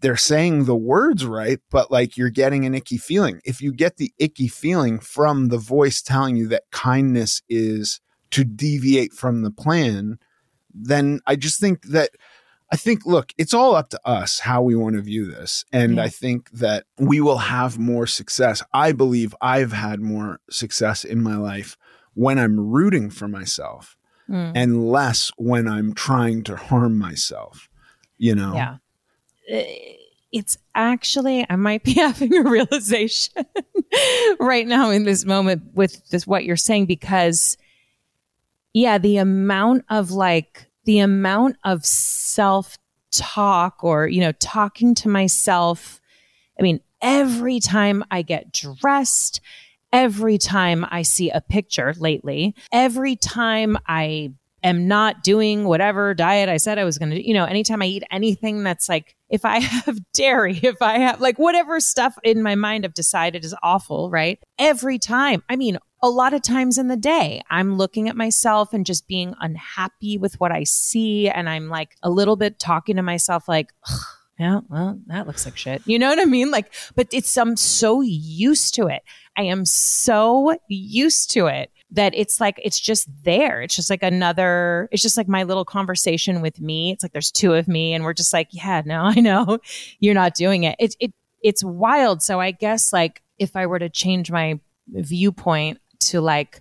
they're 0.00 0.16
saying 0.16 0.64
the 0.64 0.76
words 0.76 1.26
right, 1.26 1.58
but 1.70 1.90
like 1.90 2.16
you're 2.16 2.30
getting 2.30 2.64
an 2.64 2.74
icky 2.74 2.96
feeling. 2.96 3.40
If 3.44 3.60
you 3.60 3.72
get 3.72 3.98
the 3.98 4.12
icky 4.18 4.48
feeling 4.48 4.98
from 4.98 5.48
the 5.48 5.58
voice 5.58 6.00
telling 6.00 6.36
you 6.36 6.48
that 6.48 6.64
kindness 6.72 7.42
is 7.50 8.00
to 8.30 8.44
deviate 8.44 9.12
from 9.12 9.42
the 9.42 9.50
plan, 9.50 10.18
then 10.72 11.20
I 11.26 11.36
just 11.36 11.60
think 11.60 11.82
that 11.88 12.10
I 12.72 12.76
think, 12.76 13.04
look, 13.04 13.32
it's 13.36 13.52
all 13.52 13.74
up 13.74 13.90
to 13.90 14.00
us 14.04 14.38
how 14.40 14.62
we 14.62 14.76
want 14.76 14.94
to 14.96 15.02
view 15.02 15.26
this. 15.26 15.64
And 15.72 15.96
Yeah. 15.96 16.04
I 16.04 16.08
think 16.08 16.50
that 16.52 16.84
we 16.98 17.20
will 17.20 17.38
have 17.38 17.78
more 17.78 18.06
success. 18.06 18.62
I 18.72 18.92
believe 18.92 19.34
I've 19.40 19.72
had 19.72 20.00
more 20.00 20.38
success 20.50 21.04
in 21.04 21.20
my 21.22 21.36
life 21.36 21.76
when 22.14 22.38
I'm 22.38 22.58
rooting 22.60 23.10
for 23.10 23.26
myself 23.28 23.96
Mm. 24.28 24.52
and 24.54 24.88
less 24.88 25.32
when 25.36 25.66
I'm 25.66 25.92
trying 25.94 26.44
to 26.44 26.54
harm 26.54 26.96
myself, 26.96 27.68
you 28.16 28.36
know? 28.36 28.54
Yeah. 28.54 28.76
It's 30.32 30.56
actually, 30.76 31.44
I 31.50 31.56
might 31.56 31.82
be 31.82 31.94
having 31.94 32.36
a 32.36 32.42
realization 32.48 33.44
right 34.38 34.68
now 34.68 34.90
in 34.90 35.02
this 35.02 35.24
moment 35.24 35.62
with 35.74 36.08
this, 36.10 36.24
what 36.28 36.44
you're 36.44 36.56
saying, 36.56 36.86
because 36.86 37.56
yeah, 38.72 38.98
the 38.98 39.16
amount 39.16 39.84
of 39.90 40.12
like, 40.12 40.69
the 40.84 40.98
amount 40.98 41.56
of 41.64 41.84
self 41.84 42.78
talk 43.12 43.82
or, 43.82 44.06
you 44.06 44.20
know, 44.20 44.32
talking 44.32 44.94
to 44.96 45.08
myself. 45.08 46.00
I 46.58 46.62
mean, 46.62 46.80
every 47.02 47.60
time 47.60 48.04
I 48.10 48.22
get 48.22 48.52
dressed, 48.52 49.40
every 49.92 50.38
time 50.38 50.86
I 50.90 51.02
see 51.02 51.30
a 51.30 51.40
picture 51.40 51.94
lately, 51.98 52.54
every 52.72 53.16
time 53.16 53.76
I 53.86 54.32
am 54.62 54.86
not 54.86 55.22
doing 55.22 55.64
whatever 55.64 56.12
diet 56.14 56.48
I 56.48 56.58
said 56.58 56.78
I 56.78 56.84
was 56.84 56.98
going 56.98 57.10
to 57.10 57.26
you 57.26 57.34
know, 57.34 57.44
anytime 57.44 57.82
I 57.82 57.86
eat 57.86 58.04
anything 58.10 58.62
that's 58.62 58.88
like, 58.88 59.16
if 59.28 59.44
I 59.44 59.58
have 59.60 59.98
dairy, 60.12 60.58
if 60.62 60.82
I 60.82 60.98
have 60.98 61.20
like 61.20 61.38
whatever 61.38 61.80
stuff 61.80 62.16
in 62.22 62.42
my 62.42 62.54
mind 62.54 62.84
I've 62.84 62.94
decided 62.94 63.44
is 63.44 63.54
awful, 63.62 64.10
right? 64.10 64.38
Every 64.58 64.98
time, 64.98 65.42
I 65.48 65.56
mean, 65.56 65.78
a 66.02 66.08
lot 66.08 66.32
of 66.32 66.42
times 66.42 66.78
in 66.78 66.88
the 66.88 66.96
day, 66.96 67.42
I'm 67.50 67.76
looking 67.76 68.08
at 68.08 68.16
myself 68.16 68.72
and 68.72 68.86
just 68.86 69.06
being 69.06 69.34
unhappy 69.40 70.16
with 70.16 70.40
what 70.40 70.52
I 70.52 70.64
see. 70.64 71.28
And 71.28 71.48
I'm 71.48 71.68
like 71.68 71.96
a 72.02 72.10
little 72.10 72.36
bit 72.36 72.58
talking 72.58 72.96
to 72.96 73.02
myself, 73.02 73.48
like, 73.48 73.72
yeah, 74.38 74.60
well, 74.68 74.98
that 75.06 75.26
looks 75.26 75.44
like 75.44 75.58
shit. 75.58 75.82
You 75.84 75.98
know 75.98 76.08
what 76.08 76.18
I 76.18 76.24
mean? 76.24 76.50
Like, 76.50 76.72
but 76.94 77.08
it's, 77.12 77.36
I'm 77.36 77.56
so 77.56 78.00
used 78.00 78.74
to 78.76 78.86
it. 78.86 79.02
I 79.36 79.42
am 79.42 79.66
so 79.66 80.56
used 80.68 81.30
to 81.32 81.46
it 81.46 81.70
that 81.90 82.14
it's 82.14 82.40
like, 82.40 82.58
it's 82.62 82.80
just 82.80 83.08
there. 83.22 83.60
It's 83.60 83.76
just 83.76 83.90
like 83.90 84.02
another, 84.02 84.88
it's 84.92 85.02
just 85.02 85.18
like 85.18 85.28
my 85.28 85.42
little 85.42 85.66
conversation 85.66 86.40
with 86.40 86.60
me. 86.60 86.92
It's 86.92 87.02
like 87.02 87.12
there's 87.12 87.30
two 87.30 87.52
of 87.52 87.68
me 87.68 87.92
and 87.92 88.04
we're 88.04 88.14
just 88.14 88.32
like, 88.32 88.48
yeah, 88.52 88.80
no, 88.86 89.02
I 89.04 89.20
know 89.20 89.58
you're 89.98 90.14
not 90.14 90.34
doing 90.34 90.64
it. 90.64 90.76
It, 90.78 90.96
it, 90.98 91.12
it's 91.42 91.62
wild. 91.62 92.22
So 92.22 92.40
I 92.40 92.52
guess 92.52 92.92
like 92.92 93.22
if 93.38 93.56
I 93.56 93.66
were 93.66 93.78
to 93.78 93.90
change 93.90 94.30
my 94.30 94.58
viewpoint 94.88 95.78
to 96.10 96.20
like, 96.20 96.60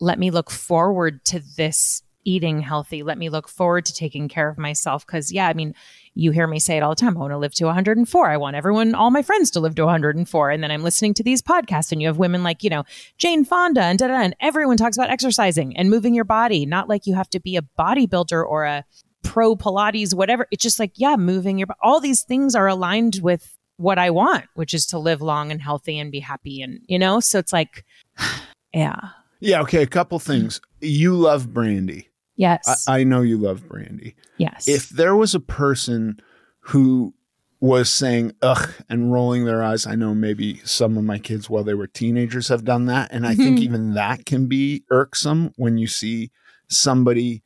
let 0.00 0.18
me 0.18 0.30
look 0.30 0.50
forward 0.50 1.24
to 1.26 1.40
this 1.56 2.02
eating 2.24 2.60
healthy. 2.60 3.02
Let 3.02 3.18
me 3.18 3.28
look 3.28 3.48
forward 3.48 3.84
to 3.86 3.94
taking 3.94 4.28
care 4.28 4.48
of 4.48 4.58
myself. 4.58 5.06
Cause 5.06 5.30
yeah, 5.30 5.46
I 5.46 5.52
mean, 5.52 5.74
you 6.14 6.30
hear 6.30 6.46
me 6.46 6.58
say 6.58 6.76
it 6.76 6.82
all 6.82 6.90
the 6.90 6.96
time. 6.96 7.16
I 7.16 7.20
want 7.20 7.32
to 7.32 7.38
live 7.38 7.54
to 7.54 7.66
104. 7.66 8.30
I 8.30 8.36
want 8.36 8.56
everyone, 8.56 8.94
all 8.94 9.10
my 9.10 9.22
friends 9.22 9.50
to 9.52 9.60
live 9.60 9.74
to 9.76 9.84
104. 9.84 10.50
And 10.50 10.62
then 10.62 10.70
I'm 10.70 10.82
listening 10.82 11.14
to 11.14 11.22
these 11.22 11.42
podcasts 11.42 11.92
and 11.92 12.00
you 12.00 12.08
have 12.08 12.18
women 12.18 12.42
like, 12.42 12.62
you 12.62 12.70
know, 12.70 12.84
Jane 13.18 13.44
Fonda 13.44 13.82
and 13.82 13.98
da 13.98 14.08
da, 14.08 14.14
and 14.14 14.36
everyone 14.40 14.76
talks 14.76 14.96
about 14.96 15.10
exercising 15.10 15.76
and 15.76 15.90
moving 15.90 16.14
your 16.14 16.24
body. 16.24 16.66
Not 16.66 16.88
like 16.88 17.06
you 17.06 17.14
have 17.14 17.30
to 17.30 17.40
be 17.40 17.56
a 17.56 17.62
bodybuilder 17.78 18.44
or 18.44 18.64
a 18.64 18.84
pro 19.22 19.56
Pilates, 19.56 20.14
whatever. 20.14 20.46
It's 20.50 20.62
just 20.62 20.78
like, 20.78 20.92
yeah, 20.94 21.16
moving 21.16 21.58
your, 21.58 21.68
all 21.82 22.00
these 22.00 22.22
things 22.22 22.54
are 22.54 22.68
aligned 22.68 23.20
with 23.22 23.58
what 23.76 23.98
I 23.98 24.10
want, 24.10 24.44
which 24.54 24.72
is 24.72 24.86
to 24.86 24.98
live 24.98 25.20
long 25.20 25.50
and 25.50 25.60
healthy 25.60 25.98
and 25.98 26.12
be 26.12 26.20
happy. 26.20 26.62
And, 26.62 26.80
you 26.86 26.98
know, 26.98 27.20
so 27.20 27.38
it's 27.38 27.52
like, 27.52 27.84
yeah. 28.74 29.00
Yeah. 29.40 29.60
Okay. 29.62 29.82
A 29.82 29.86
couple 29.86 30.18
mm. 30.18 30.22
things. 30.22 30.60
You 30.80 31.14
love 31.14 31.52
Brandy. 31.52 32.08
Yes. 32.36 32.86
I, 32.88 33.00
I 33.00 33.04
know 33.04 33.20
you 33.22 33.38
love 33.38 33.68
Brandy. 33.68 34.16
yes. 34.38 34.66
If 34.66 34.88
there 34.88 35.14
was 35.14 35.34
a 35.34 35.40
person 35.40 36.20
who 36.60 37.14
was 37.60 37.88
saying 37.88 38.32
ugh 38.42 38.70
and 38.88 39.12
rolling 39.12 39.44
their 39.44 39.62
eyes, 39.62 39.86
I 39.86 39.94
know 39.94 40.14
maybe 40.14 40.60
some 40.64 40.98
of 40.98 41.04
my 41.04 41.18
kids 41.18 41.48
while 41.48 41.64
they 41.64 41.74
were 41.74 41.86
teenagers 41.86 42.48
have 42.48 42.64
done 42.64 42.86
that. 42.86 43.10
And 43.12 43.26
I 43.26 43.34
think 43.34 43.56
mm-hmm. 43.56 43.64
even 43.64 43.94
that 43.94 44.26
can 44.26 44.46
be 44.46 44.84
irksome 44.90 45.52
when 45.56 45.78
you 45.78 45.86
see 45.86 46.30
somebody 46.68 47.42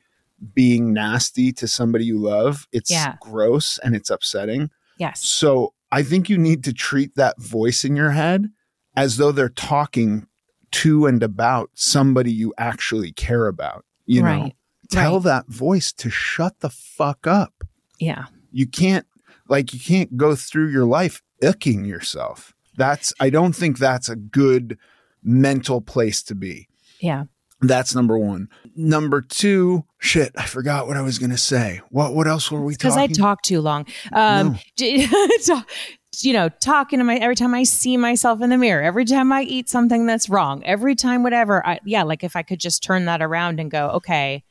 being 0.53 0.93
nasty 0.93 1.51
to 1.53 1.67
somebody 1.67 2.05
you 2.05 2.17
love. 2.17 2.67
It's 2.71 2.91
Yeah. 2.91 3.15
gross 3.21 3.77
and 3.83 3.95
it's 3.95 4.09
upsetting. 4.09 4.71
yes. 4.97 5.23
So 5.23 5.73
I 5.91 6.03
think 6.03 6.29
you 6.29 6.37
need 6.37 6.63
to 6.65 6.73
treat 6.73 7.15
that 7.15 7.39
voice 7.39 7.83
in 7.83 7.95
your 7.95 8.11
head 8.11 8.51
as 8.95 9.17
though 9.17 9.31
they're 9.31 9.49
talking 9.49 10.27
to 10.71 11.05
and 11.05 11.21
about 11.23 11.69
somebody 11.73 12.31
you 12.31 12.53
actually 12.57 13.11
care 13.11 13.47
about. 13.47 13.85
You 14.05 14.23
know, 14.23 14.51
tell 14.89 15.15
Right. 15.15 15.23
that 15.23 15.47
voice 15.47 15.91
to 15.93 16.09
shut 16.09 16.59
the 16.61 16.69
fuck 16.69 17.27
up. 17.27 17.63
Yeah. 17.99 18.25
You 18.51 18.65
can't, 18.65 19.05
like, 19.47 19.73
you 19.73 19.79
can't 19.79 20.17
go 20.17 20.35
through 20.35 20.69
your 20.69 20.85
life 20.85 21.21
icking 21.43 21.85
yourself. 21.87 22.53
That's, 22.77 23.13
I 23.19 23.29
don't 23.29 23.53
think 23.53 23.77
that's 23.77 24.09
a 24.09 24.15
good 24.15 24.77
mental 25.23 25.81
place 25.81 26.23
to 26.23 26.35
be. 26.35 26.67
Yeah. 26.99 27.25
That's 27.61 27.93
number 27.93 28.17
one. 28.17 28.47
Number 28.75 29.21
two, 29.21 29.83
shit, 29.97 30.31
I 30.37 30.45
forgot 30.45 30.87
what 30.87 30.95
I 30.95 31.01
was 31.01 31.19
going 31.19 31.31
to 31.31 31.37
say. 31.37 31.81
What, 31.89 32.15
what 32.15 32.25
else 32.25 32.49
were 32.49 32.61
we 32.61 32.73
talking? 32.75 33.05
because? 33.05 33.19
I 33.19 33.21
talk 33.21 33.41
too 33.41 33.59
long. 33.61 33.85
Um, 34.13 34.57
No. 34.79 35.61
you 36.23 36.33
know, 36.33 36.49
talking 36.49 36.99
to 36.99 37.05
my 37.05 37.15
every 37.17 37.35
time 37.35 37.53
I 37.53 37.63
see 37.63 37.97
myself 37.97 38.41
in 38.41 38.49
the 38.49 38.57
mirror, 38.57 38.81
every 38.81 39.05
time 39.05 39.31
I 39.31 39.43
eat 39.43 39.69
something 39.69 40.05
that's 40.05 40.29
wrong, 40.29 40.63
every 40.65 40.95
time 40.95 41.23
whatever. 41.23 41.65
I, 41.65 41.79
yeah, 41.85 42.03
like 42.03 42.23
if 42.23 42.35
I 42.35 42.43
could 42.43 42.59
just 42.59 42.83
turn 42.83 43.05
that 43.05 43.21
around 43.21 43.59
and 43.59 43.71
go, 43.71 43.89
okay, 43.89 44.43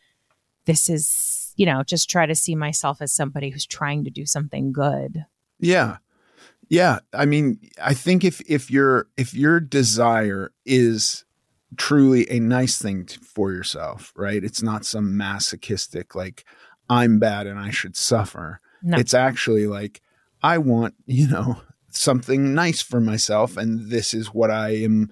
this 0.64 0.88
is 0.88 1.38
you 1.58 1.66
know, 1.66 1.82
just 1.82 2.08
try 2.08 2.24
to 2.24 2.36
see 2.36 2.54
myself 2.54 3.02
as 3.02 3.12
somebody 3.12 3.50
who's 3.50 3.66
trying 3.66 4.04
to 4.04 4.10
do 4.10 4.24
something 4.24 4.72
good. 4.72 5.26
Yeah. 5.58 5.96
Yeah. 6.68 7.00
I 7.12 7.26
mean, 7.26 7.58
I 7.82 7.94
think 7.94 8.24
if 8.24 8.40
if 8.48 8.70
your 8.70 9.08
if 9.16 9.34
your 9.34 9.58
desire 9.58 10.52
is 10.64 11.24
truly 11.76 12.30
a 12.30 12.38
nice 12.38 12.80
thing 12.80 13.06
to, 13.06 13.20
for 13.20 13.52
yourself, 13.52 14.12
right? 14.16 14.42
It's 14.42 14.62
not 14.62 14.86
some 14.86 15.16
masochistic 15.16 16.14
like 16.14 16.44
I'm 16.88 17.18
bad 17.18 17.48
and 17.48 17.58
I 17.58 17.70
should 17.70 17.96
suffer. 17.96 18.60
No. 18.80 18.96
It's 18.96 19.12
actually 19.12 19.66
like 19.66 20.00
I 20.42 20.58
want, 20.58 20.94
you 21.06 21.28
know, 21.28 21.60
something 21.90 22.54
nice 22.54 22.82
for 22.82 23.00
myself 23.00 23.56
and 23.56 23.90
this 23.90 24.14
is 24.14 24.28
what 24.28 24.50
I 24.50 24.70
am 24.76 25.10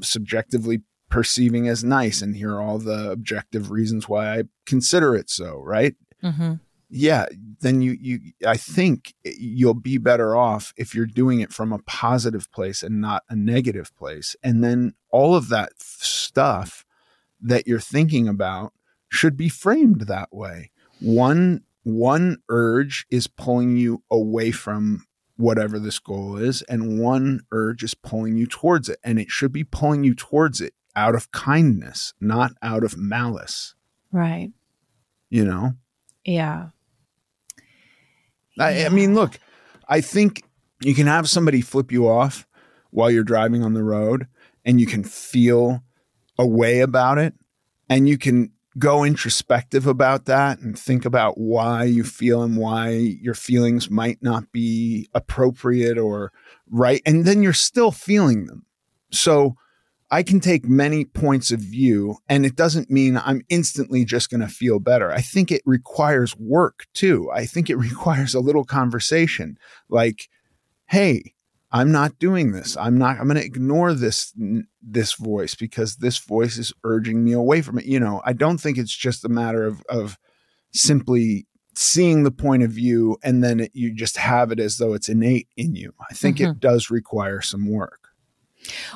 subjectively 0.00 0.82
perceiving 1.10 1.68
as 1.68 1.84
nice 1.84 2.22
and 2.22 2.34
here 2.36 2.54
are 2.54 2.62
all 2.62 2.78
the 2.78 3.10
objective 3.10 3.70
reasons 3.70 4.08
why 4.08 4.38
I 4.38 4.42
consider 4.66 5.14
it 5.14 5.30
so, 5.30 5.58
right? 5.58 5.94
Mm-hmm. 6.22 6.54
yeah 6.88 7.26
then 7.60 7.82
you 7.82 7.96
you 8.00 8.18
i 8.46 8.56
think 8.56 9.12
you'll 9.24 9.74
be 9.74 9.98
better 9.98 10.34
off 10.34 10.72
if 10.78 10.94
you're 10.94 11.04
doing 11.04 11.40
it 11.40 11.52
from 11.52 11.70
a 11.70 11.80
positive 11.80 12.50
place 12.50 12.82
and 12.82 12.98
not 12.98 13.24
a 13.28 13.36
negative 13.36 13.94
place 13.96 14.34
and 14.42 14.64
then 14.64 14.94
all 15.10 15.34
of 15.34 15.50
that 15.50 15.72
stuff 15.78 16.86
that 17.42 17.66
you're 17.66 17.78
thinking 17.78 18.26
about 18.26 18.72
should 19.10 19.36
be 19.36 19.50
framed 19.50 20.02
that 20.02 20.32
way 20.32 20.70
one 21.00 21.62
one 21.84 22.38
urge 22.48 23.06
is 23.10 23.26
pulling 23.26 23.76
you 23.76 24.02
away 24.10 24.50
from 24.50 25.04
whatever 25.36 25.78
this 25.78 25.98
goal 25.98 26.36
is 26.36 26.62
and 26.62 26.98
one 27.00 27.40
urge 27.52 27.82
is 27.82 27.94
pulling 27.94 28.36
you 28.36 28.46
towards 28.46 28.88
it 28.88 28.98
and 29.04 29.18
it 29.18 29.30
should 29.30 29.52
be 29.52 29.64
pulling 29.64 30.04
you 30.04 30.14
towards 30.14 30.60
it 30.60 30.74
out 30.96 31.14
of 31.14 31.30
kindness 31.32 32.12
not 32.20 32.52
out 32.62 32.84
of 32.84 32.96
malice 32.96 33.74
Right. 34.12 34.52
you 35.30 35.44
know 35.44 35.74
Yeah. 36.24 36.68
I, 38.58 38.86
I 38.86 38.88
mean, 38.88 39.14
look, 39.14 39.38
I 39.88 40.00
think 40.00 40.44
you 40.80 40.94
can 40.94 41.08
have 41.08 41.28
somebody 41.28 41.60
flip 41.60 41.90
you 41.90 42.08
off 42.08 42.46
while 42.90 43.10
you're 43.10 43.24
driving 43.24 43.64
on 43.64 43.74
the 43.74 43.82
road 43.82 44.28
and 44.64 44.80
you 44.80 44.86
can 44.86 45.02
feel 45.02 45.82
a 46.38 46.46
way 46.46 46.80
about 46.80 47.18
it 47.18 47.34
and 47.88 48.08
you 48.08 48.16
can 48.16 48.52
go 48.78 49.04
introspective 49.04 49.86
about 49.86 50.24
that 50.24 50.58
and 50.58 50.78
think 50.78 51.04
about 51.04 51.38
why 51.38 51.84
you 51.84 52.02
feel 52.02 52.42
and 52.42 52.56
why 52.56 52.90
your 52.90 53.34
feelings 53.34 53.90
might 53.90 54.22
not 54.22 54.50
be 54.52 55.08
appropriate 55.14 55.98
or 55.98 56.32
right. 56.70 57.00
And 57.06 57.24
then 57.24 57.42
you're 57.42 57.52
still 57.52 57.92
feeling 57.92 58.46
them. 58.46 58.66
So 59.10 59.56
I 60.10 60.22
can 60.22 60.40
take 60.40 60.68
many 60.68 61.04
points 61.04 61.50
of 61.50 61.60
view, 61.60 62.18
and 62.28 62.44
it 62.44 62.56
doesn't 62.56 62.90
mean 62.90 63.16
I'm 63.16 63.42
instantly 63.48 64.04
just 64.04 64.30
going 64.30 64.42
to 64.42 64.48
feel 64.48 64.78
better. 64.78 65.10
I 65.10 65.20
think 65.20 65.50
it 65.50 65.62
requires 65.64 66.36
work 66.36 66.86
too. 66.94 67.30
I 67.32 67.46
think 67.46 67.70
it 67.70 67.76
requires 67.90 68.34
a 68.34 68.40
little 68.40 68.64
conversation 68.64 69.56
like, 69.88 70.28
hey, 70.86 71.34
I'm 71.74 71.90
not 71.90 72.18
doing 72.20 72.52
this. 72.52 72.76
I'm 72.76 72.96
not, 72.96 73.18
I'm 73.18 73.26
going 73.26 73.36
to 73.36 73.44
ignore 73.44 73.92
this, 73.94 74.32
this 74.80 75.14
voice 75.14 75.54
because 75.56 75.96
this 75.96 76.18
voice 76.18 76.56
is 76.56 76.72
urging 76.84 77.24
me 77.24 77.32
away 77.32 77.62
from 77.62 77.78
it. 77.78 77.84
You 77.84 77.98
know, 77.98 78.22
I 78.24 78.32
don't 78.32 78.58
think 78.58 78.78
it's 78.78 78.96
just 78.96 79.24
a 79.24 79.28
matter 79.28 79.64
of, 79.64 79.82
of 79.88 80.16
simply 80.72 81.46
seeing 81.74 82.22
the 82.22 82.30
point 82.30 82.62
of 82.62 82.70
view 82.70 83.18
and 83.24 83.42
then 83.42 83.58
it, 83.58 83.72
you 83.74 83.92
just 83.92 84.16
have 84.16 84.52
it 84.52 84.60
as 84.60 84.78
though 84.78 84.94
it's 84.94 85.08
innate 85.08 85.48
in 85.56 85.74
you. 85.74 85.92
I 86.08 86.14
think 86.14 86.36
Mm-hmm. 86.36 86.52
it 86.52 86.60
does 86.60 86.90
require 86.90 87.40
some 87.40 87.68
work. 87.68 88.08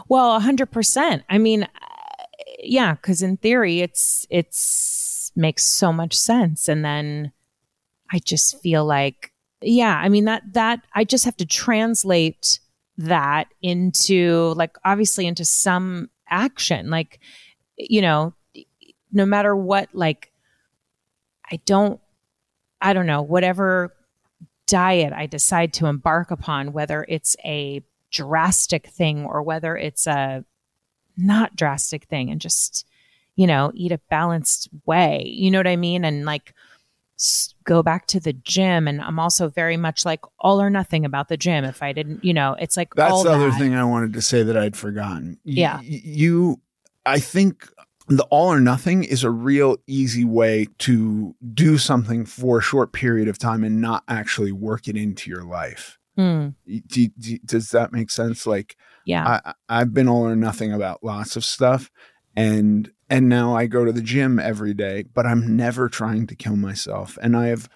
Well, 0.09 0.37
a 0.37 0.41
hundred 0.41 0.71
percent. 0.71 1.25
I 1.29 1.39
mean, 1.39 1.65
uh, 1.65 2.25
yeah, 2.61 2.95
because 2.95 3.23
in 3.23 3.37
theory, 3.39 3.81
it's 3.81 4.25
it's 4.31 5.33
makes 5.37 5.65
so 5.65 5.93
much 5.93 6.15
sense, 6.15 6.69
and 6.69 6.85
then 6.85 7.33
I 8.11 8.19
just 8.19 8.61
feel 8.63 8.87
like, 8.87 9.33
yeah, 9.61 9.95
I 9.97 10.09
mean 10.09 10.25
that 10.25 10.43
that 10.55 10.81
I 10.95 11.05
just 11.05 11.25
have 11.27 11.37
to 11.39 11.45
translate 11.47 12.61
that 12.99 13.49
into 13.63 14.53
like 14.57 14.77
obviously 14.85 15.27
into 15.27 15.45
some 15.45 16.11
action, 16.29 16.91
like 16.91 17.21
you 17.77 18.03
know, 18.03 18.35
no 19.13 19.25
matter 19.25 19.55
what, 19.55 19.89
like 19.93 20.33
I 21.51 21.61
don't, 21.65 22.01
I 22.81 22.93
don't 22.93 23.07
know, 23.07 23.23
whatever 23.23 23.95
diet 24.67 25.13
I 25.13 25.27
decide 25.27 25.73
to 25.75 25.87
embark 25.87 26.31
upon, 26.31 26.73
whether 26.73 27.07
it's 27.09 27.37
a 27.45 27.83
drastic 28.11 28.89
thing 28.89 29.25
or 29.25 29.43
whether 29.43 29.77
it's 29.77 30.07
a 30.07 30.45
not 31.17 31.57
drastic 31.57 32.05
thing 32.05 32.31
and 32.31 32.41
just 32.41 32.87
you 33.37 33.47
know 33.47 33.71
eat 33.75 33.93
a 33.93 34.01
balanced 34.11 34.69
way. 34.87 35.25
You 35.27 35.51
know 35.51 35.59
what 35.59 35.67
i 35.67 35.77
mean? 35.77 36.05
And 36.05 36.25
like 36.25 36.55
go 37.65 37.83
back 37.83 38.07
to 38.07 38.21
the 38.21 38.33
gym 38.33 38.87
and 38.87 39.01
i'm 39.01 39.19
also 39.19 39.49
very 39.49 39.77
much 39.77 40.05
like 40.05 40.21
all 40.39 40.61
or 40.61 40.71
nothing 40.71 41.05
about 41.05 41.29
the 41.29 41.37
gym 41.37 41.65
if 41.65 41.83
i 41.83 41.93
didn't 41.93 42.23
you 42.25 42.33
know 42.33 42.55
it's 42.61 42.77
like 42.77 42.95
That's 42.95 43.13
all 43.13 43.25
the 43.25 43.31
other 43.33 43.51
that. 43.51 43.59
thing 43.59 43.75
I 43.75 43.83
wanted 43.85 44.13
to 44.13 44.23
say 44.23 44.43
that 44.45 44.57
I'd 44.57 44.77
forgotten. 44.77 45.39
Y- 45.45 45.53
Yeah. 45.55 45.81
You, 45.83 46.61
I 47.05 47.19
think 47.19 47.69
the 48.09 48.25
all 48.31 48.53
or 48.53 48.61
nothing 48.61 49.03
is 49.05 49.25
a 49.25 49.31
real 49.31 49.77
easy 49.87 50.25
way 50.25 50.67
to 50.79 51.35
do 51.53 51.77
something 51.77 52.25
for 52.25 52.59
a 52.59 52.63
short 52.63 52.93
period 52.93 53.29
of 53.29 53.37
time 53.39 53.65
and 53.65 53.81
not 53.81 54.03
actually 54.09 54.53
work 54.53 54.89
it 54.89 54.97
into 54.97 55.29
your 55.29 55.45
life. 55.45 55.99
Hmm. 56.17 56.49
Do- 56.67 57.09
do- 57.19 57.39
does 57.45 57.71
that 57.71 57.93
make 57.93 58.11
sense? 58.11 58.47
Like, 58.47 58.77
yeah 59.05 59.41
I- 59.45 59.55
I've 59.69 59.93
been 59.93 60.09
all 60.09 60.27
or 60.27 60.37
nothing 60.37 60.73
about 60.73 61.03
lots 61.03 61.37
of 61.37 61.45
stuff, 61.45 61.91
and 62.37 62.91
and 63.11 63.29
now 63.29 63.57
I 63.57 63.67
go 63.67 63.85
to 63.85 63.93
the 63.93 64.03
gym 64.03 64.39
every 64.39 64.75
day, 64.75 65.05
but 65.15 65.27
I'm 65.27 65.57
never 65.57 65.89
trying 65.89 66.27
to 66.27 66.35
kill 66.35 66.57
myself. 66.57 67.19
And 67.23 67.37
I 67.37 67.47
have 67.49 67.69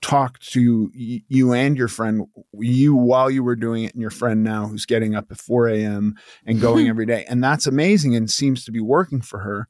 talked 0.00 0.50
to 0.52 0.90
y- 0.94 1.22
you 1.28 1.52
and 1.52 1.76
your 1.76 1.88
friend, 1.88 2.26
you 2.54 2.94
while 2.94 3.30
you 3.30 3.44
were 3.44 3.56
doing 3.56 3.84
it, 3.84 3.92
and 3.92 4.00
your 4.00 4.10
friend 4.10 4.42
now 4.42 4.66
who's 4.66 4.86
getting 4.86 5.14
up 5.14 5.30
at 5.30 5.38
4 5.38 5.68
a.m. 5.68 6.16
and 6.44 6.60
going 6.60 6.88
every 6.90 7.06
day, 7.06 7.24
and 7.28 7.42
that's 7.42 7.66
amazing 7.66 8.14
and 8.16 8.30
seems 8.30 8.64
to 8.64 8.72
be 8.72 8.80
working 8.80 9.20
for 9.20 9.40
her. 9.40 9.68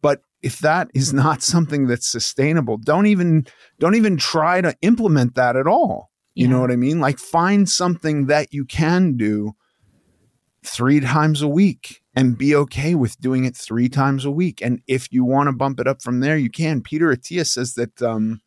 But 0.00 0.22
if 0.42 0.58
that 0.60 0.90
is 0.94 1.12
not 1.14 1.42
something 1.42 1.86
that's 1.86 2.08
sustainable, 2.08 2.78
don't 2.78 3.06
even 3.06 3.46
don't 3.78 3.94
even 3.94 4.16
try 4.16 4.60
to 4.60 4.74
implement 4.82 5.34
that 5.34 5.56
at 5.56 5.66
all. 5.66 6.10
You 6.36 6.48
know 6.48 6.60
what 6.60 6.72
I 6.72 6.76
mean? 6.76 6.98
Like 6.98 7.20
find 7.20 7.68
something 7.68 8.26
that 8.26 8.52
you 8.52 8.64
can 8.64 9.16
do 9.16 9.52
three 10.66 11.00
times 11.00 11.42
a 11.42 11.48
week 11.48 12.02
and 12.16 12.38
be 12.38 12.54
okay 12.54 12.94
with 12.94 13.20
doing 13.20 13.44
it 13.44 13.56
three 13.56 13.88
times 13.88 14.24
a 14.24 14.30
week. 14.30 14.60
And 14.62 14.80
if 14.86 15.12
you 15.12 15.24
want 15.24 15.48
to 15.48 15.52
bump 15.52 15.80
it 15.80 15.86
up 15.86 16.00
from 16.02 16.20
there, 16.20 16.36
you 16.36 16.48
can. 16.50 16.80
Peter 16.80 17.08
Attia 17.14 17.46
says 17.46 17.74
that 17.74 18.00
um, 18.02 18.40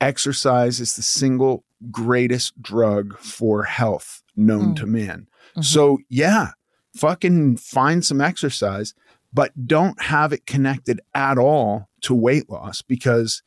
exercise 0.00 0.80
is 0.80 0.96
the 0.96 1.02
single 1.02 1.64
greatest 1.90 2.60
drug 2.60 3.18
for 3.18 3.64
health 3.64 4.22
known 4.36 4.72
Mm. 4.74 4.76
to 4.76 4.86
man. 4.86 5.26
Mhm. 5.56 5.64
So, 5.64 5.98
yeah, 6.08 6.50
fucking 6.94 7.56
find 7.56 8.04
some 8.04 8.20
exercise, 8.20 8.94
but 9.32 9.66
don't 9.66 10.00
have 10.02 10.32
it 10.32 10.46
connected 10.46 11.00
at 11.14 11.38
all 11.38 11.88
to 12.02 12.14
weight 12.14 12.50
loss 12.50 12.82
because 12.82 13.42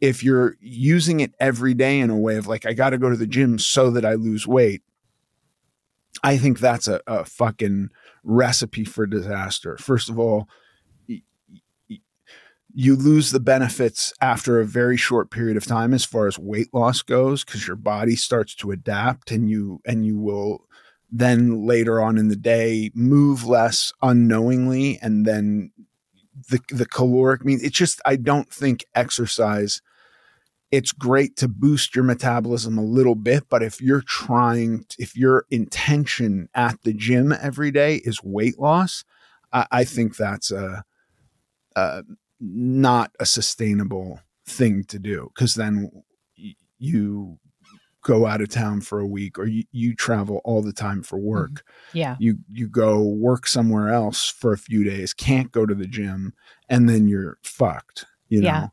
if 0.00 0.22
you're 0.22 0.56
using 0.60 1.20
it 1.20 1.34
every 1.40 1.74
day 1.74 1.98
in 1.98 2.10
a 2.10 2.16
way 2.18 2.36
of 2.36 2.46
like, 2.46 2.64
I 2.64 2.72
got 2.72 2.90
to 2.90 2.98
go 2.98 3.10
to 3.10 3.16
the 3.16 3.26
gym 3.26 3.58
so 3.58 3.90
that 3.90 4.04
I 4.04 4.14
lose 4.14 4.46
weight, 4.46 4.82
I 6.22 6.36
think 6.36 6.58
that's 6.58 6.88
a, 6.88 7.00
a 7.06 7.24
fucking 7.24 7.90
recipe 8.24 8.84
for 8.84 9.06
disaster. 9.06 9.76
First 9.78 10.08
of 10.08 10.18
all, 10.18 10.48
you 12.74 12.94
lose 12.94 13.30
the 13.30 13.40
benefits 13.40 14.12
after 14.20 14.60
a 14.60 14.66
very 14.66 14.96
short 14.96 15.30
period 15.30 15.56
of 15.56 15.66
time 15.66 15.94
as 15.94 16.04
far 16.04 16.26
as 16.26 16.38
weight 16.38 16.72
loss 16.72 17.02
goes 17.02 17.44
because 17.44 17.66
your 17.66 17.76
body 17.76 18.14
starts 18.14 18.54
to 18.54 18.70
adapt 18.70 19.30
and 19.30 19.50
you 19.50 19.80
and 19.86 20.04
you 20.04 20.18
will 20.18 20.64
then 21.10 21.66
later 21.66 22.00
on 22.00 22.18
in 22.18 22.28
the 22.28 22.36
day 22.36 22.90
move 22.94 23.44
less 23.44 23.92
unknowingly 24.02 24.98
and 25.00 25.26
then 25.26 25.72
the 26.50 26.60
the 26.68 26.86
caloric 26.86 27.44
means 27.44 27.62
it's 27.62 27.76
just 27.76 28.00
I 28.04 28.16
don't 28.16 28.52
think 28.52 28.84
exercise 28.94 29.80
it's 30.70 30.92
great 30.92 31.36
to 31.36 31.48
boost 31.48 31.94
your 31.94 32.04
metabolism 32.04 32.78
a 32.78 32.84
little 32.84 33.14
bit 33.14 33.44
but 33.48 33.62
if 33.62 33.80
you're 33.80 34.02
trying 34.02 34.84
if 34.98 35.16
your 35.16 35.44
intention 35.50 36.48
at 36.54 36.80
the 36.82 36.92
gym 36.92 37.32
every 37.32 37.70
day 37.70 37.96
is 38.04 38.22
weight 38.22 38.58
loss 38.58 39.04
I, 39.52 39.66
I 39.70 39.84
think 39.84 40.16
that's 40.16 40.50
a, 40.50 40.84
a 41.76 42.02
not 42.40 43.10
a 43.18 43.26
sustainable 43.26 44.20
thing 44.46 44.84
to 44.84 44.98
do 44.98 45.30
because 45.34 45.54
then 45.54 45.90
y- 46.38 46.54
you 46.78 47.38
go 48.02 48.26
out 48.26 48.40
of 48.40 48.48
town 48.48 48.80
for 48.80 49.00
a 49.00 49.06
week 49.06 49.38
or 49.38 49.46
you, 49.46 49.64
you 49.72 49.94
travel 49.94 50.40
all 50.44 50.62
the 50.62 50.72
time 50.72 51.02
for 51.02 51.18
mm-hmm. 51.18 51.28
work. 51.28 51.64
Yeah. 51.92 52.16
You 52.18 52.38
you 52.50 52.68
go 52.68 53.02
work 53.02 53.46
somewhere 53.46 53.88
else 53.88 54.28
for 54.28 54.52
a 54.52 54.58
few 54.58 54.84
days 54.84 55.12
can't 55.12 55.50
go 55.52 55.66
to 55.66 55.74
the 55.74 55.86
gym 55.86 56.32
and 56.68 56.88
then 56.88 57.08
you're 57.08 57.38
fucked 57.42 58.06
you 58.28 58.42
know? 58.42 58.48
Yeah. 58.48 58.66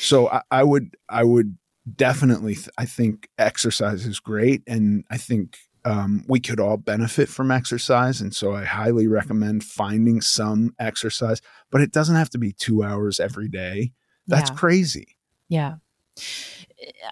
So 0.00 0.28
I, 0.28 0.42
I 0.50 0.62
would 0.62 0.96
i 1.08 1.22
would 1.24 1.56
definitely 1.96 2.54
th- 2.54 2.68
i 2.78 2.84
think 2.86 3.28
exercise 3.38 4.06
is 4.06 4.20
great 4.20 4.62
and 4.66 5.04
i 5.10 5.16
think 5.16 5.56
um, 5.86 6.24
we 6.28 6.40
could 6.40 6.60
all 6.60 6.78
benefit 6.78 7.28
from 7.28 7.50
exercise 7.50 8.20
and 8.22 8.34
so 8.34 8.54
i 8.54 8.64
highly 8.64 9.06
recommend 9.06 9.62
finding 9.64 10.20
some 10.22 10.74
exercise 10.78 11.42
but 11.70 11.82
it 11.82 11.92
doesn't 11.92 12.16
have 12.16 12.30
to 12.30 12.38
be 12.38 12.52
two 12.52 12.82
hours 12.82 13.20
every 13.20 13.48
day 13.48 13.92
that's 14.26 14.50
Yeah. 14.50 14.56
crazy 14.56 15.08
Yeah. 15.48 15.74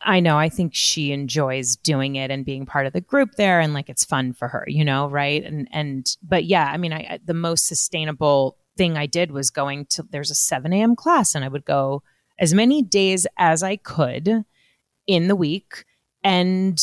I 0.02 0.20
know. 0.20 0.38
I 0.38 0.48
think 0.48 0.74
she 0.74 1.12
enjoys 1.12 1.76
doing 1.76 2.16
it 2.16 2.30
and 2.30 2.44
being 2.44 2.66
part 2.66 2.86
of 2.86 2.92
the 2.92 3.00
group 3.00 3.32
there 3.36 3.60
and 3.60 3.72
like 3.74 3.88
it's 3.88 4.04
fun 4.04 4.32
for 4.32 4.48
her, 4.48 4.64
you 4.66 4.84
know, 4.84 5.08
right? 5.08 5.42
And 5.44 5.66
and 5.72 6.06
but 6.22 6.44
yeah, 6.44 6.66
I 6.66 6.76
mean, 6.76 6.92
I 6.92 6.98
I- 6.98 7.20
the 7.24 7.34
most 7.34 7.66
sustainable 7.66 8.58
thing 8.76 8.96
I 8.96 9.06
did 9.06 9.30
was 9.30 9.50
going 9.50 9.86
to 9.90 10.02
there's 10.10 10.30
a 10.30 10.34
7 10.34 10.72
a.m. 10.72 10.94
class 10.96 11.34
and 11.34 11.44
I 11.44 11.48
would 11.48 11.64
go 11.64 12.02
as 12.38 12.54
many 12.54 12.82
days 12.82 13.26
as 13.36 13.62
I 13.62 13.76
could 13.76 14.44
in 15.06 15.28
the 15.28 15.36
week. 15.36 15.84
And 16.24 16.80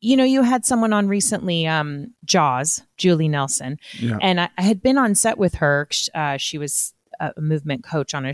you 0.00 0.16
know, 0.16 0.24
you 0.24 0.42
had 0.42 0.64
someone 0.64 0.92
on 0.92 1.08
recently, 1.08 1.66
um, 1.66 2.14
Jaws, 2.24 2.82
Julie 2.96 3.26
Nelson, 3.28 3.78
yeah 3.98 4.16
and 4.20 4.40
I, 4.40 4.48
I 4.56 4.62
had 4.62 4.80
been 4.80 4.96
on 4.96 5.14
set 5.16 5.38
with 5.38 5.56
her. 5.56 5.88
Uh, 6.14 6.36
she 6.36 6.56
was 6.56 6.94
a 7.18 7.32
movement 7.40 7.82
coach 7.82 8.14
on 8.14 8.24
a 8.24 8.32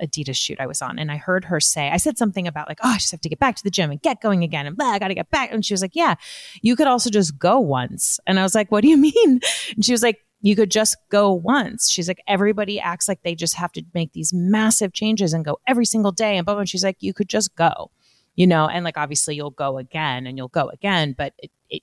Adidas 0.00 0.36
shoot 0.36 0.58
I 0.58 0.66
was 0.66 0.80
on, 0.80 0.98
and 0.98 1.12
I 1.12 1.16
heard 1.16 1.44
her 1.44 1.60
say, 1.60 1.90
I 1.90 1.98
said 1.98 2.16
something 2.16 2.46
about 2.46 2.68
like, 2.68 2.78
oh, 2.82 2.88
I 2.88 2.94
just 2.94 3.10
have 3.10 3.20
to 3.20 3.28
get 3.28 3.38
back 3.38 3.56
to 3.56 3.62
the 3.62 3.70
gym 3.70 3.90
and 3.90 4.00
get 4.00 4.22
going 4.22 4.42
again, 4.42 4.66
and 4.66 4.76
blah, 4.76 4.86
I 4.86 4.98
got 4.98 5.08
to 5.08 5.14
get 5.14 5.30
back. 5.30 5.52
And 5.52 5.64
she 5.64 5.74
was 5.74 5.82
like, 5.82 5.94
yeah, 5.94 6.14
you 6.62 6.76
could 6.76 6.86
also 6.86 7.10
just 7.10 7.38
go 7.38 7.60
once. 7.60 8.18
And 8.26 8.40
I 8.40 8.42
was 8.42 8.54
like, 8.54 8.72
what 8.72 8.80
do 8.82 8.88
you 8.88 8.96
mean? 8.96 9.40
And 9.74 9.84
she 9.84 9.92
was 9.92 10.02
like, 10.02 10.20
you 10.42 10.56
could 10.56 10.70
just 10.70 10.96
go 11.10 11.32
once. 11.32 11.90
She's 11.90 12.08
like, 12.08 12.22
everybody 12.26 12.80
acts 12.80 13.08
like 13.08 13.22
they 13.22 13.34
just 13.34 13.54
have 13.56 13.72
to 13.72 13.82
make 13.94 14.12
these 14.12 14.32
massive 14.32 14.92
changes 14.92 15.32
and 15.32 15.44
go 15.44 15.58
every 15.66 15.84
single 15.84 16.12
day. 16.12 16.36
And 16.36 16.44
blah, 16.44 16.54
blah. 16.54 16.60
And 16.60 16.68
she's 16.68 16.84
like, 16.84 16.96
you 17.00 17.12
could 17.12 17.28
just 17.28 17.54
go, 17.56 17.90
you 18.36 18.46
know, 18.46 18.66
and 18.66 18.84
like 18.84 18.96
obviously 18.96 19.34
you'll 19.36 19.50
go 19.50 19.78
again 19.78 20.26
and 20.26 20.38
you'll 20.38 20.48
go 20.48 20.68
again, 20.68 21.14
but 21.16 21.34
it, 21.38 21.50
it 21.68 21.82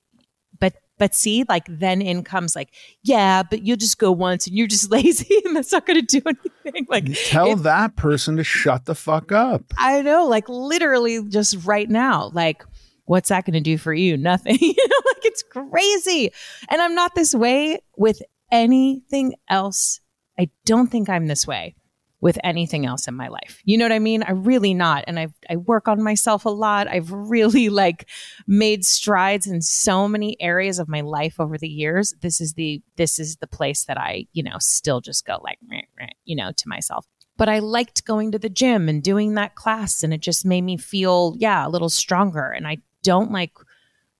but 0.58 0.74
but 0.98 1.14
see, 1.14 1.44
like 1.48 1.66
then 1.68 2.02
in 2.02 2.24
comes 2.24 2.56
like, 2.56 2.74
yeah, 3.04 3.44
but 3.44 3.62
you'll 3.62 3.76
just 3.76 3.98
go 3.98 4.10
once 4.10 4.48
and 4.48 4.56
you're 4.56 4.66
just 4.66 4.90
lazy 4.90 5.40
and 5.44 5.54
that's 5.54 5.72
not 5.72 5.86
gonna 5.86 6.02
do 6.02 6.20
anything. 6.26 6.86
Like 6.88 7.06
tell 7.26 7.52
if- 7.52 7.62
that 7.62 7.94
person 7.94 8.36
to 8.36 8.44
shut 8.44 8.86
the 8.86 8.96
fuck 8.96 9.30
up 9.30 9.72
I 9.76 10.02
know, 10.02 10.26
like 10.26 10.48
literally 10.48 11.22
just 11.28 11.64
right 11.64 11.88
now, 11.88 12.30
like 12.32 12.64
what's 13.08 13.30
that 13.30 13.44
going 13.44 13.54
to 13.54 13.60
do 13.60 13.78
for 13.78 13.92
you? 13.92 14.16
Nothing. 14.16 14.58
you 14.60 14.68
know, 14.68 15.02
like 15.06 15.24
it's 15.24 15.42
crazy. 15.42 16.30
And 16.68 16.80
I'm 16.80 16.94
not 16.94 17.14
this 17.14 17.34
way 17.34 17.80
with 17.96 18.20
anything 18.50 19.34
else. 19.48 20.00
I 20.38 20.50
don't 20.64 20.88
think 20.88 21.08
I'm 21.08 21.26
this 21.26 21.46
way 21.46 21.74
with 22.20 22.38
anything 22.42 22.84
else 22.84 23.06
in 23.06 23.14
my 23.14 23.28
life. 23.28 23.60
You 23.64 23.78
know 23.78 23.84
what 23.84 23.92
I 23.92 24.00
mean? 24.00 24.24
I 24.24 24.32
really 24.32 24.74
not. 24.74 25.04
And 25.06 25.18
I 25.20 25.28
I 25.48 25.56
work 25.56 25.86
on 25.86 26.02
myself 26.02 26.44
a 26.44 26.50
lot. 26.50 26.88
I've 26.88 27.12
really 27.30 27.68
like 27.68 28.08
made 28.46 28.84
strides 28.84 29.46
in 29.46 29.62
so 29.62 30.08
many 30.08 30.36
areas 30.40 30.78
of 30.78 30.88
my 30.88 31.00
life 31.00 31.38
over 31.38 31.56
the 31.56 31.68
years. 31.68 32.14
This 32.20 32.40
is 32.40 32.54
the 32.54 32.82
this 32.96 33.18
is 33.18 33.36
the 33.36 33.46
place 33.46 33.84
that 33.84 33.98
I, 33.98 34.26
you 34.32 34.42
know, 34.42 34.56
still 34.58 35.00
just 35.00 35.24
go 35.24 35.38
like, 35.42 35.58
meh, 35.66 35.82
meh, 35.98 36.08
you 36.24 36.36
know, 36.36 36.52
to 36.56 36.68
myself 36.68 37.06
but 37.38 37.48
I 37.48 37.60
liked 37.60 38.04
going 38.04 38.32
to 38.32 38.38
the 38.38 38.48
gym 38.50 38.88
and 38.88 39.02
doing 39.02 39.34
that 39.34 39.54
class 39.54 40.02
and 40.02 40.12
it 40.12 40.20
just 40.20 40.44
made 40.44 40.62
me 40.62 40.76
feel 40.76 41.34
yeah, 41.38 41.66
a 41.66 41.70
little 41.70 41.88
stronger 41.88 42.50
and 42.50 42.66
I 42.66 42.78
don't 43.02 43.30
like 43.30 43.52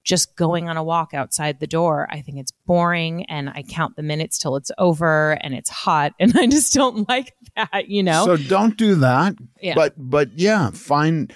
just 0.05 0.37
going 0.37 0.69
on 0.69 0.77
a 0.77 0.83
walk 0.83 1.13
outside 1.13 1.61
the 1.61 1.67
door. 1.67 2.07
I 2.11 2.21
think 2.23 2.39
it's 2.39 2.53
boring 2.67 3.25
and 3.27 3.51
I 3.51 3.63
count 3.63 3.97
the 3.97 4.03
minutes 4.03 4.39
till 4.39 4.57
it's 4.57 4.71
over 4.79 5.33
and 5.43 5.55
it's 5.55 5.69
hot 5.69 6.13
and 6.19 6.33
I 6.39 6.47
just 6.47 6.73
don't 6.73 7.09
like 7.09 7.35
that, 7.57 7.89
you 7.89 8.03
know. 8.03 8.25
So 8.25 8.37
don't 8.37 8.77
do 8.77 8.95
that. 8.97 9.35
Yeah. 9.61 9.75
But 9.75 9.95
but 9.97 10.31
yeah, 10.35 10.71
find 10.71 11.33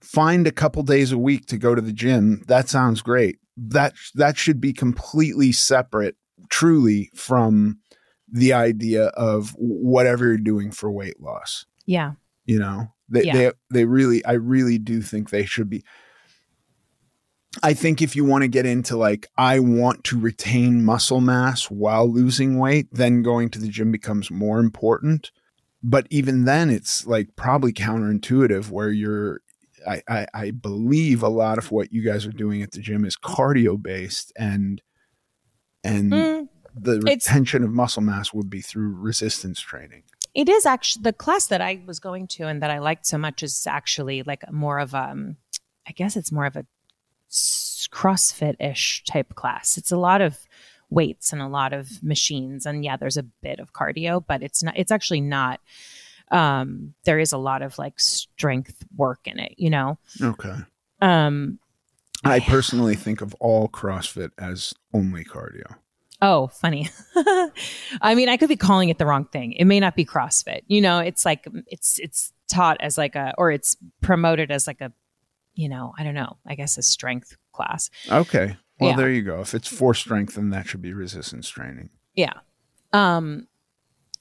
find 0.00 0.46
a 0.46 0.52
couple 0.52 0.82
days 0.82 1.12
a 1.12 1.18
week 1.18 1.46
to 1.46 1.58
go 1.58 1.74
to 1.74 1.80
the 1.80 1.92
gym. 1.92 2.42
That 2.46 2.68
sounds 2.68 3.02
great. 3.02 3.38
That 3.56 3.94
that 4.14 4.36
should 4.36 4.60
be 4.60 4.72
completely 4.72 5.52
separate, 5.52 6.16
truly, 6.48 7.10
from 7.14 7.78
the 8.30 8.52
idea 8.52 9.06
of 9.08 9.54
whatever 9.58 10.24
you're 10.26 10.38
doing 10.38 10.70
for 10.70 10.90
weight 10.90 11.20
loss. 11.20 11.66
Yeah. 11.86 12.12
You 12.46 12.58
know, 12.58 12.92
they 13.08 13.24
Yeah. 13.24 13.32
they 13.34 13.52
they 13.70 13.84
really, 13.84 14.24
I 14.24 14.32
really 14.32 14.78
do 14.78 15.02
think 15.02 15.30
they 15.30 15.44
should 15.44 15.68
be. 15.68 15.84
I 17.62 17.74
think 17.74 18.00
if 18.00 18.16
you 18.16 18.24
want 18.24 18.42
to 18.42 18.48
get 18.48 18.66
into 18.66 18.96
like, 18.96 19.28
I 19.36 19.58
want 19.58 20.04
to 20.04 20.18
retain 20.18 20.84
muscle 20.84 21.20
mass 21.20 21.70
while 21.70 22.10
losing 22.10 22.58
weight, 22.58 22.88
then 22.92 23.22
going 23.22 23.50
to 23.50 23.58
the 23.58 23.68
gym 23.68 23.92
becomes 23.92 24.30
more 24.30 24.58
important. 24.58 25.30
But 25.82 26.06
even 26.10 26.44
then, 26.44 26.70
it's 26.70 27.06
like 27.06 27.36
probably 27.36 27.72
counterintuitive 27.72 28.70
where 28.70 28.90
you're, 28.90 29.42
I, 29.86 30.02
I, 30.08 30.26
I 30.32 30.50
believe 30.52 31.22
a 31.22 31.28
lot 31.28 31.58
of 31.58 31.70
what 31.70 31.92
you 31.92 32.02
guys 32.02 32.24
are 32.24 32.32
doing 32.32 32.62
at 32.62 32.72
the 32.72 32.80
gym 32.80 33.04
is 33.04 33.16
cardio 33.16 33.82
based 33.82 34.32
and, 34.36 34.80
and 35.84 36.12
Mm, 36.12 36.48
the 36.74 37.00
retention 37.00 37.64
of 37.64 37.70
muscle 37.70 38.02
mass 38.02 38.32
would 38.32 38.48
be 38.48 38.60
through 38.60 38.94
resistance 38.94 39.60
training. 39.60 40.04
It 40.34 40.48
is 40.48 40.64
actually 40.64 41.02
the 41.02 41.12
class 41.12 41.46
that 41.48 41.60
I 41.60 41.82
was 41.86 42.00
going 42.00 42.26
to 42.28 42.46
and 42.46 42.62
that 42.62 42.70
I 42.70 42.78
liked 42.78 43.06
so 43.06 43.18
much 43.18 43.42
is 43.42 43.66
actually 43.66 44.22
like 44.22 44.50
more 44.50 44.78
of 44.78 44.94
um 44.94 45.36
I 45.86 45.92
guess 45.92 46.16
it's 46.16 46.32
more 46.32 46.46
of 46.46 46.56
a 46.56 46.64
s- 47.32 47.88
CrossFit-ish 47.90 49.04
type 49.04 49.34
class. 49.34 49.76
It's 49.76 49.90
a 49.92 49.96
lot 49.96 50.20
of 50.20 50.38
weights 50.90 51.32
and 51.32 51.40
a 51.40 51.48
lot 51.48 51.72
of 51.72 52.02
machines 52.02 52.66
and 52.66 52.84
yeah, 52.84 52.96
there's 52.96 53.16
a 53.16 53.22
bit 53.22 53.58
of 53.58 53.72
cardio, 53.72 54.22
but 54.26 54.42
it's 54.42 54.62
not 54.62 54.74
it's 54.76 54.92
actually 54.92 55.22
not 55.22 55.60
um 56.30 56.94
there 57.04 57.18
is 57.18 57.32
a 57.32 57.38
lot 57.38 57.62
of 57.62 57.78
like 57.78 57.98
strength 57.98 58.84
work 58.96 59.20
in 59.24 59.38
it, 59.38 59.54
you 59.56 59.70
know. 59.70 59.98
Okay. 60.20 60.54
Um 61.00 61.58
I 62.24 62.38
personally 62.40 62.94
think 62.94 63.20
of 63.20 63.34
all 63.40 63.68
CrossFit 63.68 64.30
as 64.38 64.74
only 64.94 65.24
cardio. 65.24 65.76
Oh, 66.20 66.46
funny. 66.46 66.88
I 68.00 68.14
mean, 68.14 68.28
I 68.28 68.36
could 68.36 68.48
be 68.48 68.56
calling 68.56 68.90
it 68.90 68.98
the 68.98 69.06
wrong 69.06 69.24
thing. 69.24 69.52
It 69.54 69.64
may 69.64 69.80
not 69.80 69.96
be 69.96 70.04
CrossFit. 70.04 70.60
You 70.68 70.80
know, 70.80 71.00
it's 71.00 71.24
like 71.24 71.48
it's 71.66 71.98
it's 71.98 72.32
taught 72.48 72.76
as 72.80 72.96
like 72.96 73.16
a 73.16 73.34
or 73.38 73.50
it's 73.50 73.76
promoted 74.02 74.52
as 74.52 74.68
like 74.68 74.80
a 74.80 74.92
you 75.54 75.68
know, 75.68 75.92
I 75.98 76.04
don't 76.04 76.14
know, 76.14 76.36
I 76.46 76.54
guess 76.54 76.78
a 76.78 76.82
strength 76.82 77.36
class. 77.52 77.90
Okay. 78.10 78.56
Well, 78.80 78.90
Yeah. 78.90 78.96
there 78.96 79.10
you 79.10 79.22
go. 79.22 79.40
If 79.40 79.54
it's 79.54 79.68
for 79.68 79.94
strength, 79.94 80.34
then 80.34 80.50
that 80.50 80.66
should 80.66 80.82
be 80.82 80.92
resistance 80.92 81.48
training. 81.48 81.90
Yeah. 82.14 82.34
Um 82.92 83.46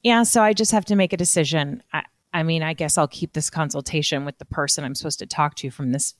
yeah, 0.04 0.24
so 0.24 0.42
I 0.42 0.54
just 0.54 0.72
have 0.72 0.86
to 0.86 0.96
make 0.96 1.14
a 1.14 1.18
decision. 1.18 1.84
I 1.94 2.04
I 2.34 2.44
mean, 2.44 2.64
I 2.64 2.74
guess 2.74 2.98
I'll 2.98 3.08
keep 3.10 3.34
this 3.34 3.50
consultation 3.50 4.24
with 4.26 4.38
the 4.38 4.46
person 4.46 4.84
I'm 4.84 4.96
supposed 4.96 5.20
to 5.20 5.26
talk 5.26 5.56
to 5.56 5.70
from 5.72 5.92
this 5.92 6.16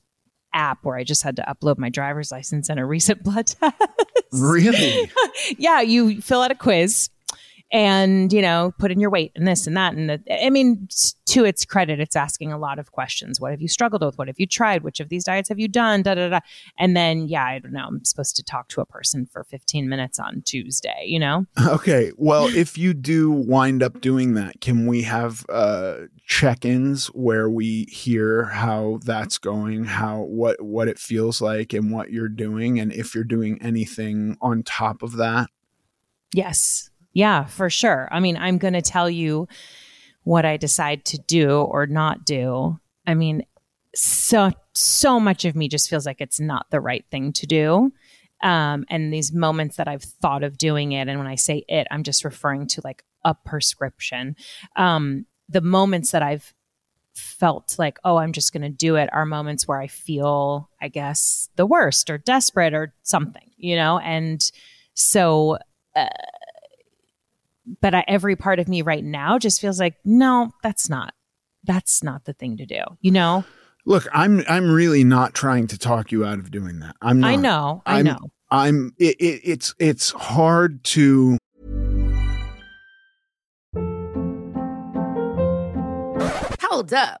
app 0.54 0.84
where 0.84 0.96
I 0.96 1.04
just 1.04 1.22
had 1.22 1.36
to 1.36 1.42
upload 1.42 1.78
my 1.78 1.88
driver's 1.88 2.30
license 2.30 2.68
and 2.68 2.78
a 2.78 2.84
recent 2.84 3.22
blood 3.22 3.46
test. 3.60 3.74
Really? 4.32 5.10
yeah, 5.58 5.80
you 5.80 6.20
fill 6.20 6.42
out 6.42 6.50
a 6.50 6.54
quiz 6.54 7.08
and, 7.72 8.30
you 8.32 8.42
know, 8.42 8.74
put 8.78 8.92
in 8.92 9.00
your 9.00 9.08
weight 9.08 9.32
and 9.34 9.48
this 9.48 9.66
and 9.66 9.74
that. 9.78 9.94
And 9.94 10.10
the, 10.10 10.44
I 10.44 10.50
mean, 10.50 10.88
to 11.26 11.44
its 11.44 11.64
credit, 11.64 12.00
it's 12.00 12.14
asking 12.14 12.52
a 12.52 12.58
lot 12.58 12.78
of 12.78 12.92
questions. 12.92 13.40
What 13.40 13.50
have 13.50 13.62
you 13.62 13.68
struggled 13.68 14.04
with? 14.04 14.18
What 14.18 14.28
have 14.28 14.38
you 14.38 14.46
tried? 14.46 14.84
Which 14.84 15.00
of 15.00 15.08
these 15.08 15.24
diets 15.24 15.48
have 15.48 15.58
you 15.58 15.68
done? 15.68 16.02
Da, 16.02 16.14
da, 16.14 16.28
da. 16.28 16.40
And 16.78 16.94
then, 16.94 17.28
yeah, 17.28 17.44
I 17.44 17.58
don't 17.58 17.72
know. 17.72 17.86
I'm 17.86 18.04
supposed 18.04 18.36
to 18.36 18.42
talk 18.42 18.68
to 18.68 18.82
a 18.82 18.86
person 18.86 19.24
for 19.24 19.42
15 19.44 19.88
minutes 19.88 20.18
on 20.18 20.42
Tuesday, 20.42 21.04
you 21.06 21.18
know? 21.18 21.46
Okay. 21.72 22.12
Well, 22.16 22.48
if 22.48 22.76
you 22.76 22.92
do 22.92 23.30
wind 23.30 23.82
up 23.82 24.00
doing 24.02 24.34
that, 24.34 24.60
can 24.60 24.86
we 24.86 25.02
have 25.02 25.44
uh, 25.48 26.02
check-ins 26.26 27.06
where 27.06 27.48
we 27.48 27.84
hear 27.84 28.44
how 28.44 29.00
that's 29.04 29.38
going, 29.38 29.84
how 29.84 30.20
what 30.20 30.60
what 30.60 30.88
it 30.88 30.98
feels 30.98 31.40
like, 31.40 31.72
and 31.72 31.90
what 31.90 32.12
you're 32.12 32.28
doing, 32.28 32.78
and 32.78 32.92
if 32.92 33.14
you're 33.14 33.24
doing 33.24 33.58
anything 33.62 34.36
on 34.42 34.62
top 34.62 35.02
of 35.02 35.16
that? 35.16 35.48
Yes. 36.34 36.90
Yeah, 37.12 37.44
for 37.44 37.68
sure. 37.70 38.08
I 38.10 38.20
mean, 38.20 38.36
I'm 38.36 38.58
going 38.58 38.74
to 38.74 38.82
tell 38.82 39.10
you 39.10 39.48
what 40.24 40.44
I 40.44 40.56
decide 40.56 41.04
to 41.06 41.18
do 41.18 41.60
or 41.60 41.86
not 41.86 42.24
do. 42.24 42.78
I 43.06 43.14
mean, 43.14 43.44
so 43.94 44.52
so 44.74 45.20
much 45.20 45.44
of 45.44 45.54
me 45.54 45.68
just 45.68 45.90
feels 45.90 46.06
like 46.06 46.20
it's 46.20 46.40
not 46.40 46.66
the 46.70 46.80
right 46.80 47.04
thing 47.10 47.32
to 47.34 47.46
do. 47.46 47.92
Um, 48.42 48.84
and 48.88 49.12
these 49.12 49.32
moments 49.32 49.76
that 49.76 49.86
I've 49.86 50.02
thought 50.02 50.42
of 50.42 50.58
doing 50.58 50.92
it, 50.92 51.08
and 51.08 51.18
when 51.18 51.28
I 51.28 51.34
say 51.34 51.64
it, 51.68 51.86
I'm 51.90 52.02
just 52.02 52.24
referring 52.24 52.66
to 52.68 52.80
like 52.82 53.04
a 53.24 53.34
prescription. 53.34 54.36
Um, 54.76 55.26
the 55.48 55.60
moments 55.60 56.10
that 56.12 56.22
I've 56.22 56.54
felt 57.14 57.76
like, 57.78 57.98
oh, 58.04 58.16
I'm 58.16 58.32
just 58.32 58.52
going 58.52 58.62
to 58.62 58.68
do 58.68 58.96
it 58.96 59.10
are 59.12 59.26
moments 59.26 59.68
where 59.68 59.80
I 59.80 59.86
feel, 59.86 60.70
I 60.80 60.88
guess, 60.88 61.50
the 61.56 61.66
worst 61.66 62.08
or 62.08 62.18
desperate 62.18 62.74
or 62.74 62.94
something, 63.02 63.50
you 63.56 63.76
know? 63.76 63.98
And 63.98 64.42
so, 64.94 65.58
uh, 65.94 66.06
but 67.80 67.94
I, 67.94 68.04
every 68.08 68.36
part 68.36 68.58
of 68.58 68.68
me 68.68 68.82
right 68.82 69.04
now 69.04 69.38
just 69.38 69.60
feels 69.60 69.78
like, 69.78 69.94
no, 70.04 70.52
that's 70.62 70.88
not, 70.90 71.14
that's 71.64 72.02
not 72.02 72.24
the 72.24 72.32
thing 72.32 72.56
to 72.58 72.66
do, 72.66 72.82
you 73.00 73.10
know? 73.10 73.44
Look, 73.84 74.06
I'm 74.12 74.44
I'm 74.48 74.70
really 74.70 75.02
not 75.02 75.34
trying 75.34 75.66
to 75.68 75.78
talk 75.78 76.12
you 76.12 76.24
out 76.24 76.38
of 76.38 76.52
doing 76.52 76.78
that. 76.80 76.94
I'm 77.02 77.18
not. 77.18 77.30
I 77.30 77.36
know, 77.36 77.82
I 77.84 77.94
I'm- 77.96 78.04
know. 78.04 78.18
I'm. 78.48 78.94
It, 78.98 79.16
it, 79.18 79.40
it's 79.44 79.74
it's 79.80 80.10
hard 80.12 80.84
to. 80.84 81.36
Hold 86.62 86.92
up. 86.94 87.20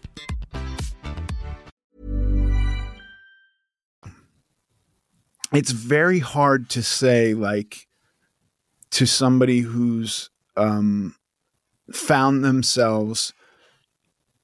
it's 5.53 5.71
very 5.71 6.19
hard 6.19 6.69
to 6.69 6.83
say 6.83 7.33
like 7.33 7.87
to 8.91 9.05
somebody 9.05 9.59
who's 9.59 10.29
um 10.57 11.15
found 11.91 12.43
themselves 12.43 13.33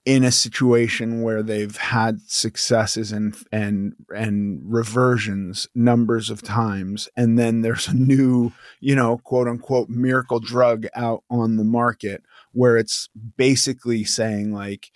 in 0.05 0.23
a 0.23 0.31
situation 0.31 1.21
where 1.21 1.43
they've 1.43 1.75
had 1.75 2.21
successes 2.27 3.11
and 3.11 3.35
and 3.51 3.93
and 4.15 4.61
reversions 4.63 5.67
numbers 5.75 6.29
of 6.29 6.41
times 6.41 7.09
and 7.17 7.37
then 7.37 7.61
there's 7.61 7.89
a 7.89 7.93
new 7.93 8.51
you 8.79 8.95
know 8.95 9.17
quote 9.17 9.49
unquote 9.49 9.89
miracle 9.89 10.39
drug 10.39 10.87
out 10.95 11.23
on 11.29 11.57
the 11.57 11.63
market 11.63 12.23
where 12.53 12.77
it's 12.77 13.09
basically 13.35 14.05
saying 14.05 14.53
like 14.53 14.91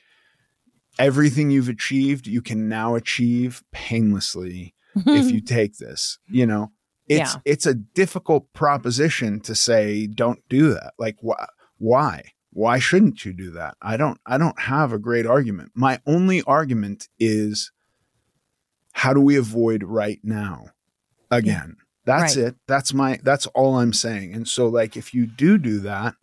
everything 0.97 1.51
you've 1.51 1.69
achieved 1.69 2.25
you 2.25 2.41
can 2.41 2.69
now 2.69 2.95
achieve 2.95 3.63
painlessly 3.73 4.73
if 4.95 5.31
you 5.33 5.41
take 5.41 5.77
this 5.77 6.19
you 6.29 6.45
know? 6.45 6.71
It's 7.07 7.33
Yeah. 7.35 7.41
it's 7.45 7.65
a 7.65 7.73
difficult 7.73 8.51
proposition 8.53 9.39
to 9.41 9.55
say 9.55 10.07
don't 10.07 10.39
do 10.49 10.73
that. 10.73 10.93
Like 10.99 11.17
why 11.21 11.45
why? 11.77 12.31
Why 12.53 12.79
shouldn't 12.79 13.23
you 13.25 13.33
do 13.33 13.51
that? 13.51 13.75
I 13.81 13.97
don't 13.97 14.19
i 14.25 14.37
don't 14.37 14.59
have 14.61 14.93
a 14.93 14.99
great 14.99 15.25
argument. 15.25 15.71
My 15.75 15.99
only 16.05 16.41
argument 16.43 17.07
is 17.19 17.71
how 18.93 19.13
do 19.13 19.21
we 19.21 19.35
avoid 19.37 19.83
right 19.83 20.19
now? 20.23 20.67
Again 21.29 21.77
that's 22.03 22.35
Right. 22.35 22.47
it. 22.47 22.55
That's 22.67 22.93
my 22.93 23.19
that's 23.23 23.45
all 23.47 23.77
i'm 23.77 23.93
saying. 23.93 24.33
And 24.33 24.47
so 24.47 24.67
like 24.67 24.97
if 24.97 25.13
you 25.13 25.25
do 25.27 25.57
do 25.57 25.79
that 25.79 26.15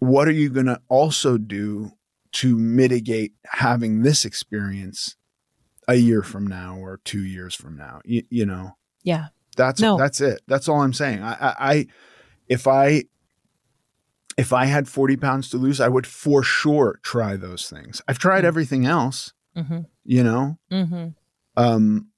what 0.00 0.28
are 0.28 0.32
you 0.32 0.48
going 0.48 0.66
to 0.66 0.80
also 0.88 1.36
do 1.38 1.90
to 2.30 2.56
mitigate 2.56 3.32
having 3.46 4.02
this 4.02 4.24
experience 4.24 5.16
a 5.88 5.94
year 5.96 6.22
from 6.22 6.46
now 6.46 6.76
or 6.78 7.00
two 7.04 7.24
years 7.24 7.54
from 7.54 7.76
now 7.76 8.00
you, 8.04 8.22
you 8.30 8.44
know 8.46 8.76
yeah. 9.02 9.28
that's 9.56 9.80
No. 9.80 9.96
that's 9.98 10.20
it 10.20 10.40
that's 10.46 10.68
all 10.68 10.82
i'm 10.82 10.92
saying 10.92 11.22
I, 11.22 11.32
I 11.32 11.54
i 11.72 11.86
if 12.46 12.66
i 12.68 13.04
if 14.36 14.52
i 14.52 14.66
had 14.66 14.86
40 14.88 15.16
pounds 15.16 15.48
to 15.50 15.56
lose 15.56 15.80
i 15.80 15.88
would 15.88 16.06
for 16.06 16.42
sure 16.42 17.00
try 17.02 17.36
those 17.36 17.68
things 17.70 18.00
i've 18.06 18.18
tried 18.18 18.44
Mm. 18.44 18.48
everything 18.48 18.86
else 18.86 19.32
Mm-hmm. 19.56 19.80
you 20.04 20.22
know 20.22 20.58
Mm-hmm. 20.70 21.08
um 21.56 22.08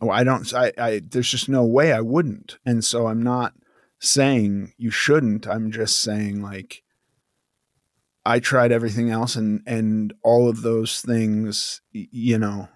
well, 0.00 0.12
i 0.12 0.22
don't 0.24 0.54
I, 0.54 0.72
I 0.78 1.02
there's 1.04 1.28
just 1.30 1.48
no 1.48 1.64
way 1.64 1.92
i 1.92 2.00
wouldn't 2.00 2.58
and 2.64 2.84
so 2.84 3.08
i'm 3.08 3.22
not 3.22 3.52
saying 3.98 4.72
you 4.78 4.90
shouldn't 4.92 5.46
i'm 5.48 5.72
just 5.72 5.98
saying 6.00 6.40
like 6.40 6.82
i 8.24 8.38
tried 8.38 8.70
everything 8.72 9.10
else 9.10 9.34
and 9.36 9.60
and 9.66 10.14
all 10.22 10.48
of 10.48 10.62
those 10.62 11.00
things 11.00 11.80
you 11.92 12.38
know 12.38 12.68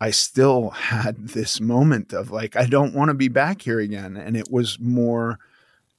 I 0.00 0.10
still 0.10 0.70
had 0.70 1.28
this 1.28 1.60
moment 1.60 2.12
of 2.12 2.30
like, 2.30 2.56
I 2.56 2.66
don't 2.66 2.94
want 2.94 3.08
to 3.08 3.14
be 3.14 3.28
back 3.28 3.62
here 3.62 3.80
again. 3.80 4.16
And 4.16 4.36
it 4.36 4.50
was 4.50 4.78
more 4.78 5.38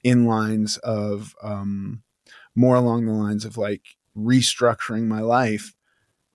in 0.04 0.26
lines 0.26 0.78
of, 0.78 1.36
um, 1.42 2.04
more 2.56 2.76
along 2.76 3.06
the 3.06 3.14
lines 3.14 3.46
of 3.46 3.58
like 3.58 3.98
restructuring 4.16 5.08
my 5.08 5.22
life 5.22 5.74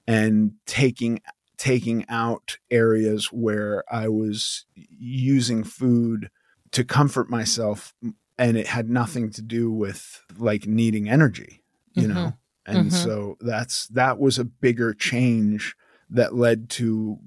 and 0.07 0.53
taking 0.67 1.21
taking 1.59 2.05
out 2.09 2.59
areas 2.73 3.27
where 3.27 3.85
I 3.89 4.09
was 4.09 4.67
using 4.75 5.63
food 5.63 6.29
to 6.73 6.83
comfort 6.83 7.31
myself 7.31 7.95
and 8.37 8.57
it 8.57 8.67
had 8.67 8.91
nothing 8.91 9.31
to 9.31 9.43
do 9.43 9.71
with 9.71 10.25
like 10.39 10.67
needing 10.67 11.09
energy, 11.09 11.63
you 11.93 12.09
mm-hmm. 12.09 12.15
know. 12.15 12.33
And 12.67 12.87
mm-hmm. 12.87 12.89
so 12.91 13.37
that's 13.41 13.87
that 13.89 14.19
was 14.19 14.39
a 14.39 14.45
bigger 14.45 14.93
change 14.93 15.77
that 16.11 16.35
led 16.35 16.69
to 16.71 17.19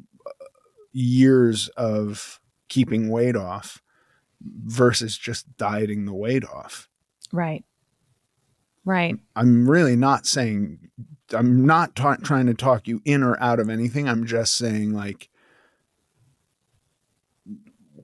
years 0.95 1.67
of 1.69 2.39
keeping 2.69 3.09
weight 3.09 3.35
off 3.35 3.81
versus 4.41 5.17
just 5.17 5.57
dieting 5.57 6.05
the 6.05 6.13
weight 6.13 6.45
off. 6.45 6.89
Right. 7.31 7.63
Right. 8.85 9.17
I'm 9.35 9.69
really 9.69 9.95
not 9.95 10.25
saying, 10.25 10.89
I'm 11.33 11.65
not 11.65 11.95
ta- 11.95 12.17
trying 12.17 12.45
to 12.45 12.53
talk 12.53 12.87
you 12.87 13.01
in 13.03 13.23
or 13.23 13.39
out 13.41 13.59
of 13.59 13.69
anything. 13.69 14.07
I'm 14.07 14.25
just 14.25 14.55
saying, 14.55 14.93
like, 14.93 15.29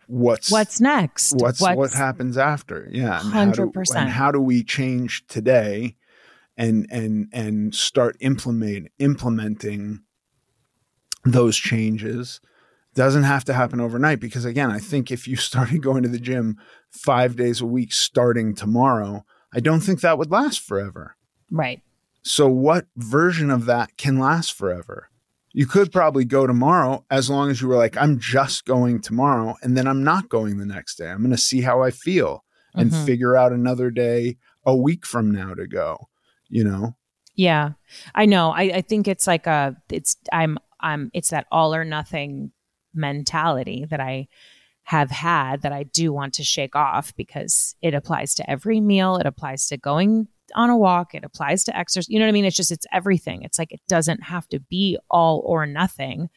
what's 0.07 0.51
what's 0.51 0.81
next 0.81 1.31
what's, 1.37 1.61
what's 1.61 1.77
what 1.77 1.93
happens 1.93 2.37
after 2.37 2.89
yeah 2.91 3.21
100% 3.21 3.95
and 3.95 4.09
how 4.09 4.29
do 4.29 4.41
we 4.41 4.61
change 4.61 5.25
today 5.27 5.95
and 6.57 6.85
and 6.91 7.29
and 7.31 7.73
start 7.73 8.17
implement 8.19 8.89
implementing 8.99 10.01
those 11.23 11.55
changes 11.55 12.41
doesn't 12.93 13.23
have 13.23 13.45
to 13.45 13.53
happen 13.53 13.79
overnight 13.79 14.19
because 14.19 14.45
again 14.45 14.69
i 14.69 14.79
think 14.79 15.11
if 15.11 15.27
you 15.27 15.35
started 15.37 15.81
going 15.81 16.03
to 16.03 16.09
the 16.09 16.19
gym 16.19 16.57
5 16.91 17.35
days 17.35 17.61
a 17.61 17.65
week 17.65 17.93
starting 17.93 18.53
tomorrow 18.53 19.25
I 19.53 19.59
don't 19.59 19.81
think 19.81 20.01
that 20.01 20.17
would 20.17 20.31
last 20.31 20.61
forever. 20.61 21.15
Right. 21.49 21.81
So, 22.23 22.47
what 22.47 22.85
version 22.95 23.49
of 23.49 23.65
that 23.65 23.97
can 23.97 24.19
last 24.19 24.53
forever? 24.53 25.09
You 25.53 25.65
could 25.65 25.91
probably 25.91 26.23
go 26.23 26.47
tomorrow 26.47 27.05
as 27.09 27.29
long 27.29 27.49
as 27.49 27.61
you 27.61 27.67
were 27.67 27.75
like, 27.75 27.97
I'm 27.97 28.19
just 28.19 28.63
going 28.63 29.01
tomorrow 29.01 29.55
and 29.61 29.75
then 29.75 29.85
I'm 29.85 30.03
not 30.03 30.29
going 30.29 30.57
the 30.57 30.65
next 30.65 30.95
day. 30.95 31.09
I'm 31.09 31.19
going 31.19 31.31
to 31.31 31.37
see 31.37 31.61
how 31.61 31.83
I 31.83 31.91
feel 31.91 32.45
and 32.73 32.89
mm-hmm. 32.89 33.05
figure 33.05 33.35
out 33.35 33.51
another 33.51 33.91
day 33.91 34.37
a 34.65 34.73
week 34.73 35.05
from 35.05 35.29
now 35.29 35.53
to 35.53 35.67
go, 35.67 36.07
you 36.47 36.63
know? 36.63 36.95
Yeah. 37.35 37.71
I 38.15 38.27
know. 38.27 38.51
I, 38.51 38.61
I 38.61 38.81
think 38.81 39.09
it's 39.09 39.27
like 39.27 39.45
a, 39.45 39.75
it's, 39.89 40.15
I'm, 40.31 40.57
I'm, 40.79 41.11
it's 41.13 41.31
that 41.31 41.47
all 41.51 41.75
or 41.75 41.83
nothing 41.83 42.53
mentality 42.93 43.85
that 43.89 43.99
I 43.99 44.27
have 44.83 45.11
had 45.11 45.61
that 45.61 45.71
I 45.71 45.83
do 45.83 46.11
want 46.11 46.33
to 46.35 46.43
shake 46.43 46.75
off 46.75 47.15
because 47.15 47.75
it 47.81 47.93
applies 47.93 48.33
to 48.35 48.49
every 48.49 48.81
meal. 48.81 49.17
It 49.17 49.25
applies 49.25 49.67
to 49.67 49.77
going 49.77 50.27
on 50.55 50.69
a 50.69 50.77
walk. 50.77 51.13
It 51.13 51.23
applies 51.23 51.63
to 51.65 51.77
exercise. 51.77 52.09
You 52.09 52.19
know 52.19 52.25
what 52.25 52.29
I 52.29 52.33
mean? 52.33 52.45
It's 52.45 52.57
just, 52.57 52.71
it's 52.71 52.87
everything. 52.91 53.43
It's 53.43 53.59
like 53.59 53.71
it 53.71 53.81
doesn't 53.87 54.23
have 54.23 54.47
to 54.49 54.59
be 54.59 54.97
all 55.09 55.43
or 55.45 55.65
nothing. 55.65 56.29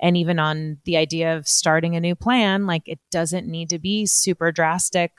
And 0.00 0.16
even 0.16 0.38
on 0.38 0.78
the 0.84 0.96
idea 0.96 1.36
of 1.36 1.48
starting 1.48 1.96
a 1.96 2.00
new 2.00 2.14
plan, 2.14 2.66
like 2.66 2.82
it 2.86 3.00
doesn't 3.10 3.48
need 3.48 3.70
to 3.70 3.78
be 3.78 4.06
super 4.06 4.52
drastic 4.52 5.12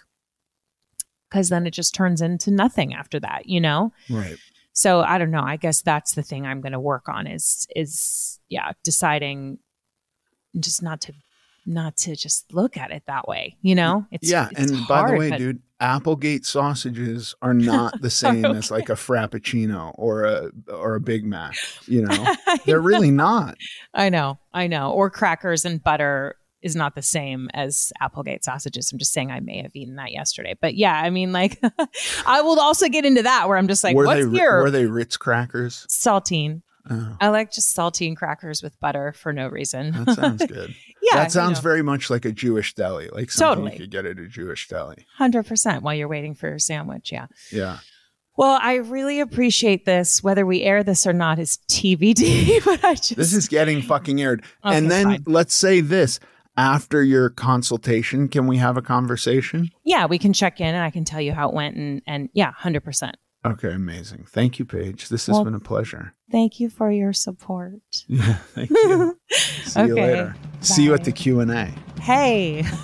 because 1.29 1.49
then 1.49 1.67
it 1.67 1.71
just 1.71 1.95
turns 1.95 2.21
into 2.21 2.51
nothing 2.51 2.93
after 2.93 3.19
that, 3.19 3.47
you 3.47 3.59
know? 3.59 3.91
Right. 4.09 4.37
So 4.71 5.01
I 5.01 5.17
don't 5.17 5.31
know. 5.31 5.43
I 5.43 5.57
guess 5.57 5.81
that's 5.81 6.13
the 6.13 6.23
thing 6.23 6.45
I'm 6.45 6.61
going 6.61 6.73
to 6.73 6.79
work 6.79 7.09
on 7.09 7.25
is, 7.25 7.67
is 7.75 8.39
yeah, 8.49 8.73
deciding 8.83 9.57
just 10.59 10.81
not 10.81 11.01
to 11.01 11.13
not 11.65 11.97
to 11.97 12.15
just 12.15 12.51
look 12.53 12.77
at 12.77 12.91
it 12.91 13.03
that 13.07 13.27
way. 13.27 13.57
You 13.61 13.75
know, 13.75 14.05
it's 14.11 14.29
yeah. 14.29 14.47
It's 14.51 14.71
and 14.71 14.79
hard, 14.79 14.87
by 14.87 15.11
the 15.11 15.17
way, 15.17 15.29
but... 15.29 15.37
dude, 15.37 15.61
Applegate 15.79 16.45
sausages 16.45 17.35
are 17.41 17.53
not 17.53 18.01
the 18.01 18.09
same 18.09 18.45
okay. 18.45 18.57
as 18.57 18.71
like 18.71 18.89
a 18.89 18.93
Frappuccino 18.93 19.91
or 19.95 20.23
a 20.23 20.51
or 20.71 20.95
a 20.95 20.99
Big 20.99 21.25
Mac. 21.25 21.55
You 21.85 22.03
know, 22.03 22.35
they're 22.65 22.81
know. 22.81 22.83
really 22.83 23.11
not. 23.11 23.57
I 23.93 24.09
know, 24.09 24.39
I 24.53 24.67
know. 24.67 24.91
Or 24.91 25.09
crackers 25.09 25.65
and 25.65 25.83
butter 25.83 26.37
is 26.61 26.75
not 26.75 26.95
the 26.95 27.01
same 27.01 27.49
as 27.53 27.91
Applegate 28.01 28.43
sausages. 28.43 28.91
I'm 28.91 28.97
just 28.97 29.13
saying 29.13 29.31
I 29.31 29.39
may 29.39 29.61
have 29.61 29.75
eaten 29.75 29.95
that 29.97 30.11
yesterday. 30.11 30.55
But 30.59 30.75
yeah, 30.75 30.99
I 30.99 31.09
mean, 31.09 31.31
like, 31.31 31.61
I 32.25 32.41
will 32.41 32.59
also 32.59 32.89
get 32.89 33.05
into 33.05 33.23
that 33.23 33.47
where 33.47 33.57
I'm 33.57 33.67
just 33.67 33.83
like, 33.83 33.95
were 33.95 34.05
what's 34.05 34.25
they, 34.25 34.31
here? 34.31 34.61
Were 34.61 34.71
they 34.71 34.85
Ritz 34.85 35.17
crackers? 35.17 35.85
Saltine. 35.87 36.61
Oh. 36.89 37.17
I 37.19 37.29
like 37.29 37.51
just 37.51 37.75
saltine 37.75 38.15
crackers 38.15 38.63
with 38.63 38.79
butter 38.79 39.13
for 39.13 39.33
no 39.33 39.47
reason. 39.47 39.91
That 39.91 40.15
sounds 40.15 40.45
good. 40.47 40.75
yeah, 41.01 41.15
that 41.15 41.31
sounds 41.31 41.59
you 41.59 41.63
know. 41.63 41.69
very 41.69 41.81
much 41.81 42.09
like 42.09 42.25
a 42.25 42.31
Jewish 42.31 42.73
deli, 42.75 43.09
like 43.09 43.31
something 43.31 43.63
totally. 43.65 43.71
you 43.73 43.79
could 43.79 43.91
get 43.91 44.05
at 44.05 44.19
a 44.19 44.27
Jewish 44.27 44.67
deli. 44.67 45.05
Hundred 45.17 45.45
percent. 45.45 45.83
While 45.83 45.95
you're 45.95 46.07
waiting 46.07 46.35
for 46.35 46.47
your 46.47 46.59
sandwich, 46.59 47.11
yeah. 47.11 47.27
Yeah. 47.51 47.79
Well, 48.37 48.59
I 48.61 48.75
really 48.75 49.19
appreciate 49.19 49.85
this. 49.85 50.21
Whether 50.21 50.45
we 50.45 50.61
air 50.61 50.83
this 50.83 51.07
or 51.07 51.13
not 51.13 51.39
is 51.39 51.57
TBD. 51.69 52.61
But 52.65 52.83
I 52.83 52.93
just 52.93 53.15
this 53.15 53.33
is 53.33 53.47
getting 53.47 53.81
fucking 53.81 54.21
aired. 54.21 54.43
Okay, 54.63 54.77
and 54.77 54.91
then 54.91 55.05
fine. 55.05 55.23
let's 55.25 55.55
say 55.55 55.81
this: 55.81 56.19
after 56.55 57.03
your 57.03 57.29
consultation, 57.29 58.27
can 58.27 58.45
we 58.45 58.57
have 58.57 58.77
a 58.77 58.81
conversation? 58.81 59.71
Yeah, 59.83 60.05
we 60.05 60.19
can 60.19 60.33
check 60.33 60.59
in, 60.61 60.67
and 60.67 60.83
I 60.83 60.91
can 60.91 61.03
tell 61.03 61.21
you 61.21 61.33
how 61.33 61.49
it 61.49 61.55
went. 61.55 61.77
And 61.77 62.01
and 62.05 62.29
yeah, 62.33 62.51
hundred 62.51 62.83
percent. 62.83 63.17
Okay, 63.45 63.71
amazing. 63.71 64.25
Thank 64.27 64.59
you, 64.59 64.65
Paige. 64.65 65.09
This 65.09 65.27
has 65.27 65.35
well, 65.35 65.45
been 65.45 65.55
a 65.55 65.59
pleasure. 65.59 66.13
Thank 66.31 66.59
you 66.59 66.69
for 66.69 66.91
your 66.91 67.13
support. 67.13 67.81
Yeah, 68.07 68.33
thank 68.53 68.69
you. 68.69 69.17
See 69.29 69.79
okay, 69.79 69.87
you 69.87 69.95
later. 69.95 70.35
Bye. 70.41 70.61
See 70.61 70.83
you 70.83 70.93
at 70.93 71.03
the 71.03 71.11
Q&A. 71.11 71.73
Hey. 72.01 72.65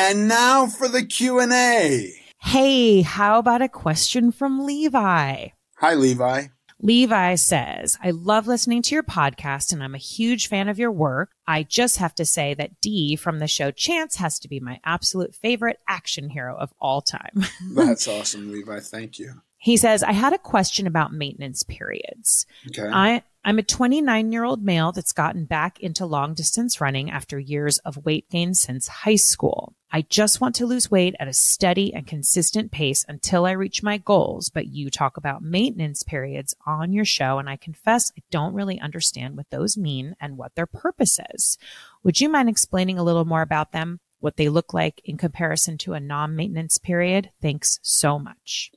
And 0.00 0.28
now 0.28 0.68
for 0.68 0.86
the 0.86 1.04
Q&A. 1.04 2.14
Hey, 2.40 3.02
how 3.02 3.40
about 3.40 3.62
a 3.62 3.68
question 3.68 4.30
from 4.30 4.64
Levi? 4.64 5.48
Hi, 5.78 5.94
Levi. 5.94 6.46
Levi 6.80 7.34
says, 7.34 7.98
I 8.02 8.12
love 8.12 8.46
listening 8.46 8.82
to 8.82 8.94
your 8.94 9.02
podcast 9.02 9.72
and 9.72 9.82
I'm 9.82 9.94
a 9.94 9.98
huge 9.98 10.48
fan 10.48 10.68
of 10.68 10.78
your 10.78 10.92
work. 10.92 11.30
I 11.46 11.64
just 11.64 11.96
have 11.98 12.14
to 12.16 12.24
say 12.24 12.54
that 12.54 12.80
Dee 12.80 13.16
from 13.16 13.40
the 13.40 13.48
show 13.48 13.70
Chance 13.70 14.16
has 14.16 14.38
to 14.40 14.48
be 14.48 14.60
my 14.60 14.80
absolute 14.84 15.34
favorite 15.34 15.78
action 15.88 16.30
hero 16.30 16.56
of 16.56 16.72
all 16.80 17.02
time. 17.02 17.44
That's 17.74 18.06
awesome, 18.06 18.52
Levi. 18.52 18.80
Thank 18.80 19.18
you. 19.18 19.42
He 19.56 19.76
says, 19.76 20.04
I 20.04 20.12
had 20.12 20.32
a 20.32 20.38
question 20.38 20.86
about 20.86 21.12
maintenance 21.12 21.64
periods. 21.64 22.46
Okay. 22.68 22.88
I, 22.88 23.22
I'm 23.44 23.58
a 23.58 23.64
29 23.64 24.30
year 24.30 24.44
old 24.44 24.62
male 24.62 24.92
that's 24.92 25.12
gotten 25.12 25.46
back 25.46 25.80
into 25.80 26.06
long 26.06 26.34
distance 26.34 26.80
running 26.80 27.10
after 27.10 27.40
years 27.40 27.78
of 27.78 28.04
weight 28.04 28.30
gain 28.30 28.54
since 28.54 28.86
high 28.86 29.16
school. 29.16 29.74
I 29.90 30.02
just 30.02 30.40
want 30.40 30.54
to 30.56 30.66
lose 30.66 30.90
weight 30.90 31.14
at 31.18 31.28
a 31.28 31.32
steady 31.32 31.94
and 31.94 32.06
consistent 32.06 32.70
pace 32.70 33.06
until 33.08 33.46
I 33.46 33.52
reach 33.52 33.82
my 33.82 33.96
goals. 33.96 34.50
But 34.50 34.66
you 34.66 34.90
talk 34.90 35.16
about 35.16 35.42
maintenance 35.42 36.02
periods 36.02 36.54
on 36.66 36.92
your 36.92 37.06
show, 37.06 37.38
and 37.38 37.48
I 37.48 37.56
confess 37.56 38.12
I 38.16 38.22
don't 38.30 38.54
really 38.54 38.78
understand 38.78 39.36
what 39.36 39.50
those 39.50 39.78
mean 39.78 40.14
and 40.20 40.36
what 40.36 40.54
their 40.54 40.66
purpose 40.66 41.18
is. 41.34 41.56
Would 42.02 42.20
you 42.20 42.28
mind 42.28 42.48
explaining 42.48 42.98
a 42.98 43.02
little 43.02 43.24
more 43.24 43.42
about 43.42 43.72
them, 43.72 44.00
what 44.20 44.36
they 44.36 44.48
look 44.48 44.74
like 44.74 45.00
in 45.04 45.16
comparison 45.16 45.78
to 45.78 45.94
a 45.94 46.00
non 46.00 46.36
maintenance 46.36 46.76
period? 46.76 47.30
Thanks 47.40 47.80
so 47.82 48.18
much. 48.18 48.70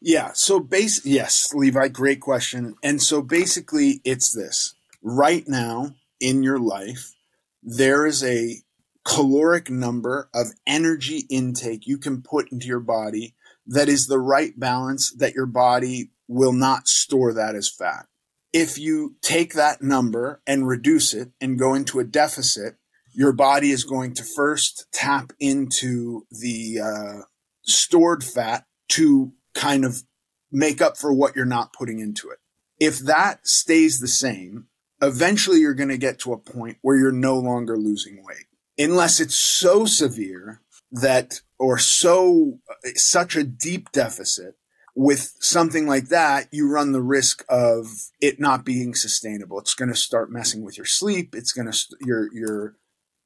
Yeah. 0.00 0.30
So 0.34 0.60
base 0.60 1.04
yes, 1.04 1.52
Levi, 1.54 1.88
great 1.88 2.20
question. 2.20 2.76
And 2.82 3.02
so 3.02 3.22
basically 3.22 4.00
it's 4.04 4.32
this. 4.32 4.74
Right 5.02 5.48
now 5.48 5.94
in 6.20 6.42
your 6.42 6.58
life, 6.58 7.14
there 7.62 8.06
is 8.06 8.22
a 8.22 8.56
caloric 9.04 9.70
number 9.70 10.28
of 10.34 10.48
energy 10.66 11.24
intake 11.28 11.86
you 11.86 11.98
can 11.98 12.22
put 12.22 12.50
into 12.52 12.66
your 12.66 12.80
body 12.80 13.34
that 13.66 13.88
is 13.88 14.06
the 14.06 14.18
right 14.18 14.58
balance 14.58 15.12
that 15.12 15.34
your 15.34 15.46
body 15.46 16.10
will 16.28 16.52
not 16.52 16.88
store 16.88 17.32
that 17.32 17.54
as 17.54 17.68
fat. 17.68 18.06
If 18.52 18.78
you 18.78 19.16
take 19.22 19.54
that 19.54 19.82
number 19.82 20.42
and 20.46 20.66
reduce 20.66 21.14
it 21.14 21.30
and 21.40 21.58
go 21.58 21.74
into 21.74 22.00
a 22.00 22.04
deficit, 22.04 22.76
your 23.14 23.32
body 23.32 23.70
is 23.70 23.84
going 23.84 24.14
to 24.14 24.24
first 24.24 24.86
tap 24.92 25.32
into 25.38 26.26
the 26.30 26.80
uh, 26.80 27.22
stored 27.62 28.24
fat 28.24 28.64
to 28.90 29.32
kind 29.54 29.84
of 29.84 30.02
make 30.50 30.82
up 30.82 30.96
for 30.96 31.12
what 31.12 31.34
you're 31.34 31.44
not 31.44 31.72
putting 31.72 31.98
into 31.98 32.30
it. 32.30 32.38
If 32.78 32.98
that 33.00 33.46
stays 33.46 34.00
the 34.00 34.08
same, 34.08 34.66
eventually 35.00 35.60
you're 35.60 35.74
going 35.74 35.88
to 35.88 35.98
get 35.98 36.18
to 36.20 36.32
a 36.32 36.38
point 36.38 36.78
where 36.82 36.96
you're 36.96 37.12
no 37.12 37.38
longer 37.38 37.76
losing 37.76 38.22
weight. 38.24 38.46
Unless 38.78 39.20
it's 39.20 39.36
so 39.36 39.84
severe 39.84 40.60
that, 40.90 41.40
or 41.58 41.78
so, 41.78 42.58
such 42.94 43.36
a 43.36 43.44
deep 43.44 43.92
deficit 43.92 44.56
with 44.94 45.34
something 45.40 45.86
like 45.86 46.08
that, 46.08 46.48
you 46.50 46.70
run 46.70 46.92
the 46.92 47.02
risk 47.02 47.44
of 47.48 47.86
it 48.20 48.38
not 48.38 48.64
being 48.64 48.94
sustainable. 48.94 49.58
It's 49.58 49.74
going 49.74 49.88
to 49.88 49.94
start 49.94 50.30
messing 50.30 50.64
with 50.64 50.76
your 50.76 50.86
sleep. 50.86 51.34
It's 51.34 51.52
going 51.52 51.70
to, 51.70 51.78
your, 52.00 52.28
your, 52.34 52.76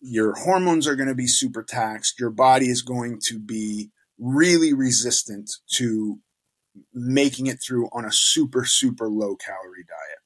your 0.01 0.35
hormones 0.35 0.87
are 0.87 0.97
going 0.97 1.09
to 1.09 1.15
be 1.15 1.27
super 1.27 1.63
taxed. 1.63 2.21
Your 2.21 2.31
body 2.31 2.69
is 2.69 2.83
going 2.83 3.19
to 3.25 3.39
be 3.39 3.91
really 4.19 4.73
resistant 4.73 5.51
to 5.75 6.21
making 6.93 7.47
it 7.47 7.61
through 7.61 7.89
on 7.93 8.05
a 8.05 8.13
super, 8.13 8.65
super 8.65 9.09
low 9.09 9.35
calorie 9.35 9.87
diet. 9.89 10.19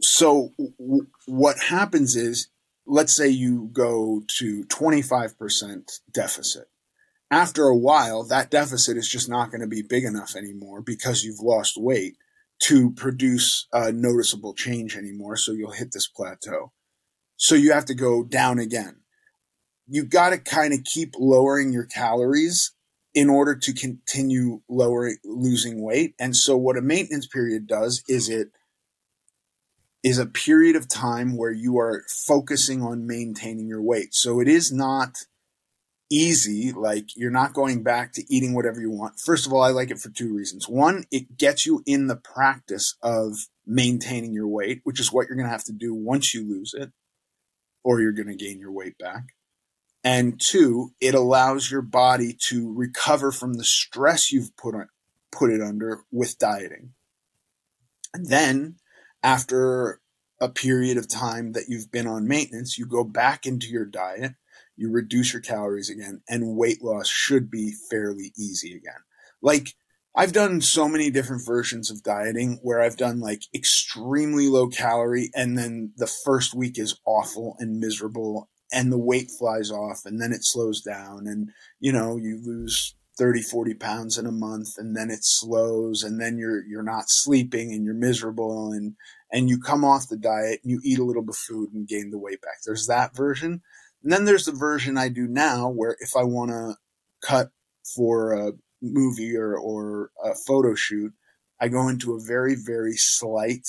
So 0.00 0.52
w- 0.78 1.08
what 1.26 1.58
happens 1.58 2.14
is 2.14 2.48
let's 2.88 3.14
say 3.14 3.28
you 3.28 3.68
go 3.72 4.22
to 4.38 4.64
25% 4.64 6.00
deficit. 6.12 6.64
After 7.30 7.64
a 7.64 7.76
while, 7.76 8.24
that 8.24 8.50
deficit 8.50 8.96
is 8.96 9.08
just 9.08 9.28
not 9.28 9.50
going 9.50 9.60
to 9.60 9.66
be 9.66 9.82
big 9.82 10.04
enough 10.04 10.34
anymore 10.34 10.80
because 10.80 11.22
you've 11.22 11.40
lost 11.40 11.76
weight 11.76 12.16
to 12.60 12.90
produce 12.92 13.66
a 13.72 13.92
noticeable 13.92 14.54
change 14.54 14.96
anymore. 14.96 15.36
So 15.36 15.52
you'll 15.52 15.72
hit 15.72 15.92
this 15.92 16.08
plateau. 16.08 16.72
So 17.36 17.54
you 17.54 17.72
have 17.72 17.84
to 17.84 17.94
go 17.94 18.24
down 18.24 18.58
again. 18.58 19.02
You've 19.86 20.10
got 20.10 20.30
to 20.30 20.38
kind 20.38 20.72
of 20.72 20.84
keep 20.84 21.14
lowering 21.18 21.72
your 21.72 21.84
calories 21.84 22.72
in 23.14 23.28
order 23.28 23.54
to 23.54 23.72
continue 23.72 24.62
lowering, 24.68 25.18
losing 25.24 25.82
weight. 25.82 26.14
And 26.18 26.34
so 26.34 26.56
what 26.56 26.78
a 26.78 26.82
maintenance 26.82 27.26
period 27.26 27.66
does 27.66 28.02
is 28.08 28.28
it 28.28 28.48
is 30.02 30.18
a 30.18 30.26
period 30.26 30.76
of 30.76 30.88
time 30.88 31.36
where 31.36 31.50
you 31.50 31.78
are 31.78 32.04
focusing 32.26 32.82
on 32.82 33.06
maintaining 33.06 33.66
your 33.66 33.82
weight. 33.82 34.14
So 34.14 34.40
it 34.40 34.48
is 34.48 34.72
not 34.72 35.16
easy. 36.10 36.72
Like 36.72 37.16
you're 37.16 37.30
not 37.30 37.52
going 37.52 37.82
back 37.82 38.12
to 38.14 38.24
eating 38.34 38.54
whatever 38.54 38.80
you 38.80 38.90
want. 38.90 39.20
First 39.20 39.46
of 39.46 39.52
all, 39.52 39.62
I 39.62 39.70
like 39.70 39.90
it 39.90 39.98
for 39.98 40.10
two 40.10 40.34
reasons. 40.34 40.68
One, 40.68 41.04
it 41.10 41.36
gets 41.36 41.66
you 41.66 41.82
in 41.86 42.06
the 42.06 42.16
practice 42.16 42.96
of 43.02 43.34
maintaining 43.66 44.32
your 44.32 44.48
weight, 44.48 44.80
which 44.84 45.00
is 45.00 45.12
what 45.12 45.26
you're 45.26 45.36
going 45.36 45.46
to 45.46 45.52
have 45.52 45.64
to 45.64 45.72
do 45.72 45.94
once 45.94 46.32
you 46.32 46.48
lose 46.48 46.74
it 46.74 46.90
or 47.84 48.00
you're 48.00 48.12
going 48.12 48.28
to 48.28 48.36
gain 48.36 48.58
your 48.58 48.72
weight 48.72 48.98
back. 48.98 49.24
And 50.04 50.40
two, 50.40 50.94
it 51.00 51.14
allows 51.14 51.70
your 51.70 51.82
body 51.82 52.36
to 52.48 52.72
recover 52.72 53.32
from 53.32 53.54
the 53.54 53.64
stress 53.64 54.32
you've 54.32 54.56
put 54.56 54.74
on, 54.74 54.88
put 55.32 55.50
it 55.50 55.60
under 55.60 56.02
with 56.10 56.38
dieting. 56.38 56.92
And 58.14 58.26
then 58.26 58.76
after 59.22 60.00
a 60.40 60.48
period 60.48 60.96
of 60.96 61.08
time 61.08 61.52
that 61.52 61.64
you've 61.68 61.90
been 61.90 62.06
on 62.06 62.28
maintenance, 62.28 62.78
you 62.78 62.86
go 62.86 63.04
back 63.04 63.46
into 63.46 63.66
your 63.68 63.84
diet, 63.84 64.32
you 64.76 64.90
reduce 64.90 65.32
your 65.32 65.42
calories 65.42 65.90
again, 65.90 66.22
and 66.28 66.56
weight 66.56 66.82
loss 66.82 67.08
should 67.08 67.50
be 67.50 67.72
fairly 67.90 68.32
easy 68.36 68.74
again. 68.74 69.02
Like, 69.42 69.74
I've 70.14 70.32
done 70.32 70.60
so 70.60 70.88
many 70.88 71.10
different 71.10 71.46
versions 71.46 71.90
of 71.90 72.02
dieting 72.02 72.58
where 72.62 72.80
I've 72.80 72.96
done 72.96 73.20
like 73.20 73.42
extremely 73.54 74.48
low 74.48 74.68
calorie 74.68 75.30
and 75.32 75.56
then 75.56 75.92
the 75.96 76.08
first 76.08 76.54
week 76.54 76.76
is 76.76 76.98
awful 77.06 77.54
and 77.60 77.78
miserable 77.78 78.48
and 78.72 78.90
the 78.90 78.98
weight 78.98 79.30
flies 79.38 79.70
off 79.70 80.02
and 80.04 80.20
then 80.20 80.32
it 80.32 80.44
slows 80.44 80.82
down 80.82 81.28
and 81.28 81.50
you 81.78 81.92
know 81.92 82.16
you 82.16 82.40
lose 82.44 82.96
30 83.18 83.42
40 83.42 83.74
pounds 83.74 84.16
in 84.16 84.26
a 84.26 84.32
month 84.32 84.78
and 84.78 84.96
then 84.96 85.10
it 85.10 85.24
slows 85.24 86.02
and 86.02 86.20
then 86.20 86.38
you're 86.38 86.64
you're 86.64 86.84
not 86.84 87.10
sleeping 87.10 87.72
and 87.72 87.84
you're 87.84 87.94
miserable 87.94 88.72
and 88.72 88.94
and 89.32 89.48
you 89.48 89.60
come 89.60 89.84
off 89.84 90.08
the 90.08 90.16
diet 90.16 90.60
and 90.62 90.70
you 90.70 90.80
eat 90.84 90.98
a 90.98 91.04
little 91.04 91.22
bit 91.22 91.34
of 91.34 91.36
food 91.36 91.72
and 91.74 91.88
gain 91.88 92.10
the 92.10 92.18
weight 92.18 92.40
back. 92.40 92.62
There's 92.64 92.86
that 92.86 93.14
version. 93.14 93.60
And 94.02 94.12
then 94.12 94.24
there's 94.24 94.44
the 94.44 94.52
version 94.52 94.96
i 94.96 95.08
do 95.08 95.26
now 95.26 95.68
where 95.68 95.96
if 96.00 96.12
i 96.16 96.22
want 96.22 96.50
to 96.52 96.76
cut 97.20 97.50
for 97.96 98.32
a 98.32 98.52
movie 98.80 99.36
or 99.36 99.56
or 99.56 100.10
a 100.24 100.34
photo 100.46 100.74
shoot 100.76 101.12
i 101.60 101.66
go 101.66 101.88
into 101.88 102.14
a 102.14 102.20
very 102.24 102.54
very 102.54 102.94
slight 102.94 103.66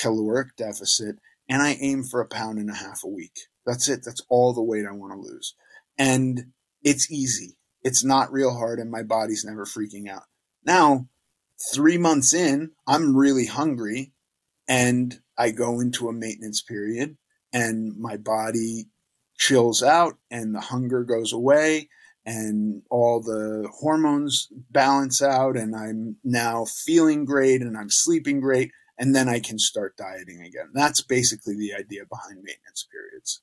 caloric 0.00 0.54
deficit 0.56 1.16
and 1.48 1.62
i 1.62 1.76
aim 1.80 2.04
for 2.04 2.20
a 2.20 2.28
pound 2.28 2.58
and 2.58 2.70
a 2.70 2.74
half 2.74 3.02
a 3.04 3.08
week. 3.08 3.40
That's 3.66 3.88
it. 3.88 4.02
That's 4.04 4.22
all 4.30 4.52
the 4.52 4.62
weight 4.62 4.86
i 4.88 4.94
want 4.94 5.12
to 5.12 5.18
lose. 5.18 5.54
And 5.98 6.52
it's 6.82 7.10
easy 7.10 7.56
it's 7.82 8.04
not 8.04 8.32
real 8.32 8.56
hard 8.56 8.78
and 8.78 8.90
my 8.90 9.02
body's 9.02 9.44
never 9.44 9.64
freaking 9.64 10.08
out. 10.08 10.24
Now, 10.64 11.08
three 11.72 11.98
months 11.98 12.34
in, 12.34 12.72
I'm 12.86 13.16
really 13.16 13.46
hungry 13.46 14.12
and 14.68 15.20
I 15.36 15.50
go 15.50 15.80
into 15.80 16.08
a 16.08 16.12
maintenance 16.12 16.62
period 16.62 17.16
and 17.52 17.96
my 17.96 18.16
body 18.16 18.86
chills 19.38 19.82
out 19.82 20.18
and 20.30 20.54
the 20.54 20.60
hunger 20.60 21.02
goes 21.02 21.32
away 21.32 21.88
and 22.26 22.82
all 22.90 23.22
the 23.22 23.68
hormones 23.80 24.48
balance 24.70 25.22
out 25.22 25.56
and 25.56 25.74
I'm 25.74 26.16
now 26.22 26.66
feeling 26.66 27.24
great 27.24 27.62
and 27.62 27.76
I'm 27.76 27.90
sleeping 27.90 28.40
great 28.40 28.70
and 28.98 29.14
then 29.14 29.28
I 29.28 29.40
can 29.40 29.58
start 29.58 29.96
dieting 29.96 30.42
again. 30.42 30.70
That's 30.74 31.00
basically 31.00 31.56
the 31.56 31.72
idea 31.74 32.02
behind 32.08 32.36
maintenance 32.44 32.86
periods. 32.92 33.40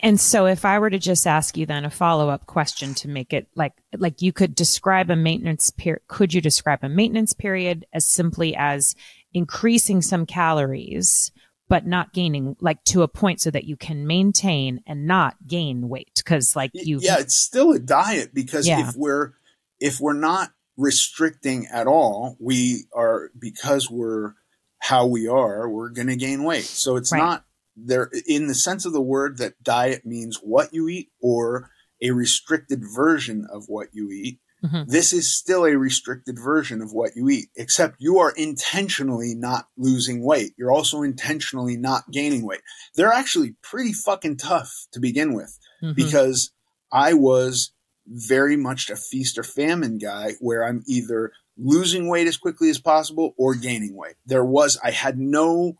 And 0.00 0.20
so 0.20 0.46
if 0.46 0.64
I 0.64 0.78
were 0.78 0.90
to 0.90 0.98
just 0.98 1.26
ask 1.26 1.56
you 1.56 1.66
then 1.66 1.84
a 1.84 1.90
follow-up 1.90 2.46
question 2.46 2.94
to 2.94 3.08
make 3.08 3.32
it 3.32 3.48
like 3.54 3.72
like 3.96 4.22
you 4.22 4.32
could 4.32 4.54
describe 4.54 5.10
a 5.10 5.16
maintenance 5.16 5.70
period 5.70 6.02
could 6.08 6.34
you 6.34 6.40
describe 6.40 6.80
a 6.82 6.88
maintenance 6.88 7.32
period 7.32 7.86
as 7.92 8.04
simply 8.04 8.54
as 8.56 8.94
increasing 9.32 10.02
some 10.02 10.26
calories 10.26 11.32
but 11.68 11.86
not 11.86 12.12
gaining 12.12 12.56
like 12.60 12.82
to 12.84 13.02
a 13.02 13.08
point 13.08 13.40
so 13.40 13.50
that 13.50 13.64
you 13.64 13.76
can 13.76 14.06
maintain 14.06 14.80
and 14.86 15.06
not 15.06 15.36
gain 15.46 15.88
weight 15.88 16.22
cuz 16.24 16.54
like 16.54 16.70
you 16.74 16.98
Yeah, 17.00 17.18
it's 17.18 17.36
still 17.36 17.72
a 17.72 17.78
diet 17.78 18.34
because 18.34 18.66
yeah. 18.66 18.88
if 18.88 18.96
we're 18.96 19.32
if 19.80 20.00
we're 20.00 20.12
not 20.12 20.50
restricting 20.76 21.66
at 21.72 21.86
all, 21.86 22.36
we 22.40 22.84
are 22.94 23.30
because 23.38 23.90
we're 23.90 24.34
how 24.78 25.06
we 25.06 25.26
are, 25.26 25.68
we're 25.68 25.88
going 25.88 26.08
to 26.08 26.16
gain 26.16 26.44
weight. 26.44 26.64
So 26.64 26.96
it's 26.96 27.12
right. 27.12 27.18
not 27.18 27.44
there 27.76 28.10
in 28.26 28.46
the 28.46 28.54
sense 28.54 28.84
of 28.84 28.92
the 28.92 29.00
word 29.00 29.38
that 29.38 29.62
diet 29.62 30.04
means 30.04 30.38
what 30.42 30.72
you 30.72 30.88
eat 30.88 31.10
or 31.20 31.70
a 32.02 32.10
restricted 32.10 32.82
version 32.94 33.46
of 33.50 33.64
what 33.68 33.88
you 33.92 34.10
eat. 34.10 34.40
Mm-hmm. 34.64 34.90
This 34.90 35.12
is 35.12 35.34
still 35.34 35.66
a 35.66 35.76
restricted 35.76 36.38
version 36.38 36.80
of 36.80 36.92
what 36.92 37.10
you 37.14 37.28
eat, 37.28 37.48
except 37.54 37.96
you 37.98 38.18
are 38.18 38.32
intentionally 38.34 39.34
not 39.34 39.66
losing 39.76 40.24
weight. 40.24 40.52
You're 40.56 40.72
also 40.72 41.02
intentionally 41.02 41.76
not 41.76 42.10
gaining 42.10 42.46
weight. 42.46 42.62
They're 42.94 43.12
actually 43.12 43.56
pretty 43.62 43.92
fucking 43.92 44.38
tough 44.38 44.72
to 44.92 45.00
begin 45.00 45.34
with 45.34 45.58
mm-hmm. 45.82 45.94
because 45.94 46.52
I 46.90 47.12
was 47.12 47.72
very 48.06 48.56
much 48.56 48.88
a 48.88 48.96
feast 48.96 49.38
or 49.38 49.42
famine 49.42 49.98
guy 49.98 50.32
where 50.40 50.64
I'm 50.64 50.82
either 50.86 51.32
losing 51.56 52.08
weight 52.08 52.26
as 52.26 52.36
quickly 52.36 52.70
as 52.70 52.80
possible 52.80 53.34
or 53.36 53.54
gaining 53.54 53.94
weight. 53.94 54.14
There 54.26 54.44
was, 54.44 54.78
I 54.82 54.90
had 54.90 55.18
no 55.18 55.76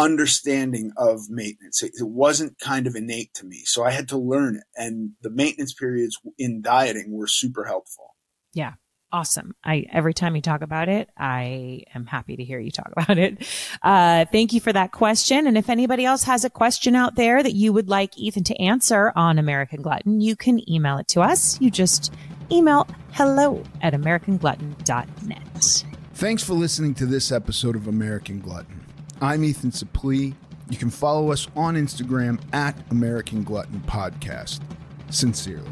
understanding 0.00 0.92
of 0.96 1.28
maintenance. 1.28 1.82
It, 1.82 1.92
it, 1.98 2.08
wasn't 2.08 2.58
kind 2.58 2.86
of 2.86 2.96
innate 2.96 3.34
to 3.34 3.46
me. 3.46 3.62
So 3.64 3.84
I 3.84 3.90
had 3.90 4.08
to 4.08 4.18
learn 4.18 4.56
it. 4.56 4.64
And 4.74 5.12
the 5.20 5.30
maintenance 5.30 5.74
periods 5.74 6.18
in 6.38 6.62
dieting 6.62 7.12
were 7.12 7.26
super 7.26 7.64
helpful. 7.64 8.16
Yeah. 8.54 8.72
Awesome. 9.12 9.56
I, 9.64 9.86
every 9.92 10.14
time 10.14 10.36
you 10.36 10.42
talk 10.42 10.62
about 10.62 10.88
it, 10.88 11.10
I 11.18 11.82
am 11.96 12.06
happy 12.06 12.36
to 12.36 12.44
hear 12.44 12.60
you 12.60 12.70
talk 12.70 12.92
about 12.96 13.18
it. 13.18 13.46
Uh, 13.82 14.24
thank 14.30 14.52
you 14.52 14.60
for 14.60 14.72
that 14.72 14.92
question. 14.92 15.46
And 15.46 15.58
if 15.58 15.68
anybody 15.68 16.04
else 16.04 16.24
has 16.24 16.44
a 16.44 16.50
question 16.50 16.94
out 16.94 17.16
there 17.16 17.42
that 17.42 17.54
you 17.54 17.72
would 17.72 17.88
like 17.88 18.16
Ethan 18.16 18.44
to 18.44 18.56
answer 18.62 19.12
on 19.16 19.38
American 19.38 19.82
Glutton, 19.82 20.20
you 20.20 20.36
can 20.36 20.68
email 20.70 20.98
it 20.98 21.08
to 21.08 21.20
us. 21.20 21.60
You 21.60 21.70
just 21.70 22.14
email 22.52 22.86
hello 23.12 23.62
at 23.82 23.92
americanglutton.net. 23.94 25.84
Thanks 26.14 26.44
for 26.44 26.54
listening 26.54 26.94
to 26.94 27.06
this 27.06 27.32
episode 27.32 27.74
of 27.76 27.88
American 27.88 28.40
Glutton. 28.40 28.89
I'm 29.22 29.44
Ethan 29.44 29.70
Suplee. 29.70 30.34
You 30.70 30.78
can 30.78 30.88
follow 30.88 31.30
us 31.30 31.46
on 31.54 31.74
Instagram 31.74 32.40
at 32.54 32.74
American 32.90 33.44
Glutton 33.44 33.80
Podcast. 33.80 34.60
Sincerely. 35.10 35.68